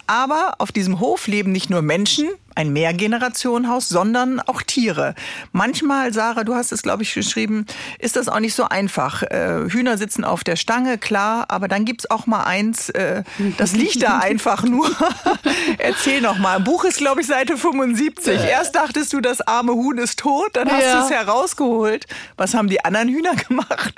Aber 0.06 0.54
auf 0.60 0.71
diesem 0.71 0.99
Hof 0.99 1.25
leben 1.25 1.51
nicht 1.51 1.71
nur 1.71 1.82
Menschen, 1.82 2.30
ein 2.56 2.74
Mehrgenerationenhaus, 2.74 3.90
sondern 3.90 4.40
auch 4.40 4.62
Tiere. 4.62 5.16
Manchmal, 5.52 6.14
Sarah, 6.14 6.44
du 6.44 6.54
hast 6.54 6.72
es, 6.72 6.84
glaube 6.84 7.04
ich, 7.04 7.14
geschrieben, 7.14 7.66
ist 8.00 8.16
das 8.16 8.28
auch 8.28 8.40
nicht 8.40 8.56
so 8.56 8.66
einfach. 8.66 9.24
Äh, 9.24 9.70
Hühner 9.70 9.98
sitzen 9.98 10.24
auf 10.24 10.44
der 10.44 10.56
Stange, 10.56 10.98
klar, 10.98 11.46
aber 11.50 11.68
dann 11.68 11.86
gibt's 11.86 12.10
auch 12.10 12.28
mal 12.28 12.44
eins, 12.44 12.90
äh, 12.90 13.24
das 13.58 13.74
liegt 13.74 14.04
da 14.04 14.20
einfach 14.22 14.64
nur. 14.64 14.90
Erzähl 15.78 16.22
noch 16.22 16.38
mal. 16.38 16.60
Buch 16.60 16.84
ist, 16.84 16.98
glaube 16.98 17.22
ich, 17.22 17.28
Seite 17.28 17.58
75. 17.58 18.40
Erst 18.42 18.76
dachtest 18.76 19.14
du, 19.14 19.22
das 19.22 19.42
arme 19.42 19.74
Huhn 19.74 19.98
ist 19.98 20.20
tot, 20.20 20.50
dann 20.54 20.70
hast 20.70 20.84
ja. 20.84 21.00
du 21.00 21.06
es 21.06 21.12
herausgeholt. 21.12 22.06
Was 22.38 22.54
haben 22.54 22.68
die 22.68 22.84
anderen 22.84 23.08
Hühner 23.08 23.36
gemacht? 23.36 23.94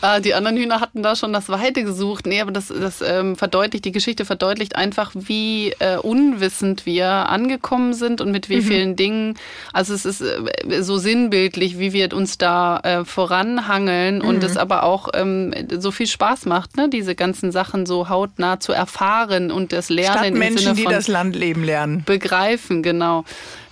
Ah, 0.00 0.20
die 0.20 0.34
anderen 0.34 0.56
Hühner 0.56 0.80
hatten 0.80 1.02
da 1.02 1.14
schon 1.14 1.32
das 1.32 1.48
Weite 1.48 1.84
gesucht. 1.84 2.26
Nee, 2.26 2.40
aber 2.40 2.50
das, 2.50 2.68
das 2.68 3.00
ähm, 3.00 3.36
verdeutlicht, 3.36 3.84
die 3.84 3.92
Geschichte 3.92 4.24
verdeutlicht 4.24 4.76
einfach, 4.76 5.12
wie 5.14 5.70
äh, 5.78 5.96
unwissend 5.98 6.86
wir 6.86 7.08
angekommen 7.08 7.67
angekommen 7.68 7.94
sind 7.94 8.20
und 8.20 8.30
mit 8.30 8.48
wie 8.48 8.56
mhm. 8.56 8.62
vielen 8.62 8.96
Dingen. 8.96 9.34
Also 9.72 9.94
es 9.94 10.04
ist 10.04 10.20
äh, 10.20 10.82
so 10.82 10.98
sinnbildlich, 10.98 11.78
wie 11.78 11.92
wir 11.92 12.12
uns 12.12 12.38
da 12.38 12.78
äh, 12.80 13.04
voranhangeln 13.04 14.18
mhm. 14.18 14.28
und 14.28 14.44
es 14.44 14.56
aber 14.56 14.82
auch 14.84 15.08
ähm, 15.14 15.52
so 15.78 15.90
viel 15.90 16.06
Spaß 16.06 16.46
macht, 16.46 16.76
ne? 16.76 16.88
diese 16.88 17.14
ganzen 17.14 17.52
Sachen 17.52 17.86
so 17.86 18.08
hautnah 18.08 18.60
zu 18.60 18.72
erfahren 18.72 19.50
und 19.50 19.72
das 19.72 19.88
Lernen 19.90 20.18
Statt 20.18 20.34
Menschen, 20.34 20.48
im 20.48 20.58
Sinne 20.58 20.74
von 20.76 20.90
die 20.90 20.94
das 20.94 21.08
Land 21.08 21.36
leben 21.36 21.64
lernen. 21.64 22.02
Begreifen, 22.04 22.82
genau. 22.82 23.24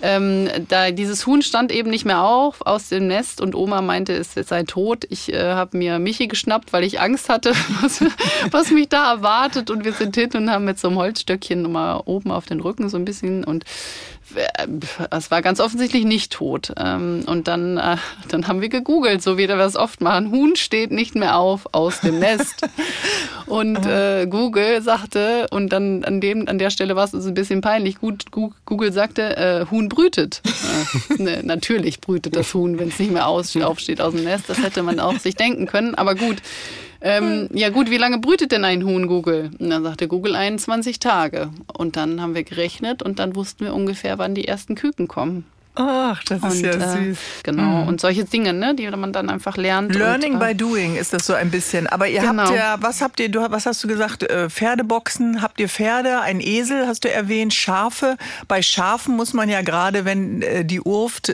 ähm, 0.03 0.49
da 0.69 0.91
dieses 0.91 1.27
Huhn 1.27 1.43
stand 1.43 1.73
eben 1.73 1.91
nicht 1.91 2.05
mehr 2.05 2.23
auf 2.23 2.67
aus 2.67 2.89
dem 2.89 3.07
Nest 3.07 3.41
und 3.41 3.55
Oma 3.55 3.81
meinte, 3.81 4.13
es 4.13 4.35
sei 4.35 4.63
tot. 4.65 5.07
Ich 5.09 5.33
äh, 5.33 5.53
habe 5.55 5.77
mir 5.77 5.99
Michi 5.99 6.27
geschnappt, 6.27 6.73
weil 6.73 6.85
ich 6.85 7.01
Angst 7.01 7.29
hatte, 7.29 7.53
was, 7.81 8.05
was 8.51 8.71
mich 8.71 8.89
da 8.89 9.13
erwartet. 9.13 9.71
Und 9.71 9.85
wir 9.85 9.93
sind 9.93 10.15
hin 10.15 10.31
und 10.35 10.51
haben 10.51 10.65
mit 10.65 10.79
so 10.79 10.89
einem 10.89 10.99
Holzstöckchen 10.99 11.71
mal 11.71 12.03
oben 12.05 12.31
auf 12.31 12.47
den 12.47 12.61
Rücken 12.61 12.89
so 12.89 12.97
ein 12.97 13.05
bisschen 13.05 13.45
und 13.45 13.65
es 15.11 15.31
war 15.31 15.43
ganz 15.43 15.61
offensichtlich 15.61 16.05
nicht 16.05 16.33
tot. 16.33 16.73
Ähm, 16.77 17.23
und 17.27 17.49
dann, 17.49 17.77
äh, 17.77 17.97
dann 18.29 18.49
haben 18.49 18.61
wir 18.61 18.69
gegoogelt, 18.69 19.23
so 19.23 19.39
wie 19.39 19.49
wir 19.49 19.57
das 19.57 19.77
oft 19.77 20.01
machen. 20.01 20.31
Huhn 20.31 20.57
steht 20.57 20.91
nicht 20.91 21.15
mehr 21.15 21.39
auf 21.39 21.69
aus 21.73 22.01
dem 22.01 22.19
Nest. 22.19 22.67
Und 23.47 23.87
äh, 23.87 24.27
Google 24.29 24.83
sagte, 24.83 25.47
und 25.53 25.73
dann 25.73 26.03
an, 26.03 26.21
dem, 26.21 26.49
an 26.49 26.59
der 26.59 26.71
Stelle 26.71 26.97
war 26.97 27.05
es 27.05 27.15
uns 27.15 27.27
ein 27.27 27.35
bisschen 27.35 27.61
peinlich, 27.61 28.01
Gut, 28.01 28.25
Google 28.33 28.93
sagte, 28.93 29.37
äh, 29.37 29.67
Huhn 29.71 29.89
brütet. 29.89 30.43
Äh, 31.17 31.23
ne, 31.23 31.41
natürlich 31.45 32.01
brütet 32.01 32.35
das 32.35 32.53
Huhn, 32.55 32.77
wenn 32.81 32.89
es 32.89 32.99
nicht 32.99 33.13
mehr 33.13 33.29
aufsteht 33.29 34.01
aus 34.01 34.15
dem 34.15 34.25
Nest. 34.25 34.49
Das 34.49 34.61
hätte 34.61 34.83
man 34.83 34.99
auch 34.99 35.17
sich 35.21 35.37
denken 35.37 35.67
können. 35.67 35.95
Aber 35.95 36.17
gut, 36.17 36.43
ähm, 37.01 37.49
ja 37.53 37.71
gut, 37.71 37.91
wie 37.91 37.99
lange 37.99 38.19
brütet 38.19 38.53
denn 38.53 38.65
ein 38.65 38.85
Huhn, 38.85 39.07
Google? 39.07 39.51
Und 39.59 39.71
dann 39.71 39.83
sagte 39.83 40.09
Google 40.09 40.37
21 40.37 40.99
Tage. 40.99 41.51
Und 41.73 41.97
dann 41.97 42.21
haben 42.21 42.35
wir 42.35 42.45
gerechnet 42.45 43.03
und 43.03 43.19
dann 43.19 43.37
wussten 43.37 43.65
wir 43.65 43.75
ungefähr, 43.75 44.19
wann 44.19 44.35
die 44.35 44.49
ersten 44.49 44.75
Küken 44.75 45.09
kommen. 45.09 45.45
Ach, 45.79 46.25
das 46.25 46.43
ist 46.43 46.63
ja 46.63 46.71
äh, 46.71 47.05
süß. 47.05 47.19
Genau, 47.43 47.83
mhm. 47.83 47.89
und 47.89 48.01
solche 48.01 48.25
Dinge, 48.25 48.55
ne, 48.55 48.75
die 48.75 48.89
man 48.91 49.13
dann 49.13 49.29
einfach 49.29 49.59
lernt. 49.59 49.95
Learning 49.95 50.35
und, 50.35 50.39
by 50.39 50.55
doing 50.55 50.97
ist 50.97 51.13
das 51.13 51.27
so 51.27 51.35
ein 51.35 51.51
bisschen. 51.51 51.87
Aber 51.87 52.09
ihr 52.09 52.23
genau. 52.23 52.45
habt 52.45 52.57
ja, 52.57 52.77
was 52.81 53.03
habt 53.03 53.21
ihr, 53.21 53.29
du, 53.29 53.41
was 53.51 53.67
hast 53.67 53.85
du 53.85 53.89
gesagt, 53.89 54.23
äh, 54.23 54.49
Pferdeboxen, 54.49 55.43
habt 55.43 55.61
ihr 55.61 55.69
Pferde, 55.69 56.21
ein 56.23 56.41
Esel, 56.41 56.87
hast 56.87 57.05
du 57.05 57.13
erwähnt, 57.13 57.53
Schafe. 57.53 58.17
Bei 58.49 58.63
Schafen 58.63 59.17
muss 59.17 59.35
man 59.35 59.51
ja 59.51 59.61
gerade, 59.61 60.07
wenn 60.07 60.41
äh, 60.41 60.65
die 60.65 60.81
Urft 60.81 61.29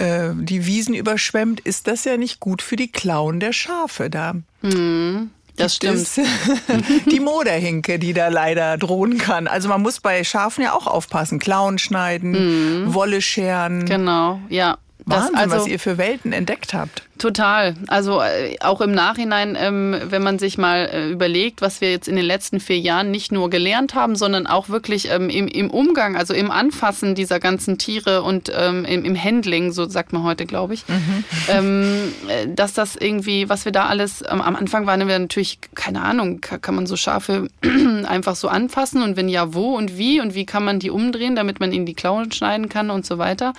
äh, 0.00 0.30
die 0.34 0.66
Wiesen 0.66 0.94
überschwemmt, 0.94 1.60
ist 1.60 1.86
das 1.86 2.04
ja 2.04 2.16
nicht 2.16 2.40
gut 2.40 2.62
für 2.62 2.76
die 2.76 2.90
Klauen 2.90 3.38
der 3.40 3.52
Schafe 3.52 4.10
da. 4.10 4.34
Mhm. 4.62 5.30
Das 5.56 5.76
stimmt. 5.76 6.08
die 7.10 7.20
Moderhinke, 7.20 7.98
die 7.98 8.14
da 8.14 8.28
leider 8.28 8.78
drohen 8.78 9.18
kann. 9.18 9.46
Also 9.46 9.68
man 9.68 9.82
muss 9.82 10.00
bei 10.00 10.24
Schafen 10.24 10.64
ja 10.64 10.72
auch 10.72 10.86
aufpassen. 10.86 11.38
Klauen 11.38 11.78
schneiden, 11.78 12.84
mhm. 12.84 12.94
Wolle 12.94 13.20
scheren. 13.20 13.84
Genau, 13.84 14.40
ja. 14.48 14.78
Wahnsinn, 15.10 15.36
also, 15.36 15.56
was 15.56 15.66
ihr 15.66 15.78
für 15.78 15.98
Welten 15.98 16.32
entdeckt 16.32 16.74
habt. 16.74 17.02
Total. 17.20 17.74
Also 17.88 18.22
äh, 18.22 18.56
auch 18.60 18.80
im 18.80 18.92
Nachhinein, 18.92 19.56
ähm, 19.60 19.94
wenn 20.04 20.22
man 20.22 20.38
sich 20.38 20.56
mal 20.56 20.88
äh, 20.90 21.10
überlegt, 21.10 21.60
was 21.60 21.82
wir 21.82 21.90
jetzt 21.90 22.08
in 22.08 22.16
den 22.16 22.24
letzten 22.24 22.60
vier 22.60 22.78
Jahren 22.78 23.10
nicht 23.10 23.30
nur 23.30 23.50
gelernt 23.50 23.94
haben, 23.94 24.16
sondern 24.16 24.46
auch 24.46 24.70
wirklich 24.70 25.10
ähm, 25.10 25.28
im, 25.28 25.46
im 25.46 25.70
Umgang, 25.70 26.16
also 26.16 26.32
im 26.32 26.50
Anfassen 26.50 27.14
dieser 27.14 27.38
ganzen 27.38 27.76
Tiere 27.76 28.22
und 28.22 28.50
ähm, 28.56 28.86
im, 28.86 29.04
im 29.04 29.22
Handling, 29.22 29.70
so 29.70 29.86
sagt 29.86 30.14
man 30.14 30.22
heute, 30.22 30.46
glaube 30.46 30.74
ich, 30.74 30.88
mhm. 30.88 31.24
Ähm, 31.48 32.12
äh, 32.28 32.48
dass 32.48 32.72
das 32.72 32.96
irgendwie, 32.96 33.50
was 33.50 33.66
wir 33.66 33.72
da 33.72 33.86
alles, 33.86 34.22
am 34.22 34.40
Anfang 34.40 34.86
waren 34.86 35.06
wir 35.06 35.18
natürlich, 35.18 35.58
keine 35.74 36.02
Ahnung, 36.02 36.40
kann 36.40 36.74
man 36.74 36.86
so 36.86 36.96
Schafe 36.96 37.48
einfach 38.06 38.34
so 38.34 38.48
anfassen 38.48 39.02
und 39.02 39.16
wenn 39.16 39.28
ja, 39.28 39.52
wo 39.52 39.76
und 39.76 39.98
wie 39.98 40.20
und 40.20 40.34
wie 40.34 40.46
kann 40.46 40.64
man 40.64 40.78
die 40.78 40.90
umdrehen, 40.90 41.36
damit 41.36 41.60
man 41.60 41.72
ihnen 41.72 41.86
die 41.86 41.94
Klauen 41.94 42.32
schneiden 42.32 42.70
kann 42.70 42.90
und 42.90 43.04
so 43.04 43.18
weiter. 43.18 43.52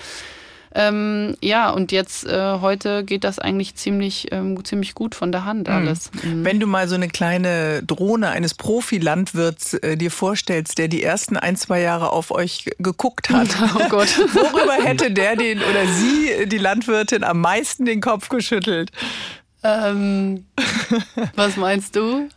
Ähm, 0.73 1.35
ja, 1.41 1.69
und 1.69 1.91
jetzt 1.91 2.25
äh, 2.25 2.59
heute 2.61 3.03
geht 3.03 3.23
das 3.23 3.39
eigentlich 3.39 3.75
ziemlich, 3.75 4.27
ähm, 4.31 4.63
ziemlich 4.63 4.95
gut 4.95 5.15
von 5.15 5.31
der 5.31 5.43
Hand 5.45 5.67
mhm. 5.67 5.73
alles. 5.73 6.11
Mhm. 6.23 6.45
Wenn 6.45 6.59
du 6.59 6.67
mal 6.67 6.87
so 6.87 6.95
eine 6.95 7.09
kleine 7.09 7.83
Drohne 7.83 8.29
eines 8.29 8.53
Profilandwirts 8.53 9.73
äh, 9.75 9.97
dir 9.97 10.11
vorstellst, 10.11 10.77
der 10.77 10.87
die 10.87 11.03
ersten 11.03 11.35
ein, 11.35 11.55
zwei 11.55 11.81
Jahre 11.81 12.11
auf 12.11 12.31
euch 12.31 12.69
geguckt 12.79 13.29
hat, 13.29 13.49
oh 13.75 13.89
Gott. 13.89 14.07
worüber 14.33 14.73
hätte 14.83 15.11
der 15.11 15.35
den 15.35 15.59
oder 15.59 15.85
sie, 15.87 16.47
die 16.47 16.57
Landwirtin, 16.57 17.23
am 17.23 17.41
meisten 17.41 17.85
den 17.85 17.99
Kopf 17.99 18.29
geschüttelt? 18.29 18.91
Ähm, 19.63 20.45
was 21.35 21.57
meinst 21.57 21.95
du? 21.95 22.29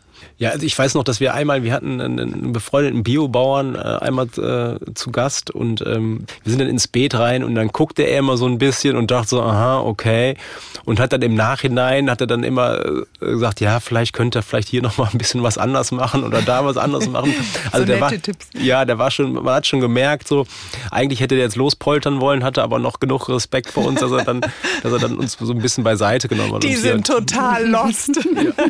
Ja, 0.45 0.51
also 0.51 0.67
ich 0.67 0.79
weiß 0.79 0.93
noch, 0.93 1.05
dass 1.05 1.21
wir 1.21 1.33
einmal, 1.33 1.63
wir 1.63 1.73
hatten 1.73 2.03
einen 2.03 2.53
befreundeten 2.53 3.03
Biobauern 3.03 3.77
äh, 3.77 3.79
einmal 3.79 4.27
äh, 4.37 4.93
zu 4.93 5.11
Gast 5.11 5.51
und 5.51 5.83
ähm, 5.87 6.27
wir 6.43 6.51
sind 6.51 6.61
dann 6.61 6.69
ins 6.69 6.87
Beet 6.87 7.15
rein 7.15 7.43
und 7.43 7.55
dann 7.55 7.69
guckte 7.69 8.03
er 8.03 8.19
immer 8.19 8.37
so 8.37 8.47
ein 8.47 8.59
bisschen 8.59 8.95
und 8.97 9.11
dachte 9.11 9.29
so, 9.31 9.43
aha, 9.43 9.81
okay. 9.81 10.37
Und 10.85 11.01
hat 11.01 11.13
dann 11.13 11.23
im 11.23 11.35
Nachhinein, 11.35 12.11
hat 12.11 12.21
er 12.21 12.27
dann 12.27 12.45
immer 12.45 12.85
äh, 12.85 13.05
gesagt, 13.21 13.61
ja, 13.61 13.81
vielleicht 13.81 14.13
könnte 14.13 14.41
er 14.41 14.43
vielleicht 14.43 14.69
hier 14.69 14.83
nochmal 14.83 15.09
ein 15.13 15.19
bisschen 15.19 15.43
was 15.43 15.59
anders 15.59 15.93
machen 15.93 16.25
oder 16.25 16.43
da 16.43 16.65
was 16.65 16.77
anders 16.77 17.09
machen. 17.09 17.35
Also 17.73 17.87
so 17.87 17.93
der 17.93 18.01
war, 18.01 18.11
Tipps. 18.11 18.49
ja, 18.55 18.85
der 18.85 18.99
war 18.99 19.11
schon, 19.11 19.33
man 19.33 19.55
hat 19.55 19.67
schon 19.67 19.81
gemerkt, 19.81 20.29
so, 20.29 20.47
eigentlich 20.91 21.21
hätte 21.21 21.35
der 21.35 21.45
jetzt 21.45 21.57
lospoltern 21.57 22.21
wollen, 22.21 22.45
hatte 22.45 22.63
aber 22.63 22.79
noch 22.79 23.01
genug 23.01 23.29
Respekt 23.29 23.71
vor 23.71 23.87
uns, 23.87 24.01
dass 24.01 24.13
er 24.13 24.25
dann, 24.25 24.41
dass 24.83 24.93
er 24.93 24.99
dann 24.99 25.17
uns 25.17 25.37
so 25.41 25.53
ein 25.53 25.59
bisschen 25.59 25.83
beiseite 25.83 26.29
genommen 26.29 26.55
hat. 26.55 26.63
Die 26.63 26.77
sind 26.77 27.07
total 27.07 27.67
lost. 27.69 28.11
ja. 28.17 28.65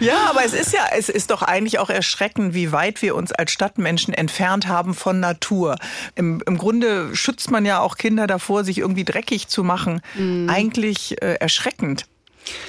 ja, 0.00 0.14
aber 0.30 0.44
es 0.44 0.52
ist 0.52 0.72
ja, 0.72 0.80
es 0.96 1.08
ist 1.08 1.30
doch 1.30 1.42
eigentlich 1.42 1.78
auch 1.78 1.90
erschreckend, 1.90 2.54
wie 2.54 2.72
weit 2.72 3.02
wir 3.02 3.14
uns 3.14 3.32
als 3.32 3.52
Stadtmenschen 3.52 4.12
entfernt 4.12 4.66
haben 4.68 4.94
von 4.94 5.20
Natur. 5.20 5.76
Im, 6.16 6.42
im 6.46 6.58
Grunde 6.58 7.14
schützt 7.14 7.50
man 7.50 7.64
ja 7.64 7.80
auch 7.80 7.96
Kinder 7.96 8.26
davor, 8.26 8.64
sich 8.64 8.78
irgendwie 8.78 9.04
dreckig 9.04 9.48
zu 9.48 9.62
machen. 9.62 10.00
Mhm. 10.16 10.50
Eigentlich 10.50 11.22
äh, 11.22 11.34
erschreckend. 11.34 11.59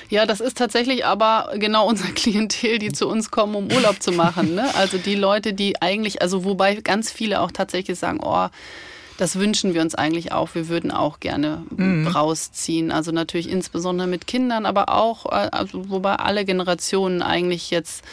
Ja, 0.10 0.26
das 0.26 0.42
ist 0.42 0.58
tatsächlich 0.58 1.06
aber 1.06 1.52
genau 1.56 1.88
unser 1.88 2.08
Klientel, 2.16 2.80
die 2.80 2.92
zu 2.92 3.08
uns 3.08 3.32
kommen, 3.32 3.56
um 3.56 3.72
Urlaub 3.72 4.02
zu 4.02 4.12
machen. 4.12 4.56
Ne? 4.56 4.74
Also 4.76 4.98
die 4.98 5.16
Leute, 5.16 5.54
die 5.54 5.82
eigentlich, 5.82 6.22
also 6.22 6.44
wobei 6.44 6.76
ganz 6.76 7.12
viele 7.12 7.42
auch 7.42 7.52
tatsächlich 7.52 7.98
sagen, 7.98 8.20
oh, 8.22 8.48
das 9.18 9.36
wünschen 9.38 9.74
wir 9.74 9.82
uns 9.82 9.94
eigentlich 9.94 10.32
auch. 10.32 10.56
Wir 10.56 10.68
würden 10.68 10.90
auch 10.90 11.20
gerne 11.20 11.64
mhm. 11.70 12.08
rausziehen. 12.08 12.92
Also 12.92 13.12
natürlich 13.12 13.50
insbesondere 13.50 14.08
mit 14.08 14.26
Kindern, 14.26 14.66
aber 14.66 14.90
auch, 14.90 15.26
äh, 15.28 15.50
also 15.52 15.90
wobei 15.90 16.16
alle 16.16 16.44
Generationen 16.44 17.22
eigentlich 17.22 17.70
jetzt 17.70 18.04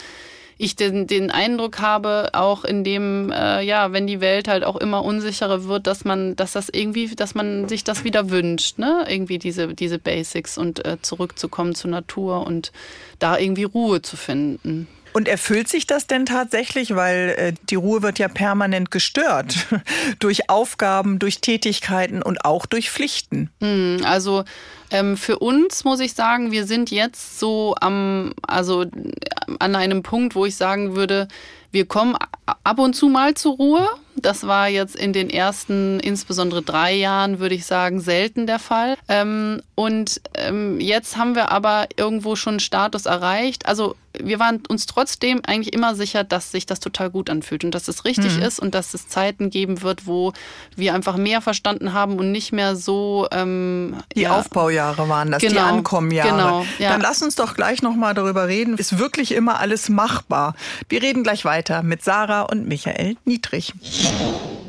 ich 0.59 0.75
den, 0.75 1.07
den 1.07 1.31
Eindruck 1.31 1.79
habe, 1.79 2.31
auch 2.33 2.64
in 2.64 2.83
dem, 2.83 3.31
äh, 3.31 3.62
ja, 3.62 3.92
wenn 3.92 4.09
die 4.09 4.21
Welt 4.21 4.49
halt 4.49 4.64
auch 4.64 4.77
immer 4.77 5.05
unsicherer 5.05 5.64
wird, 5.64 5.87
dass 5.87 6.05
man, 6.05 6.35
dass 6.35 6.53
das 6.53 6.68
irgendwie, 6.68 7.14
dass 7.14 7.37
man 7.37 7.68
sich 7.68 7.85
das 7.85 8.03
wieder 8.03 8.29
wünscht, 8.29 8.79
ne? 8.79 9.07
Irgendwie 9.09 9.38
diese, 9.38 9.73
diese 9.73 10.01
Basics 10.01 10.59
und 10.59 10.85
äh, 10.85 10.99
zurückzukommen 11.01 11.77
zur 11.77 11.92
Natur 11.92 12.44
und 12.44 12.73
da 13.21 13.38
irgendwie 13.38 13.64
Ruhe 13.64 14.03
zu 14.03 14.16
finden. 14.16 14.88
Und 15.12 15.29
erfüllt 15.29 15.68
sich 15.68 15.87
das 15.87 16.07
denn 16.07 16.27
tatsächlich? 16.27 16.94
Weil 16.94 17.35
äh, 17.37 17.53
die 17.71 17.75
Ruhe 17.75 18.03
wird 18.03 18.18
ja 18.18 18.29
permanent 18.29 18.90
gestört 18.90 19.66
durch 20.18 20.51
Aufgaben, 20.51 21.18
durch 21.18 21.40
Tätigkeiten 21.40 22.23
und 22.23 22.44
auch 22.44 22.66
durch 22.66 22.90
Pflichten. 22.90 23.51
Hm, 23.61 24.01
also 24.05 24.44
ähm, 24.90 25.16
für 25.16 25.38
uns 25.38 25.85
muss 25.85 26.01
ich 26.01 26.14
sagen, 26.14 26.53
wir 26.53 26.66
sind 26.66 26.90
jetzt 26.90 27.38
so 27.38 27.75
am, 27.81 28.33
also 28.47 28.85
an 29.59 29.77
einem 29.77 30.03
Punkt, 30.03 30.35
wo 30.35 30.47
ich 30.47 30.57
sagen 30.57 30.97
würde, 30.97 31.29
wir 31.71 31.87
kommen 31.87 32.16
ab 32.64 32.79
und 32.79 32.94
zu 32.94 33.09
mal 33.09 33.35
zur 33.35 33.57
Ruhe. 33.57 33.87
Das 34.16 34.47
war 34.47 34.68
jetzt 34.68 34.97
in 34.97 35.12
den 35.12 35.29
ersten, 35.29 36.01
insbesondere 36.01 36.62
drei 36.62 36.94
Jahren, 36.94 37.40
würde 37.40 37.55
ich 37.55 37.66
sagen, 37.66 38.01
selten 38.01 38.47
der 38.47 38.59
Fall. 38.59 38.97
Ähm, 39.09 39.62
und 39.75 40.21
ähm, 40.35 40.81
jetzt 40.81 41.18
haben 41.18 41.35
wir 41.35 41.53
aber 41.53 41.87
irgendwo 41.97 42.37
schon 42.37 42.59
Status 42.59 43.05
erreicht. 43.05 43.66
Also 43.66 43.97
wir 44.22 44.38
waren 44.38 44.62
uns 44.68 44.87
trotzdem 44.87 45.40
eigentlich 45.46 45.72
immer 45.74 45.94
sicher, 45.94 46.24
dass 46.24 46.50
sich 46.52 46.66
das 46.66 46.81
total 46.81 47.11
gut 47.11 47.31
anfühlt 47.31 47.64
und 47.64 47.74
dass 47.74 47.88
es 47.88 48.04
richtig 48.04 48.37
mhm. 48.37 48.42
ist 48.42 48.61
und 48.61 48.74
dass 48.74 48.94
es 48.94 49.09
Zeiten 49.09 49.50
geben 49.50 49.83
wird, 49.83 50.07
wo 50.07 50.33
wir 50.76 50.94
einfach 50.94 51.16
mehr 51.16 51.40
verstanden 51.40 51.92
haben 51.92 52.18
und 52.18 52.33
nicht 52.33 52.52
mehr 52.52 52.76
so 52.76 53.26
ähm, 53.33 53.96
die 54.16 54.22
ja, 54.22 54.38
Aufbaujahre 54.38 55.09
waren 55.09 55.31
das, 55.31 55.42
genau, 55.42 55.54
die 55.54 55.59
Ankommenjahre. 55.59 56.31
Genau, 56.31 56.66
ja. 56.78 56.90
Dann 56.90 57.00
lass 57.00 57.22
uns 57.22 57.35
doch 57.35 57.54
gleich 57.54 57.83
noch 57.83 57.94
mal 57.94 58.14
darüber 58.14 58.48
reden. 58.48 58.76
Ist 58.76 58.98
wirklich 58.98 59.33
immer 59.33 59.61
alles 59.61 59.88
machbar? 59.88 60.54
Wir 60.88 61.02
reden 61.02 61.22
gleich 61.22 61.44
weiter 61.44 61.83
mit 61.83 62.02
Sarah 62.02 62.42
und 62.42 62.68
Michael 62.68 63.16
Niedrig. 63.24 63.74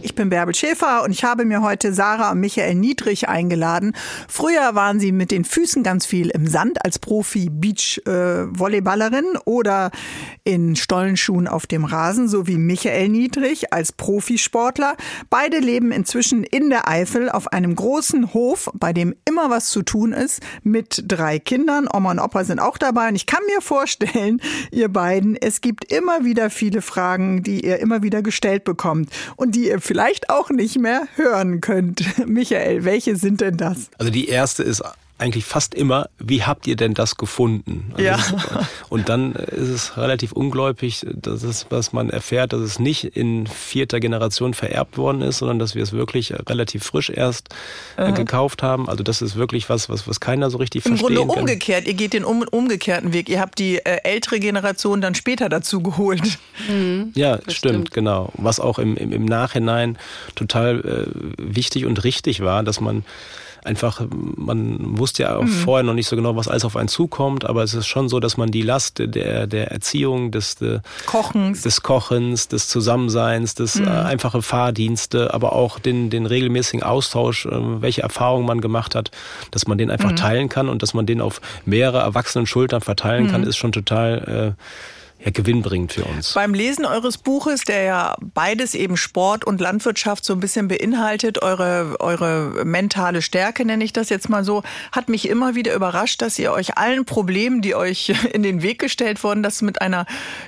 Ich 0.01 0.15
bin 0.15 0.29
Bärbel 0.29 0.55
Schäfer 0.55 1.03
und 1.03 1.11
ich 1.11 1.25
habe 1.25 1.43
mir 1.43 1.61
heute 1.61 1.93
Sarah 1.93 2.31
und 2.31 2.39
Michael 2.39 2.75
Niedrig 2.75 3.27
eingeladen. 3.27 3.93
Früher 4.29 4.73
waren 4.73 4.97
sie 4.99 5.11
mit 5.11 5.31
den 5.31 5.43
Füßen 5.43 5.83
ganz 5.83 6.05
viel 6.05 6.29
im 6.29 6.47
Sand 6.47 6.85
als 6.85 6.99
Profi-Beach-Volleyballerin 6.99 9.25
äh, 9.35 9.39
oder 9.43 9.91
in 10.45 10.77
Stollenschuhen 10.77 11.47
auf 11.47 11.67
dem 11.67 11.83
Rasen, 11.83 12.29
so 12.29 12.47
wie 12.47 12.57
Michael 12.57 13.09
Niedrig 13.09 13.73
als 13.73 13.91
Profisportler. 13.91 14.95
Beide 15.29 15.59
leben 15.59 15.91
inzwischen 15.91 16.43
in 16.43 16.69
der 16.69 16.87
Eifel 16.87 17.29
auf 17.29 17.51
einem 17.51 17.75
großen 17.75 18.33
Hof, 18.33 18.69
bei 18.73 18.93
dem 18.93 19.13
immer 19.25 19.49
was 19.49 19.69
zu 19.69 19.81
tun 19.81 20.13
ist, 20.13 20.41
mit 20.63 21.03
drei 21.07 21.39
Kindern. 21.39 21.89
Oma 21.93 22.11
und 22.11 22.19
Opa 22.19 22.45
sind 22.45 22.59
auch 22.59 22.77
dabei 22.77 23.09
und 23.09 23.15
ich 23.15 23.25
kann 23.25 23.41
mir 23.53 23.59
vorstellen, 23.61 24.41
ihr 24.71 24.87
beiden, 24.87 25.35
es 25.35 25.59
gibt 25.61 25.91
immer 25.91 26.23
wieder 26.23 26.49
viele 26.49 26.81
Fragen, 26.81 27.43
die 27.43 27.65
ihr 27.65 27.79
immer 27.79 28.01
wieder 28.01 28.21
gestellt 28.21 28.63
bekommt 28.63 29.09
und 29.35 29.55
die 29.55 29.67
ihr 29.67 29.81
vielleicht 29.89 30.29
auch 30.29 30.51
nicht 30.51 30.77
mehr 30.77 31.07
hören 31.15 31.61
könnt. 31.61 32.03
Michael, 32.27 32.85
welche 32.85 33.15
sind 33.15 33.41
denn 33.41 33.57
das? 33.57 33.89
Also 33.97 34.11
die 34.11 34.27
erste 34.27 34.61
ist 34.61 34.83
eigentlich 35.19 35.45
fast 35.45 35.75
immer, 35.75 36.09
wie 36.17 36.43
habt 36.43 36.65
ihr 36.65 36.75
denn 36.75 36.93
das 36.93 37.15
gefunden? 37.15 37.91
Also 37.93 38.03
ja. 38.03 38.17
und 38.89 39.09
dann 39.09 39.33
ist 39.33 39.69
es 39.69 39.97
relativ 39.97 40.31
ungläubig, 40.31 41.05
dass, 41.13 41.43
es, 41.43 41.67
dass 41.69 41.93
man 41.93 42.09
erfährt, 42.09 42.53
dass 42.53 42.61
es 42.61 42.79
nicht 42.79 43.03
in 43.03 43.45
vierter 43.45 43.99
Generation 43.99 44.53
vererbt 44.53 44.97
worden 44.97 45.21
ist, 45.21 45.39
sondern 45.39 45.59
dass 45.59 45.75
wir 45.75 45.83
es 45.83 45.91
wirklich 45.91 46.33
relativ 46.47 46.83
frisch 46.83 47.09
erst 47.09 47.49
äh, 47.97 48.11
gekauft 48.13 48.63
haben. 48.63 48.87
Also 48.87 49.03
das 49.03 49.21
ist 49.21 49.35
wirklich 49.35 49.69
was, 49.69 49.89
was, 49.89 50.07
was 50.07 50.19
keiner 50.19 50.49
so 50.49 50.57
richtig 50.57 50.85
Im 50.85 50.97
verstehen 50.97 51.15
Grunde 51.17 51.33
kann. 51.33 51.41
umgekehrt, 51.41 51.85
ihr 51.87 51.93
geht 51.95 52.13
den 52.13 52.23
um, 52.23 52.43
umgekehrten 52.49 53.11
Weg. 53.11 53.27
Ihr 53.27 53.41
habt 53.41 53.59
die 53.59 53.77
äh, 53.77 53.99
ältere 54.03 54.39
Generation 54.39 55.01
dann 55.01 55.15
später 55.15 55.49
dazu 55.49 55.81
geholt. 55.81 56.39
Mhm, 56.69 57.11
ja, 57.15 57.37
stimmt, 57.41 57.53
stimmt, 57.55 57.91
genau. 57.91 58.31
Was 58.35 58.59
auch 58.59 58.79
im, 58.79 58.95
im, 58.95 59.11
im 59.11 59.25
Nachhinein 59.25 59.97
total 60.35 60.79
äh, 60.79 61.11
wichtig 61.37 61.85
und 61.85 62.03
richtig 62.03 62.39
war, 62.41 62.63
dass 62.63 62.79
man 62.79 63.03
einfach, 63.65 64.01
man 64.09 64.97
wusste 64.97 65.23
ja 65.23 65.37
auch 65.37 65.43
mhm. 65.43 65.47
vorher 65.47 65.83
noch 65.83 65.93
nicht 65.93 66.07
so 66.07 66.15
genau, 66.15 66.35
was 66.35 66.47
alles 66.47 66.65
auf 66.65 66.75
einen 66.75 66.87
zukommt, 66.87 67.45
aber 67.45 67.63
es 67.63 67.73
ist 67.73 67.87
schon 67.87 68.09
so, 68.09 68.19
dass 68.19 68.37
man 68.37 68.51
die 68.51 68.61
Last 68.61 68.99
der, 68.99 69.47
der 69.47 69.71
Erziehung, 69.71 70.31
des, 70.31 70.57
Kochens. 71.05 71.61
des 71.61 71.81
Kochens, 71.81 72.47
des 72.47 72.67
Zusammenseins, 72.67 73.55
des 73.55 73.75
mhm. 73.75 73.87
äh, 73.87 73.89
einfache 73.89 74.41
Fahrdienste, 74.41 75.33
aber 75.33 75.53
auch 75.53 75.79
den, 75.79 76.09
den 76.09 76.25
regelmäßigen 76.25 76.83
Austausch, 76.83 77.45
äh, 77.45 77.51
welche 77.81 78.01
Erfahrungen 78.01 78.45
man 78.45 78.61
gemacht 78.61 78.95
hat, 78.95 79.11
dass 79.51 79.67
man 79.67 79.77
den 79.77 79.91
einfach 79.91 80.11
mhm. 80.11 80.17
teilen 80.17 80.49
kann 80.49 80.69
und 80.69 80.81
dass 80.81 80.93
man 80.93 81.05
den 81.05 81.21
auf 81.21 81.41
mehrere 81.65 81.99
erwachsenen 81.99 82.45
Schultern 82.45 82.81
verteilen 82.81 83.29
kann, 83.29 83.41
mhm. 83.41 83.47
ist 83.47 83.57
schon 83.57 83.71
total 83.71 84.55
äh, 84.57 84.63
ja, 85.23 85.31
gewinnbringend 85.31 85.93
für 85.93 86.05
uns. 86.05 86.33
Beim 86.33 86.53
Lesen 86.53 86.85
eures 86.85 87.17
Buches, 87.17 87.63
der 87.65 87.83
ja 87.83 88.15
beides 88.21 88.73
eben 88.73 88.95
Sport 88.95 89.43
und 89.43 89.59
Landwirtschaft 89.59 90.23
so 90.23 90.31
ein 90.31 90.39
bisschen 90.39 90.69
beinhaltet, 90.69 91.41
eure, 91.41 91.97
eure 91.99 92.63
mentale 92.63 93.21
Stärke 93.21 93.65
nenne 93.65 93.83
ich 93.83 93.91
das 93.91 94.07
jetzt 94.09 94.29
mal 94.29 94.45
so, 94.45 94.63
hat 94.93 95.09
mich 95.09 95.27
immer 95.27 95.55
wieder 95.55 95.73
überrascht, 95.73 96.21
dass 96.21 96.39
ihr 96.39 96.53
euch 96.53 96.77
allen 96.77 97.03
Problemen, 97.03 97.61
die 97.61 97.75
euch 97.75 98.13
in 98.33 98.43
den 98.43 98.61
Weg 98.61 98.79
gestellt 98.79 99.21
wurden, 99.23 99.43
das 99.43 99.61
mit 99.61 99.81
einer, 99.81 100.05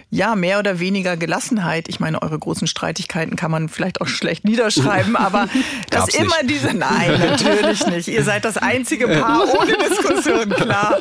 ja, 0.10 0.36
mehr 0.36 0.60
oder 0.60 0.80
weniger 0.80 1.18
Gelassenheit, 1.18 1.90
ich 1.90 2.00
meine, 2.00 2.22
eure 2.22 2.40
großen 2.40 2.68
Streitigkeiten 2.68 3.36
kann 3.36 3.52
man 3.52 3.68
vielleicht 3.68 4.00
auch 4.00 4.08
schlecht 4.08 4.46
niederschreiben, 4.46 5.16
aber 5.18 5.50
dass 5.90 6.08
immer 6.16 6.44
nicht. 6.44 6.50
diese, 6.50 6.74
nein, 6.74 7.20
natürlich 7.20 7.86
nicht. 7.88 8.08
Ihr 8.08 8.24
seid 8.24 8.46
das 8.46 8.56
einzige 8.56 9.10
Paar 9.10 9.44
ohne 9.60 9.78
Diskussion, 9.78 10.50
klar. 10.50 10.98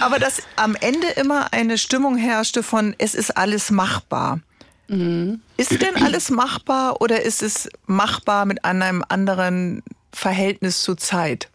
Aber 0.00 0.18
dass 0.18 0.42
am 0.56 0.74
Ende 0.74 1.06
immer 1.14 1.52
eine 1.52 1.78
Stimmung 1.78 2.16
herrschte 2.16 2.64
von, 2.72 2.94
es 2.96 3.14
ist 3.14 3.36
alles 3.36 3.70
machbar. 3.70 4.40
Mhm. 4.88 5.42
Ist 5.58 5.82
denn 5.82 6.02
alles 6.02 6.30
machbar 6.30 7.02
oder 7.02 7.20
ist 7.20 7.42
es 7.42 7.68
machbar 7.84 8.46
mit 8.46 8.64
einem 8.64 9.04
anderen 9.06 9.82
Verhältnis 10.10 10.82
zur 10.82 10.96
Zeit? 10.96 11.50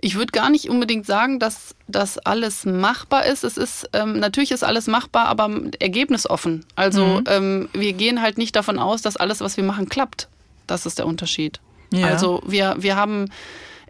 Ich 0.00 0.14
würde 0.14 0.32
gar 0.32 0.48
nicht 0.48 0.70
unbedingt 0.70 1.04
sagen, 1.04 1.38
dass 1.38 1.74
das 1.86 2.16
alles 2.16 2.64
machbar 2.64 3.26
ist. 3.26 3.44
Es 3.44 3.58
ist 3.58 3.90
ähm, 3.92 4.18
natürlich 4.18 4.52
ist 4.52 4.64
alles 4.64 4.86
machbar, 4.86 5.26
aber 5.26 5.50
ergebnisoffen. 5.80 6.64
Also 6.76 7.04
mhm. 7.04 7.24
ähm, 7.26 7.68
wir 7.74 7.92
gehen 7.92 8.22
halt 8.22 8.38
nicht 8.38 8.56
davon 8.56 8.78
aus, 8.78 9.02
dass 9.02 9.18
alles, 9.18 9.42
was 9.42 9.58
wir 9.58 9.64
machen, 9.64 9.90
klappt. 9.90 10.28
Das 10.66 10.86
ist 10.86 10.98
der 10.98 11.04
Unterschied. 11.04 11.60
Ja. 11.92 12.06
Also 12.06 12.42
wir, 12.46 12.76
wir 12.78 12.96
haben 12.96 13.28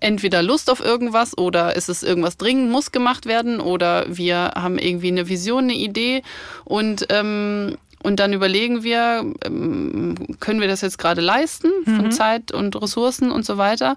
entweder 0.00 0.42
Lust 0.42 0.70
auf 0.70 0.80
irgendwas 0.80 1.36
oder 1.36 1.76
ist 1.76 1.88
es 1.88 2.02
irgendwas 2.02 2.36
dringend, 2.36 2.70
muss 2.70 2.92
gemacht 2.92 3.26
werden 3.26 3.60
oder 3.60 4.04
wir 4.08 4.52
haben 4.56 4.78
irgendwie 4.78 5.08
eine 5.08 5.28
Vision, 5.28 5.64
eine 5.64 5.74
Idee 5.74 6.22
und 6.64 7.06
ähm, 7.10 7.76
und 8.02 8.18
dann 8.18 8.32
überlegen 8.32 8.82
wir, 8.82 9.30
ähm, 9.44 10.14
können 10.40 10.60
wir 10.62 10.68
das 10.68 10.80
jetzt 10.80 10.98
gerade 10.98 11.20
leisten 11.20 11.70
von 11.84 12.06
mhm. 12.06 12.10
Zeit 12.10 12.50
und 12.50 12.80
Ressourcen 12.80 13.30
und 13.30 13.44
so 13.44 13.58
weiter. 13.58 13.96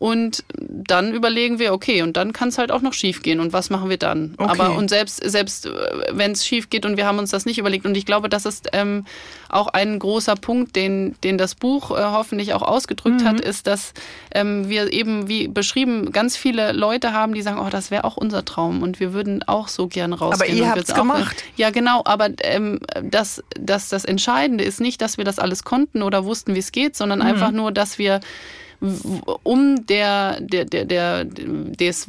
Und 0.00 0.44
dann 0.56 1.12
überlegen 1.12 1.58
wir, 1.58 1.74
okay, 1.74 2.00
und 2.00 2.16
dann 2.16 2.32
kann 2.32 2.48
es 2.48 2.56
halt 2.56 2.72
auch 2.72 2.80
noch 2.80 2.94
schief 2.94 3.20
gehen. 3.20 3.38
Und 3.38 3.52
was 3.52 3.68
machen 3.68 3.90
wir 3.90 3.98
dann? 3.98 4.34
Okay. 4.38 4.50
Aber 4.50 4.74
und 4.74 4.88
selbst, 4.88 5.22
selbst 5.22 5.66
äh, 5.66 5.70
wenn 6.12 6.32
es 6.32 6.46
schief 6.46 6.70
geht 6.70 6.86
und 6.86 6.96
wir 6.96 7.06
haben 7.06 7.18
uns 7.18 7.32
das 7.32 7.44
nicht 7.44 7.58
überlegt, 7.58 7.84
und 7.84 7.94
ich 7.94 8.06
glaube, 8.06 8.30
das 8.30 8.46
ist 8.46 8.70
ähm, 8.72 9.04
auch 9.50 9.66
ein 9.66 9.98
großer 9.98 10.36
Punkt, 10.36 10.74
den, 10.74 11.16
den 11.22 11.36
das 11.36 11.54
Buch 11.54 11.90
äh, 11.90 12.02
hoffentlich 12.02 12.54
auch 12.54 12.62
ausgedrückt 12.62 13.20
mhm. 13.20 13.26
hat, 13.26 13.40
ist, 13.42 13.66
dass 13.66 13.92
ähm, 14.34 14.70
wir 14.70 14.90
eben, 14.90 15.28
wie 15.28 15.48
beschrieben, 15.48 16.12
ganz 16.12 16.34
viele 16.34 16.72
Leute 16.72 17.12
haben, 17.12 17.34
die 17.34 17.42
sagen, 17.42 17.60
oh, 17.60 17.68
das 17.68 17.90
wäre 17.90 18.04
auch 18.04 18.16
unser 18.16 18.42
Traum 18.42 18.82
und 18.82 19.00
wir 19.00 19.12
würden 19.12 19.42
auch 19.42 19.68
so 19.68 19.86
gerne 19.86 20.18
rausgehen. 20.18 20.50
Aber 20.50 20.64
ihr 20.64 20.70
habt 20.70 20.88
es 20.88 20.94
gemacht. 20.94 21.44
Ja, 21.56 21.68
genau, 21.68 22.00
aber 22.06 22.30
ähm, 22.40 22.80
das, 23.02 23.44
das, 23.60 23.90
das 23.90 24.06
Entscheidende 24.06 24.64
ist 24.64 24.80
nicht, 24.80 25.02
dass 25.02 25.18
wir 25.18 25.26
das 25.26 25.38
alles 25.38 25.62
konnten 25.62 26.02
oder 26.02 26.24
wussten, 26.24 26.54
wie 26.54 26.60
es 26.60 26.72
geht, 26.72 26.96
sondern 26.96 27.18
mhm. 27.18 27.26
einfach 27.26 27.50
nur, 27.50 27.70
dass 27.70 27.98
wir 27.98 28.20
um 29.42 29.86
der, 29.86 30.40
der, 30.40 30.64
der, 30.64 30.84
der, 30.84 31.24
des, 31.24 32.06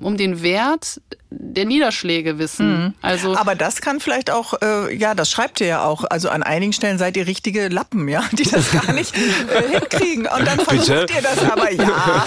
um 0.00 0.16
den 0.16 0.42
Wert 0.42 1.00
der 1.38 1.64
Niederschläge 1.64 2.38
wissen. 2.38 2.84
Mhm. 2.84 2.94
Also 3.02 3.36
aber 3.36 3.54
das 3.54 3.80
kann 3.80 4.00
vielleicht 4.00 4.30
auch, 4.30 4.54
äh, 4.62 4.94
ja, 4.94 5.14
das 5.14 5.30
schreibt 5.30 5.60
ihr 5.60 5.66
ja 5.66 5.84
auch. 5.84 6.04
Also 6.08 6.28
an 6.28 6.42
einigen 6.42 6.72
Stellen 6.72 6.98
seid 6.98 7.16
ihr 7.16 7.26
richtige 7.26 7.68
Lappen, 7.68 8.08
ja, 8.08 8.24
die 8.32 8.44
das 8.44 8.70
gar 8.70 8.92
nicht 8.92 9.14
äh, 9.16 9.78
hinkriegen. 9.78 10.26
Und 10.26 10.46
dann 10.46 10.60
versucht 10.60 11.06
Bitte? 11.06 11.14
ihr 11.14 11.22
das 11.22 11.38
aber, 11.50 11.72
ja, 11.72 12.24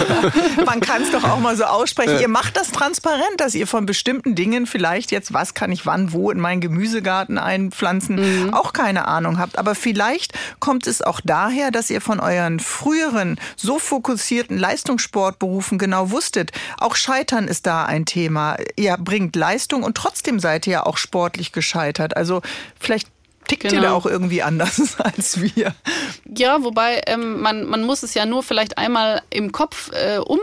man 0.64 0.80
kann 0.80 1.02
es 1.02 1.10
doch 1.10 1.24
auch 1.24 1.38
mal 1.38 1.56
so 1.56 1.64
aussprechen. 1.64 2.20
Ihr 2.20 2.28
macht 2.28 2.56
das 2.56 2.70
transparent, 2.70 3.38
dass 3.38 3.54
ihr 3.54 3.66
von 3.66 3.86
bestimmten 3.86 4.34
Dingen 4.34 4.66
vielleicht 4.66 5.10
jetzt, 5.10 5.32
was 5.32 5.54
kann 5.54 5.72
ich 5.72 5.86
wann, 5.86 6.12
wo 6.12 6.30
in 6.30 6.40
meinen 6.40 6.60
Gemüsegarten 6.60 7.38
einpflanzen, 7.38 8.46
mhm. 8.46 8.54
auch 8.54 8.72
keine 8.72 9.08
Ahnung 9.08 9.38
habt. 9.38 9.58
Aber 9.58 9.74
vielleicht 9.74 10.32
kommt 10.60 10.86
es 10.86 11.02
auch 11.02 11.20
daher, 11.24 11.70
dass 11.70 11.90
ihr 11.90 12.00
von 12.00 12.20
euren 12.20 12.60
früheren, 12.60 13.38
so 13.56 13.78
fokussierten 13.88 14.58
Leistungssportberufen 14.58 15.78
genau 15.78 16.10
wusstet, 16.10 16.52
auch 16.78 16.94
Scheitern 16.94 17.48
ist 17.48 17.66
da 17.66 17.86
ein 17.86 18.04
Thema. 18.04 18.56
Ihr 18.76 18.96
bringt 18.98 19.34
Leistung 19.34 19.82
und 19.82 19.96
trotzdem 19.96 20.40
seid 20.40 20.66
ihr 20.66 20.72
ja 20.74 20.86
auch 20.86 20.98
sportlich 20.98 21.52
gescheitert. 21.52 22.16
Also 22.16 22.42
vielleicht 22.78 23.08
tickt 23.46 23.62
genau. 23.62 23.74
ihr 23.74 23.80
da 23.80 23.86
genau. 23.88 23.96
auch 23.96 24.06
irgendwie 24.06 24.42
anders 24.42 25.00
als 25.00 25.40
wir. 25.40 25.74
Ja, 26.36 26.62
wobei 26.62 27.00
ähm, 27.06 27.40
man, 27.40 27.64
man 27.64 27.84
muss 27.84 28.02
es 28.02 28.12
ja 28.12 28.26
nur 28.26 28.42
vielleicht 28.42 28.76
einmal 28.76 29.22
im 29.30 29.52
Kopf 29.52 29.90
äh, 29.92 30.18
um, 30.18 30.38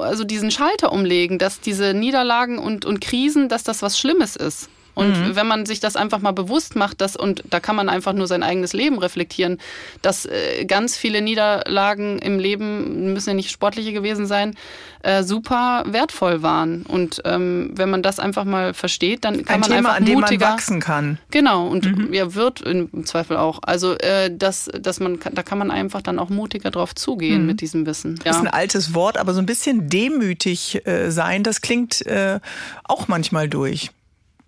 also 0.00 0.24
diesen 0.24 0.50
Schalter 0.50 0.90
umlegen, 0.92 1.38
dass 1.38 1.60
diese 1.60 1.94
Niederlagen 1.94 2.58
und, 2.58 2.84
und 2.84 3.00
Krisen, 3.00 3.48
dass 3.48 3.62
das 3.62 3.80
was 3.82 3.96
Schlimmes 3.98 4.34
ist. 4.34 4.68
Und 4.94 5.18
mhm. 5.18 5.36
wenn 5.36 5.46
man 5.46 5.66
sich 5.66 5.80
das 5.80 5.96
einfach 5.96 6.20
mal 6.20 6.32
bewusst 6.32 6.76
macht, 6.76 7.00
dass, 7.00 7.16
und 7.16 7.42
da 7.48 7.60
kann 7.60 7.76
man 7.76 7.88
einfach 7.88 8.12
nur 8.12 8.26
sein 8.26 8.42
eigenes 8.42 8.72
Leben 8.72 8.98
reflektieren, 8.98 9.58
dass 10.02 10.26
äh, 10.26 10.64
ganz 10.66 10.96
viele 10.96 11.22
Niederlagen 11.22 12.18
im 12.18 12.38
Leben, 12.38 13.12
müssen 13.12 13.30
ja 13.30 13.34
nicht 13.34 13.50
sportliche 13.50 13.92
gewesen 13.92 14.26
sein, 14.26 14.54
äh, 15.02 15.22
super 15.22 15.84
wertvoll 15.86 16.42
waren. 16.42 16.82
Und 16.82 17.22
ähm, 17.24 17.70
wenn 17.74 17.90
man 17.90 18.02
das 18.02 18.18
einfach 18.18 18.44
mal 18.44 18.74
versteht, 18.74 19.24
dann 19.24 19.44
kann 19.44 19.54
Ein 19.54 19.60
man 19.60 19.70
Thema, 19.70 19.78
einfach 19.78 19.96
an 19.96 20.04
dem 20.04 20.20
mutiger, 20.20 20.46
man 20.46 20.54
wachsen 20.54 20.80
kann. 20.80 21.18
Genau, 21.30 21.66
und 21.68 21.84
mhm. 21.84 22.12
ja, 22.12 22.34
wird 22.34 22.60
im 22.60 23.04
Zweifel 23.06 23.36
auch. 23.36 23.60
Also 23.62 23.94
äh, 23.98 24.30
das, 24.34 24.70
dass 24.78 25.00
man, 25.00 25.18
da 25.32 25.42
kann 25.42 25.58
man 25.58 25.70
einfach 25.70 26.02
dann 26.02 26.18
auch 26.18 26.28
mutiger 26.28 26.70
drauf 26.70 26.94
zugehen 26.94 27.42
mhm. 27.42 27.46
mit 27.46 27.60
diesem 27.60 27.86
Wissen. 27.86 28.16
Ja. 28.18 28.24
Das 28.24 28.36
ist 28.36 28.42
ein 28.42 28.48
altes 28.48 28.94
Wort, 28.94 29.16
aber 29.16 29.34
so 29.34 29.40
ein 29.40 29.46
bisschen 29.46 29.88
demütig 29.88 30.86
äh, 30.86 31.10
sein, 31.10 31.42
das 31.42 31.62
klingt 31.62 32.04
äh, 32.06 32.40
auch 32.84 33.08
manchmal 33.08 33.48
durch. 33.48 33.90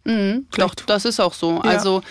Mhm, 0.05 0.46
doch, 0.57 0.74
das 0.74 1.05
ist 1.05 1.20
auch 1.20 1.32
so. 1.34 1.57
Ja. 1.57 1.61
Also 1.62 2.02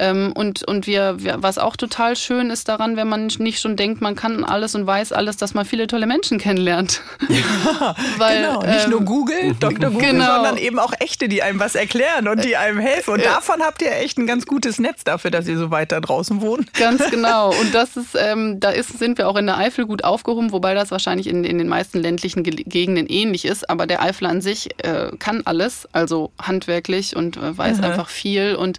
ähm, 0.00 0.32
und, 0.34 0.66
und 0.66 0.86
wir, 0.86 1.16
was 1.18 1.58
auch 1.58 1.76
total 1.76 2.16
schön 2.16 2.48
ist 2.48 2.68
daran, 2.68 2.96
wenn 2.96 3.06
man 3.06 3.26
nicht 3.38 3.60
schon 3.60 3.76
denkt, 3.76 4.00
man 4.00 4.16
kann 4.16 4.44
alles 4.44 4.74
und 4.74 4.86
weiß 4.86 5.12
alles, 5.12 5.36
dass 5.36 5.52
man 5.52 5.66
viele 5.66 5.86
tolle 5.88 6.06
Menschen 6.06 6.38
kennenlernt. 6.38 7.02
Ja, 7.28 7.94
Weil, 8.16 8.42
genau. 8.42 8.62
Nicht 8.62 8.84
ähm, 8.84 8.90
nur 8.90 9.02
Google, 9.02 9.54
Dr. 9.60 9.90
Google, 9.90 10.12
genau. 10.12 10.36
sondern 10.36 10.56
eben 10.56 10.78
auch 10.78 10.94
echte, 11.00 11.28
die 11.28 11.42
einem 11.42 11.60
was 11.60 11.74
erklären 11.74 12.28
und 12.28 12.42
die 12.42 12.56
einem 12.56 12.78
helfen. 12.78 13.12
Und 13.12 13.24
davon 13.26 13.60
habt 13.60 13.82
ihr 13.82 13.92
echt 13.92 14.16
ein 14.16 14.26
ganz 14.26 14.46
gutes 14.46 14.78
Netz 14.78 15.04
dafür, 15.04 15.30
dass 15.30 15.46
ihr 15.46 15.58
so 15.58 15.70
weit 15.70 15.92
da 15.92 16.00
draußen 16.00 16.40
wohnt. 16.40 16.72
Ganz 16.72 17.02
genau. 17.10 17.50
Und 17.50 17.74
das 17.74 17.98
ist, 17.98 18.16
ähm, 18.18 18.58
da 18.58 18.70
ist, 18.70 18.98
sind 18.98 19.18
wir 19.18 19.28
auch 19.28 19.36
in 19.36 19.44
der 19.44 19.58
Eifel 19.58 19.84
gut 19.84 20.02
aufgehoben, 20.02 20.50
wobei 20.50 20.72
das 20.72 20.90
wahrscheinlich 20.90 21.26
in, 21.26 21.44
in 21.44 21.58
den 21.58 21.68
meisten 21.68 21.98
ländlichen 21.98 22.42
Gegenden 22.42 23.06
ähnlich 23.06 23.44
ist. 23.44 23.68
Aber 23.68 23.86
der 23.86 24.02
Eifel 24.02 24.26
an 24.28 24.40
sich 24.40 24.70
äh, 24.82 25.10
kann 25.18 25.42
alles, 25.44 25.86
also 25.92 26.32
handwerklich 26.40 27.16
und 27.16 27.36
äh, 27.36 27.58
weiß 27.58 27.78
mhm. 27.78 27.84
einfach 27.84 28.08
viel. 28.08 28.54
Und 28.54 28.78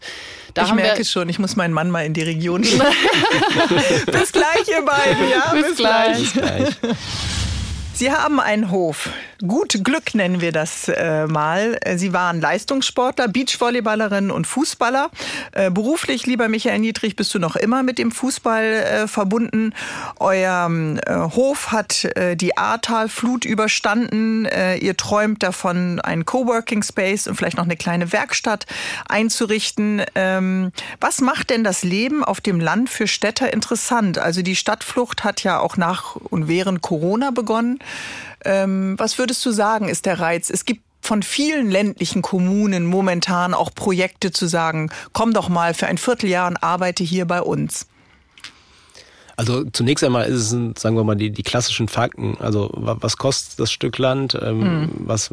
da 0.54 0.66
ich 0.66 0.74
merke 0.74 1.06
schon, 1.06 1.30
ich 1.30 1.39
muss 1.39 1.56
meinen 1.56 1.74
Mann 1.74 1.89
mal 1.89 2.06
in 2.06 2.14
die 2.14 2.24
Region 2.24 2.64
schicken. 2.64 2.82
bis 4.06 4.32
gleich, 4.32 4.68
ihr 4.68 4.84
beiden. 4.84 5.30
Ja, 5.30 5.52
bis, 5.54 5.68
bis 5.68 5.76
gleich. 5.78 6.34
gleich. 6.34 6.70
Sie 7.93 8.12
haben 8.12 8.39
einen 8.39 8.72
Hof. 8.72 9.10
Gut 9.48 9.84
Glück 9.84 10.14
nennen 10.14 10.39
wir 10.39 10.52
das 10.52 10.88
äh, 10.88 11.26
mal. 11.26 11.80
Sie 11.96 12.14
waren 12.14 12.42
Leistungssportler, 12.42 13.28
Beachvolleyballerin 13.28 14.30
und 14.30 14.46
Fußballer. 14.46 15.10
Äh, 15.54 15.72
beruflich, 15.72 16.28
lieber 16.28 16.48
Michael 16.48 16.78
Niedrich, 16.80 17.16
bist 17.16 17.34
du 17.34 17.39
noch 17.39 17.56
immer 17.56 17.82
mit 17.82 17.98
dem 17.98 18.12
Fußball 18.12 18.64
äh, 18.64 19.08
verbunden. 19.08 19.74
Euer 20.20 20.70
äh, 20.70 21.16
Hof 21.36 21.72
hat 21.72 22.06
äh, 22.16 22.36
die 22.36 22.56
Ahrtal-Flut 22.56 23.46
überstanden. 23.46 24.46
Äh, 24.46 24.78
ihr 24.78 24.96
träumt 24.96 25.42
davon, 25.42 26.00
einen 26.00 26.26
Coworking 26.26 26.84
Space 26.84 27.26
und 27.26 27.36
vielleicht 27.36 27.58
noch 27.58 27.66
eine 27.66 27.78
kleine 27.78 28.12
Werkstatt 28.12 28.68
einzurichten. 29.10 30.04
Ähm, 30.14 30.72
was 31.00 31.20
macht 31.20 31.50
denn 31.50 31.64
das 31.64 31.82
Leben 31.82 32.24
auf 32.24 32.42
dem 32.42 32.60
Land 32.60 32.92
für 32.92 33.08
Städter 33.08 33.52
interessant? 33.52 34.20
Also 34.20 34.44
die 34.44 34.56
Stadtflucht 34.56 35.24
hat 35.24 35.44
ja 35.44 35.60
auch 35.60 35.78
nach 35.78 36.16
und 36.16 36.48
während 36.48 36.82
Corona 36.82 37.32
begonnen. 37.32 37.80
Ähm, 38.46 38.96
was 38.98 39.18
würdest 39.18 39.46
du 39.46 39.52
sagen, 39.52 39.89
ist 39.89 40.06
der 40.06 40.20
Reiz? 40.20 40.50
Es 40.50 40.66
gibt 40.66 40.82
von 41.02 41.24
vielen 41.24 41.70
ländlichen 41.70 42.22
Kommunen 42.22 42.86
momentan 42.86 43.54
auch 43.54 43.74
Projekte 43.74 44.32
zu 44.32 44.48
sagen, 44.48 44.92
komm 45.14 45.34
doch 45.34 45.50
mal 45.50 45.74
für 45.74 45.88
ein 45.88 45.98
Vierteljahr 45.98 46.48
und 46.48 46.58
arbeite 46.58 47.04
hier 47.04 47.26
bei 47.26 47.42
uns. 47.42 47.88
Also 49.42 49.64
zunächst 49.64 50.04
einmal 50.04 50.28
ist 50.28 50.52
es, 50.52 50.80
sagen 50.80 50.96
wir 50.96 51.04
mal, 51.04 51.16
die, 51.16 51.32
die 51.32 51.42
klassischen 51.42 51.88
Fakten. 51.88 52.38
Also 52.39 52.70
was 52.74 53.18
kostet 53.18 53.60
das 53.60 53.72
Stück 53.72 53.98
Land? 53.98 54.38
Ähm, 54.39 54.60
mhm. 54.60 54.89
was, 55.00 55.32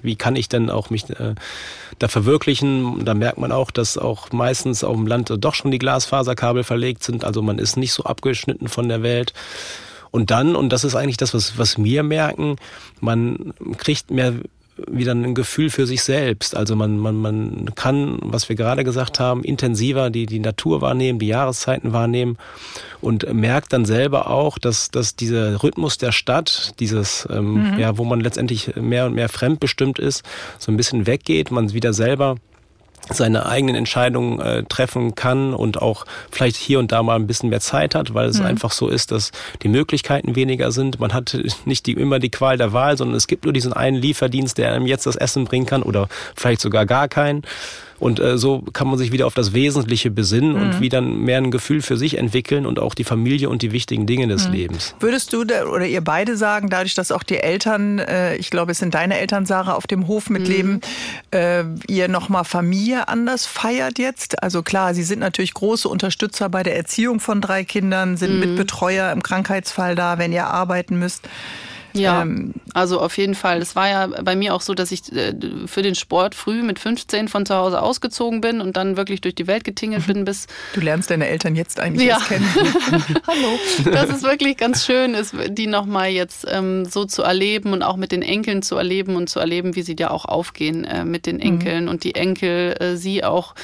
wie 0.00 0.14
kann 0.14 0.36
ich 0.36 0.48
denn 0.48 0.70
auch 0.70 0.90
mich 0.90 1.10
äh, 1.10 1.34
da 1.98 2.06
verwirklichen? 2.06 3.04
Da 3.04 3.14
merkt 3.14 3.38
man 3.38 3.50
auch, 3.50 3.72
dass 3.72 3.98
auch 3.98 4.30
meistens 4.30 4.84
auf 4.84 4.94
dem 4.94 5.08
Land 5.08 5.32
doch 5.40 5.54
schon 5.54 5.72
die 5.72 5.78
Glasfaserkabel 5.78 6.62
verlegt 6.62 7.02
sind. 7.02 7.24
Also 7.24 7.42
man 7.42 7.58
ist 7.58 7.76
nicht 7.76 7.92
so 7.92 8.04
abgeschnitten 8.04 8.68
von 8.68 8.88
der 8.88 9.02
Welt. 9.02 9.32
Und 10.18 10.32
dann, 10.32 10.56
und 10.56 10.70
das 10.70 10.82
ist 10.82 10.96
eigentlich 10.96 11.16
das, 11.16 11.32
was, 11.32 11.58
was 11.58 11.80
wir 11.80 12.02
merken, 12.02 12.56
man 13.00 13.54
kriegt 13.76 14.10
mehr 14.10 14.34
wieder 14.88 15.12
ein 15.12 15.36
Gefühl 15.36 15.70
für 15.70 15.86
sich 15.86 16.02
selbst. 16.02 16.56
Also 16.56 16.74
man, 16.74 16.98
man, 16.98 17.14
man 17.14 17.70
kann, 17.76 18.18
was 18.22 18.48
wir 18.48 18.56
gerade 18.56 18.82
gesagt 18.82 19.20
haben, 19.20 19.44
intensiver 19.44 20.10
die, 20.10 20.26
die 20.26 20.40
Natur 20.40 20.80
wahrnehmen, 20.80 21.20
die 21.20 21.28
Jahreszeiten 21.28 21.92
wahrnehmen 21.92 22.36
und 23.00 23.32
merkt 23.32 23.72
dann 23.72 23.84
selber 23.84 24.28
auch, 24.28 24.58
dass, 24.58 24.90
dass 24.90 25.14
dieser 25.14 25.62
Rhythmus 25.62 25.98
der 25.98 26.10
Stadt, 26.10 26.74
dieses, 26.80 27.28
ähm, 27.30 27.74
mhm. 27.74 27.78
ja, 27.78 27.96
wo 27.96 28.04
man 28.04 28.18
letztendlich 28.18 28.74
mehr 28.74 29.06
und 29.06 29.14
mehr 29.14 29.28
fremdbestimmt 29.28 30.00
ist, 30.00 30.24
so 30.58 30.72
ein 30.72 30.76
bisschen 30.76 31.06
weggeht, 31.06 31.52
man 31.52 31.72
wieder 31.72 31.92
selber 31.92 32.38
seine 33.12 33.46
eigenen 33.46 33.74
Entscheidungen 33.74 34.40
äh, 34.40 34.64
treffen 34.64 35.14
kann 35.14 35.54
und 35.54 35.80
auch 35.80 36.04
vielleicht 36.30 36.56
hier 36.56 36.78
und 36.78 36.92
da 36.92 37.02
mal 37.02 37.16
ein 37.16 37.26
bisschen 37.26 37.50
mehr 37.50 37.60
Zeit 37.60 37.94
hat, 37.94 38.14
weil 38.14 38.28
es 38.28 38.38
mhm. 38.38 38.46
einfach 38.46 38.72
so 38.72 38.88
ist, 38.88 39.12
dass 39.12 39.32
die 39.62 39.68
Möglichkeiten 39.68 40.36
weniger 40.36 40.72
sind. 40.72 41.00
Man 41.00 41.12
hat 41.12 41.38
nicht 41.64 41.86
die, 41.86 41.92
immer 41.92 42.18
die 42.18 42.30
Qual 42.30 42.56
der 42.56 42.72
Wahl, 42.72 42.96
sondern 42.96 43.16
es 43.16 43.26
gibt 43.26 43.44
nur 43.44 43.52
diesen 43.52 43.72
einen 43.72 43.96
Lieferdienst, 43.96 44.58
der 44.58 44.72
einem 44.72 44.86
jetzt 44.86 45.06
das 45.06 45.16
Essen 45.16 45.44
bringen 45.44 45.66
kann 45.66 45.82
oder 45.82 46.08
vielleicht 46.34 46.60
sogar 46.60 46.86
gar 46.86 47.08
keinen. 47.08 47.42
Und 47.98 48.20
äh, 48.20 48.38
so 48.38 48.62
kann 48.72 48.88
man 48.88 48.98
sich 48.98 49.12
wieder 49.12 49.26
auf 49.26 49.34
das 49.34 49.52
Wesentliche 49.52 50.10
besinnen 50.10 50.54
mhm. 50.54 50.62
und 50.62 50.80
wieder 50.80 51.00
mehr 51.00 51.38
ein 51.38 51.50
Gefühl 51.50 51.82
für 51.82 51.96
sich 51.96 52.18
entwickeln 52.18 52.66
und 52.66 52.78
auch 52.78 52.94
die 52.94 53.04
Familie 53.04 53.48
und 53.48 53.62
die 53.62 53.72
wichtigen 53.72 54.06
Dinge 54.06 54.28
des 54.28 54.46
mhm. 54.46 54.54
Lebens. 54.54 54.94
Würdest 55.00 55.32
du 55.32 55.42
oder 55.42 55.86
ihr 55.86 56.02
beide 56.02 56.36
sagen, 56.36 56.70
dadurch, 56.70 56.94
dass 56.94 57.12
auch 57.12 57.22
die 57.22 57.38
Eltern, 57.38 57.98
äh, 57.98 58.36
ich 58.36 58.50
glaube, 58.50 58.72
es 58.72 58.78
sind 58.78 58.94
deine 58.94 59.18
Eltern, 59.18 59.46
Sarah, 59.46 59.74
auf 59.74 59.86
dem 59.86 60.06
Hof 60.06 60.30
mitleben, 60.30 60.74
mhm. 60.74 60.80
äh, 61.30 61.64
ihr 61.88 62.08
nochmal 62.08 62.44
Familie 62.44 63.08
anders 63.08 63.46
feiert 63.46 63.98
jetzt? 63.98 64.42
Also 64.42 64.62
klar, 64.62 64.94
sie 64.94 65.02
sind 65.02 65.20
natürlich 65.20 65.54
große 65.54 65.88
Unterstützer 65.88 66.48
bei 66.48 66.62
der 66.62 66.76
Erziehung 66.76 67.20
von 67.20 67.40
drei 67.40 67.64
Kindern, 67.64 68.16
sind 68.16 68.34
mhm. 68.34 68.40
Mitbetreuer 68.40 69.12
im 69.12 69.22
Krankheitsfall 69.22 69.94
da, 69.94 70.18
wenn 70.18 70.32
ihr 70.32 70.46
arbeiten 70.46 70.98
müsst. 70.98 71.28
Ja, 71.94 72.22
ähm, 72.22 72.54
also 72.74 73.00
auf 73.00 73.16
jeden 73.16 73.34
Fall. 73.34 73.60
Es 73.60 73.74
war 73.76 73.88
ja 73.88 74.06
bei 74.06 74.36
mir 74.36 74.54
auch 74.54 74.60
so, 74.60 74.74
dass 74.74 74.92
ich 74.92 75.12
äh, 75.12 75.34
für 75.66 75.82
den 75.82 75.94
Sport 75.94 76.34
früh 76.34 76.62
mit 76.62 76.78
15 76.78 77.28
von 77.28 77.46
zu 77.46 77.54
Hause 77.54 77.82
ausgezogen 77.82 78.40
bin 78.40 78.60
und 78.60 78.76
dann 78.76 78.96
wirklich 78.96 79.20
durch 79.20 79.34
die 79.34 79.46
Welt 79.46 79.64
getingelt 79.64 80.06
bin 80.06 80.24
bis... 80.24 80.46
Du 80.74 80.80
lernst 80.80 81.10
deine 81.10 81.28
Eltern 81.28 81.56
jetzt 81.56 81.80
eigentlich 81.80 82.08
ja. 82.08 82.18
kennen. 82.18 82.46
Hallo. 83.26 83.92
Das 83.92 84.10
ist 84.10 84.22
wirklich 84.22 84.56
ganz 84.56 84.84
schön, 84.84 85.14
ist, 85.14 85.34
die 85.48 85.66
nochmal 85.66 86.10
jetzt 86.10 86.46
ähm, 86.50 86.84
so 86.84 87.04
zu 87.04 87.22
erleben 87.22 87.72
und 87.72 87.82
auch 87.82 87.96
mit 87.96 88.12
den 88.12 88.22
Enkeln 88.22 88.62
zu 88.62 88.76
erleben 88.76 89.16
und 89.16 89.28
zu 89.28 89.40
erleben, 89.40 89.74
wie 89.74 89.82
sie 89.82 89.96
da 89.96 90.08
auch 90.08 90.24
aufgehen 90.24 90.84
äh, 90.84 91.04
mit 91.04 91.26
den 91.26 91.36
mhm. 91.36 91.42
Enkeln 91.42 91.84
mhm. 91.84 91.90
und 91.90 92.04
die 92.04 92.14
Enkel 92.14 92.76
äh, 92.80 92.96
sie 92.96 93.24
auch 93.24 93.54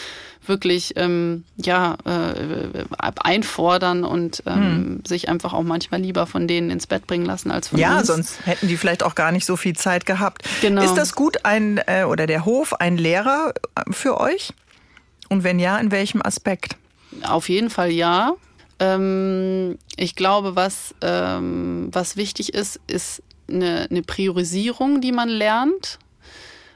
wirklich 0.47 0.95
ähm, 0.97 1.45
ja, 1.57 1.97
äh, 2.05 2.85
einfordern 3.19 4.05
und 4.05 4.43
ähm, 4.47 4.55
hm. 4.55 5.03
sich 5.07 5.29
einfach 5.29 5.53
auch 5.53 5.63
manchmal 5.63 6.01
lieber 6.01 6.27
von 6.27 6.47
denen 6.49 6.71
ins 6.71 6.87
Bett 6.87 7.07
bringen 7.07 7.25
lassen 7.25 7.51
als 7.51 7.69
von 7.69 7.79
ja, 7.79 7.99
uns. 7.99 8.09
Ja, 8.09 8.15
sonst 8.15 8.47
hätten 8.47 8.69
die 8.69 8.77
vielleicht 8.77 9.03
auch 9.03 9.15
gar 9.15 9.33
nicht 9.33 9.45
so 9.45 9.57
viel 9.57 9.75
Zeit 9.75 10.07
gehabt. 10.07 10.43
Genau. 10.61 10.83
Ist 10.83 10.95
das 10.95 11.15
gut, 11.15 11.45
ein 11.45 11.81
äh, 11.87 12.05
oder 12.05 12.27
der 12.27 12.45
Hof 12.45 12.75
ein 12.75 12.97
Lehrer 12.97 13.55
äh, 13.75 13.93
für 13.93 14.21
euch? 14.21 14.53
Und 15.29 15.45
wenn 15.45 15.59
ja, 15.59 15.79
in 15.79 15.91
welchem 15.91 16.23
Aspekt? 16.23 16.77
Auf 17.23 17.49
jeden 17.49 17.71
Fall 17.71 17.91
ja. 17.91 18.35
Ähm, 18.79 19.79
ich 19.97 20.17
glaube, 20.17 20.57
was, 20.57 20.95
ähm, 21.01 21.89
was 21.93 22.17
wichtig 22.17 22.55
ist, 22.55 22.81
ist 22.87 23.23
eine, 23.49 23.87
eine 23.91 24.03
Priorisierung, 24.03 25.01
die 25.01 25.13
man 25.13 25.29
lernt 25.29 25.99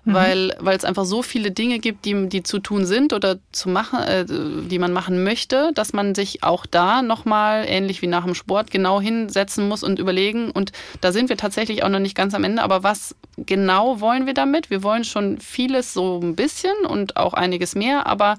mhm. 0.08 0.14
weil, 0.14 0.56
weil 0.58 0.76
es 0.76 0.84
einfach 0.84 1.04
so 1.04 1.22
viele 1.22 1.50
Dinge 1.50 1.78
gibt, 1.78 2.04
die, 2.04 2.28
die 2.28 2.42
zu 2.42 2.58
tun 2.58 2.86
sind 2.86 3.12
oder 3.12 3.38
zu 3.52 3.68
machen, 3.68 4.00
äh, 4.00 4.24
die 4.26 4.78
man 4.78 4.92
machen 4.92 5.22
möchte, 5.22 5.70
dass 5.74 5.92
man 5.92 6.14
sich 6.14 6.42
auch 6.42 6.66
da 6.66 7.02
nochmal, 7.02 7.64
ähnlich 7.68 8.02
wie 8.02 8.06
nach 8.06 8.24
dem 8.24 8.34
Sport, 8.34 8.70
genau 8.70 9.00
hinsetzen 9.00 9.68
muss 9.68 9.82
und 9.82 9.98
überlegen. 9.98 10.50
Und 10.50 10.72
da 11.00 11.12
sind 11.12 11.28
wir 11.28 11.36
tatsächlich 11.36 11.84
auch 11.84 11.88
noch 11.88 12.00
nicht 12.00 12.14
ganz 12.14 12.34
am 12.34 12.44
Ende. 12.44 12.62
Aber 12.62 12.82
was 12.82 13.14
genau 13.36 14.00
wollen 14.00 14.26
wir 14.26 14.34
damit? 14.34 14.70
Wir 14.70 14.82
wollen 14.82 15.04
schon 15.04 15.38
vieles 15.38 15.92
so 15.92 16.20
ein 16.22 16.34
bisschen 16.34 16.74
und 16.86 17.16
auch 17.16 17.34
einiges 17.34 17.74
mehr, 17.74 18.06
aber 18.06 18.36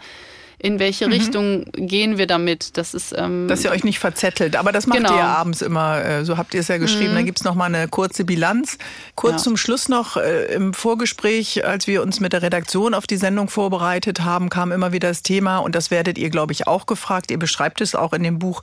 in 0.59 0.79
welche 0.79 1.07
mhm. 1.07 1.13
Richtung 1.13 1.65
gehen 1.73 2.17
wir 2.17 2.27
damit. 2.27 2.77
Das 2.77 2.93
ist, 2.93 3.15
ähm, 3.17 3.47
Dass 3.47 3.63
ihr 3.63 3.71
euch 3.71 3.83
nicht 3.85 3.99
verzettelt. 3.99 4.57
Aber 4.57 4.71
das 4.71 4.87
macht 4.87 4.99
genau. 4.99 5.15
ihr 5.15 5.23
abends 5.23 5.61
immer, 5.61 6.03
äh, 6.03 6.25
so 6.25 6.37
habt 6.37 6.53
ihr 6.53 6.59
es 6.59 6.67
ja 6.67 6.77
geschrieben. 6.77 7.11
Mhm. 7.11 7.15
Dann 7.15 7.25
gibt 7.25 7.39
es 7.39 7.45
nochmal 7.45 7.73
eine 7.73 7.87
kurze 7.87 8.25
Bilanz. 8.25 8.77
Kurz 9.15 9.33
ja. 9.33 9.37
zum 9.37 9.57
Schluss 9.57 9.87
noch 9.87 10.17
äh, 10.17 10.53
im 10.53 10.73
Vorgespräch, 10.73 11.65
als 11.65 11.87
wir 11.87 12.01
uns 12.01 12.19
mit 12.19 12.33
der 12.33 12.41
Redaktion 12.41 12.93
auf 12.93 13.07
die 13.07 13.15
Sendung 13.15 13.47
vorbereitet 13.47 14.21
haben, 14.21 14.49
kam 14.49 14.73
immer 14.73 14.91
wieder 14.91 15.07
das 15.07 15.23
Thema, 15.23 15.57
und 15.59 15.75
das 15.75 15.91
werdet 15.91 16.17
ihr, 16.17 16.29
glaube 16.29 16.51
ich, 16.51 16.67
auch 16.67 16.85
gefragt. 16.85 17.31
Ihr 17.31 17.39
beschreibt 17.39 17.79
es 17.79 17.95
auch 17.95 18.11
in 18.11 18.23
dem 18.23 18.37
Buch, 18.37 18.61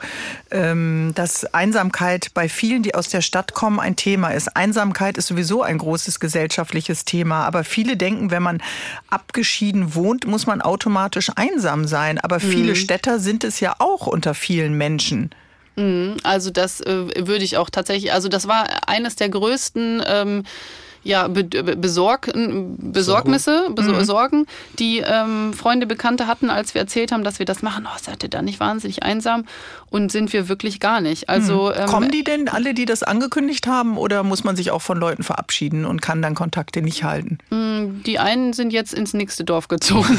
ähm, 0.50 1.12
dass 1.14 1.46
Einsamkeit 1.54 2.28
bei 2.34 2.48
vielen, 2.48 2.82
die 2.82 2.94
aus 2.94 3.08
der 3.08 3.22
Stadt 3.22 3.54
kommen, 3.54 3.80
ein 3.80 3.96
Thema 3.96 4.30
ist. 4.30 4.54
Einsamkeit 4.54 5.16
ist 5.16 5.28
sowieso 5.28 5.62
ein 5.62 5.78
großes 5.78 6.20
gesellschaftliches 6.20 7.06
Thema. 7.06 7.46
Aber 7.46 7.64
viele 7.64 7.96
denken, 7.96 8.30
wenn 8.30 8.42
man 8.42 8.62
abgeschieden 9.08 9.94
wohnt, 9.94 10.26
muss 10.26 10.46
man 10.46 10.60
automatisch 10.60 11.30
einsam 11.34 11.85
sein, 11.86 12.18
aber 12.18 12.40
viele 12.40 12.70
mhm. 12.70 12.76
Städter 12.76 13.18
sind 13.18 13.44
es 13.44 13.60
ja 13.60 13.74
auch 13.78 14.06
unter 14.06 14.34
vielen 14.34 14.74
Menschen. 14.74 15.30
Mhm. 15.76 16.16
Also 16.22 16.50
das 16.50 16.80
äh, 16.80 17.26
würde 17.26 17.44
ich 17.44 17.56
auch 17.56 17.70
tatsächlich, 17.70 18.12
also 18.12 18.28
das 18.28 18.48
war 18.48 18.88
eines 18.88 19.16
der 19.16 19.28
größten 19.28 20.02
ähm, 20.06 20.42
ja, 21.06 21.28
Be 21.28 21.44
Besorg 21.44 22.30
Besorgnisse, 22.32 23.68
Besorgen, 23.70 24.40
mhm. 24.40 24.46
die 24.78 24.98
ähm, 24.98 25.52
Freunde, 25.52 25.86
Bekannte 25.86 26.26
hatten, 26.26 26.50
als 26.50 26.74
wir 26.74 26.80
erzählt 26.80 27.12
haben, 27.12 27.24
dass 27.24 27.38
wir 27.38 27.46
das 27.46 27.62
machen. 27.62 27.86
Oh, 27.86 27.98
seid 28.00 28.22
ihr 28.22 28.28
da 28.28 28.42
nicht 28.42 28.60
wahnsinnig 28.60 29.02
einsam? 29.02 29.44
Und 29.88 30.10
sind 30.10 30.32
wir 30.32 30.48
wirklich 30.48 30.80
gar 30.80 31.00
nicht. 31.00 31.28
Also, 31.28 31.72
mhm. 31.74 31.80
ähm, 31.80 31.86
Kommen 31.86 32.10
die 32.10 32.24
denn 32.24 32.48
alle, 32.48 32.74
die 32.74 32.84
das 32.84 33.02
angekündigt 33.02 33.66
haben, 33.66 33.96
oder 33.96 34.24
muss 34.24 34.42
man 34.42 34.56
sich 34.56 34.72
auch 34.72 34.82
von 34.82 34.98
Leuten 34.98 35.22
verabschieden 35.22 35.84
und 35.84 36.02
kann 36.02 36.20
dann 36.22 36.34
Kontakte 36.34 36.82
nicht 36.82 37.04
halten? 37.04 37.38
Mm, 37.50 38.02
die 38.04 38.18
einen 38.18 38.52
sind 38.52 38.72
jetzt 38.72 38.92
ins 38.92 39.14
nächste 39.14 39.44
Dorf 39.44 39.68
gezogen. 39.68 40.18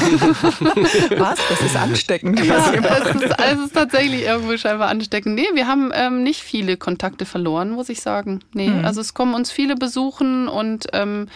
Was? 1.18 1.38
Das 1.48 1.60
ist 1.60 1.76
ansteckend. 1.76 2.42
Ja, 2.44 2.72
es, 2.72 3.14
ist, 3.14 3.34
es 3.38 3.58
ist 3.66 3.74
tatsächlich 3.74 4.22
irgendwo 4.22 4.56
scheinbar 4.56 4.88
ansteckend. 4.88 5.34
Nee, 5.34 5.48
wir 5.52 5.66
haben 5.66 5.90
ähm, 5.94 6.22
nicht 6.22 6.42
viele 6.42 6.76
Kontakte 6.76 7.26
verloren, 7.26 7.70
muss 7.70 7.90
ich 7.90 8.00
sagen. 8.00 8.40
Nee, 8.54 8.68
mhm. 8.70 8.84
also 8.84 9.00
es 9.00 9.12
kommen 9.12 9.34
uns 9.34 9.50
viele 9.50 9.76
besuchen 9.76 10.48
und 10.48 10.77
und 10.78 10.86
ähm, 10.92 11.28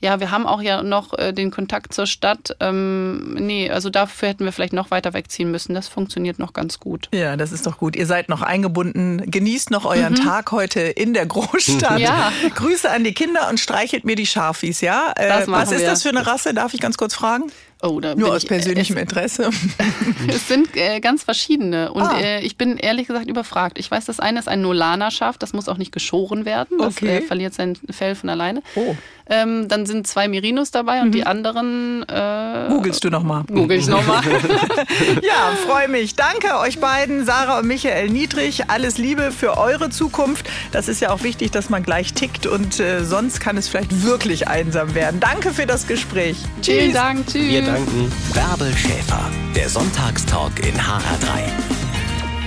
ja, 0.00 0.18
wir 0.18 0.30
haben 0.30 0.46
auch 0.46 0.62
ja 0.62 0.82
noch 0.82 1.18
äh, 1.18 1.32
den 1.32 1.50
Kontakt 1.50 1.92
zur 1.92 2.06
Stadt. 2.06 2.56
Ähm, 2.60 3.34
nee, 3.34 3.70
also 3.70 3.90
dafür 3.90 4.30
hätten 4.30 4.44
wir 4.44 4.52
vielleicht 4.52 4.72
noch 4.72 4.90
weiter 4.90 5.12
wegziehen 5.12 5.50
müssen. 5.50 5.74
Das 5.74 5.88
funktioniert 5.88 6.38
noch 6.38 6.54
ganz 6.54 6.80
gut. 6.80 7.08
Ja, 7.12 7.36
das 7.36 7.52
ist 7.52 7.66
doch 7.66 7.78
gut. 7.78 7.96
Ihr 7.96 8.06
seid 8.06 8.28
noch 8.28 8.40
eingebunden. 8.40 9.30
Genießt 9.30 9.70
noch 9.70 9.84
euren 9.84 10.14
mhm. 10.14 10.24
Tag 10.24 10.52
heute 10.52 10.80
in 10.80 11.14
der 11.14 11.26
Großstadt. 11.26 11.90
Ja. 12.00 12.32
Grüße 12.54 12.90
an 12.90 13.04
die 13.04 13.12
Kinder 13.12 13.48
und 13.50 13.60
streichelt 13.60 14.04
mir 14.04 14.16
die 14.16 14.24
Scharfies, 14.24 14.80
ja? 14.80 15.12
Äh, 15.16 15.46
was 15.46 15.70
ist 15.70 15.80
wir. 15.80 15.86
das 15.86 16.02
für 16.02 16.08
eine 16.08 16.26
Rasse? 16.26 16.54
Darf 16.54 16.72
ich 16.72 16.80
ganz 16.80 16.96
kurz 16.96 17.14
fragen? 17.14 17.50
Oh, 17.82 17.98
Nur 17.98 18.34
aus 18.34 18.42
ich, 18.42 18.48
persönlichem 18.48 18.96
es, 18.96 19.02
Interesse. 19.02 19.50
es 20.28 20.48
sind 20.48 20.76
äh, 20.76 21.00
ganz 21.00 21.24
verschiedene 21.24 21.92
und 21.92 22.02
ah. 22.02 22.20
äh, 22.20 22.40
ich 22.40 22.56
bin 22.58 22.76
ehrlich 22.76 23.06
gesagt 23.06 23.26
überfragt. 23.26 23.78
Ich 23.78 23.90
weiß, 23.90 24.04
das 24.04 24.20
eine 24.20 24.38
ist 24.38 24.48
ein 24.48 24.60
Nolana-Schaf, 24.60 25.38
das 25.38 25.52
muss 25.52 25.68
auch 25.68 25.78
nicht 25.78 25.92
geschoren 25.92 26.44
werden, 26.44 26.78
das 26.78 26.98
okay. 26.98 27.18
äh, 27.18 27.22
verliert 27.22 27.54
sein 27.54 27.78
Fell 27.90 28.14
von 28.14 28.28
alleine. 28.28 28.62
Oh. 28.74 28.94
Ähm, 29.30 29.68
dann 29.68 29.86
sind 29.86 30.08
zwei 30.08 30.26
Merinos 30.26 30.72
dabei 30.72 31.00
und 31.00 31.08
mhm. 31.08 31.12
die 31.12 31.24
anderen. 31.24 32.04
Äh, 32.08 32.68
Googlest 32.68 33.04
du 33.04 33.10
nochmal? 33.10 33.44
Google 33.44 33.78
ich 33.78 33.86
nochmal. 33.86 34.22
ja, 35.22 35.52
freue 35.66 35.86
mich. 35.88 36.16
Danke 36.16 36.58
euch 36.58 36.80
beiden, 36.80 37.24
Sarah 37.24 37.60
und 37.60 37.68
Michael 37.68 38.10
Niedrig. 38.10 38.68
Alles 38.68 38.98
Liebe 38.98 39.30
für 39.30 39.56
eure 39.56 39.90
Zukunft. 39.90 40.50
Das 40.72 40.88
ist 40.88 41.00
ja 41.00 41.10
auch 41.10 41.22
wichtig, 41.22 41.52
dass 41.52 41.70
man 41.70 41.84
gleich 41.84 42.12
tickt 42.12 42.48
und 42.48 42.80
äh, 42.80 43.04
sonst 43.04 43.38
kann 43.40 43.56
es 43.56 43.68
vielleicht 43.68 44.02
wirklich 44.02 44.48
einsam 44.48 44.96
werden. 44.96 45.20
Danke 45.20 45.52
für 45.52 45.66
das 45.66 45.86
Gespräch. 45.86 46.36
Tschüss. 46.60 46.74
Vielen 46.74 46.92
Dank. 46.92 47.26
Tschüss. 47.28 47.48
Wir 47.48 47.62
danken. 47.62 48.12
Bärbel 48.34 48.76
Schäfer, 48.76 49.30
der 49.54 49.68
Sonntagstalk 49.68 50.58
in 50.66 50.74
HR3. 50.74 51.79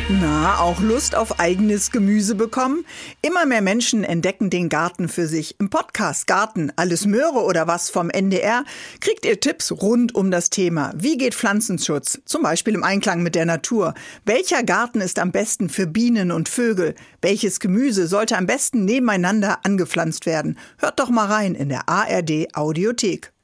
Na, 0.10 0.60
auch 0.60 0.82
Lust 0.82 1.16
auf 1.16 1.40
eigenes 1.40 1.90
Gemüse 1.90 2.36
bekommen? 2.36 2.86
Immer 3.22 3.46
mehr 3.46 3.62
Menschen 3.62 4.04
entdecken 4.04 4.50
den 4.50 4.68
Garten 4.68 5.08
für 5.08 5.28
sich. 5.28 5.56
Im 5.62 5.70
Podcast 5.70 6.28
Garten, 6.28 6.74
alles 6.76 7.06
Möhre 7.06 7.44
oder 7.46 7.68
was 7.68 7.90
vom 7.90 8.10
NDR 8.10 8.66
kriegt 9.00 9.26
ihr 9.26 9.40
Tipps 9.40 9.72
rund 9.72 10.14
um 10.14 10.30
das 10.30 10.50
Thema. 10.50 10.92
Wie 10.98 11.18
geht 11.18 11.36
Pflanzenschutz? 11.36 12.20
Zum 12.26 12.44
Beispiel 12.44 12.74
im 12.74 12.84
Einklang 12.84 13.24
mit 13.24 13.34
der 13.34 13.46
Natur. 13.46 13.94
Welcher 14.26 14.64
Garten 14.64 15.00
ist 15.00 15.20
am 15.20 15.32
besten 15.32 15.70
für 15.70 15.88
Bienen 15.88 16.32
und 16.32 16.50
Vögel? 16.50 16.96
Welches 17.22 17.62
Gemüse 17.62 18.08
sollte 18.08 18.38
am 18.38 18.46
besten 18.46 18.84
nebeneinander 18.84 19.60
angepflanzt 19.64 20.26
werden? 20.26 20.60
Hört 20.80 21.00
doch 21.00 21.10
mal 21.10 21.28
rein 21.28 21.56
in 21.56 21.70
der 21.70 21.88
ARD 21.88 22.54
Audiothek. 22.54 23.34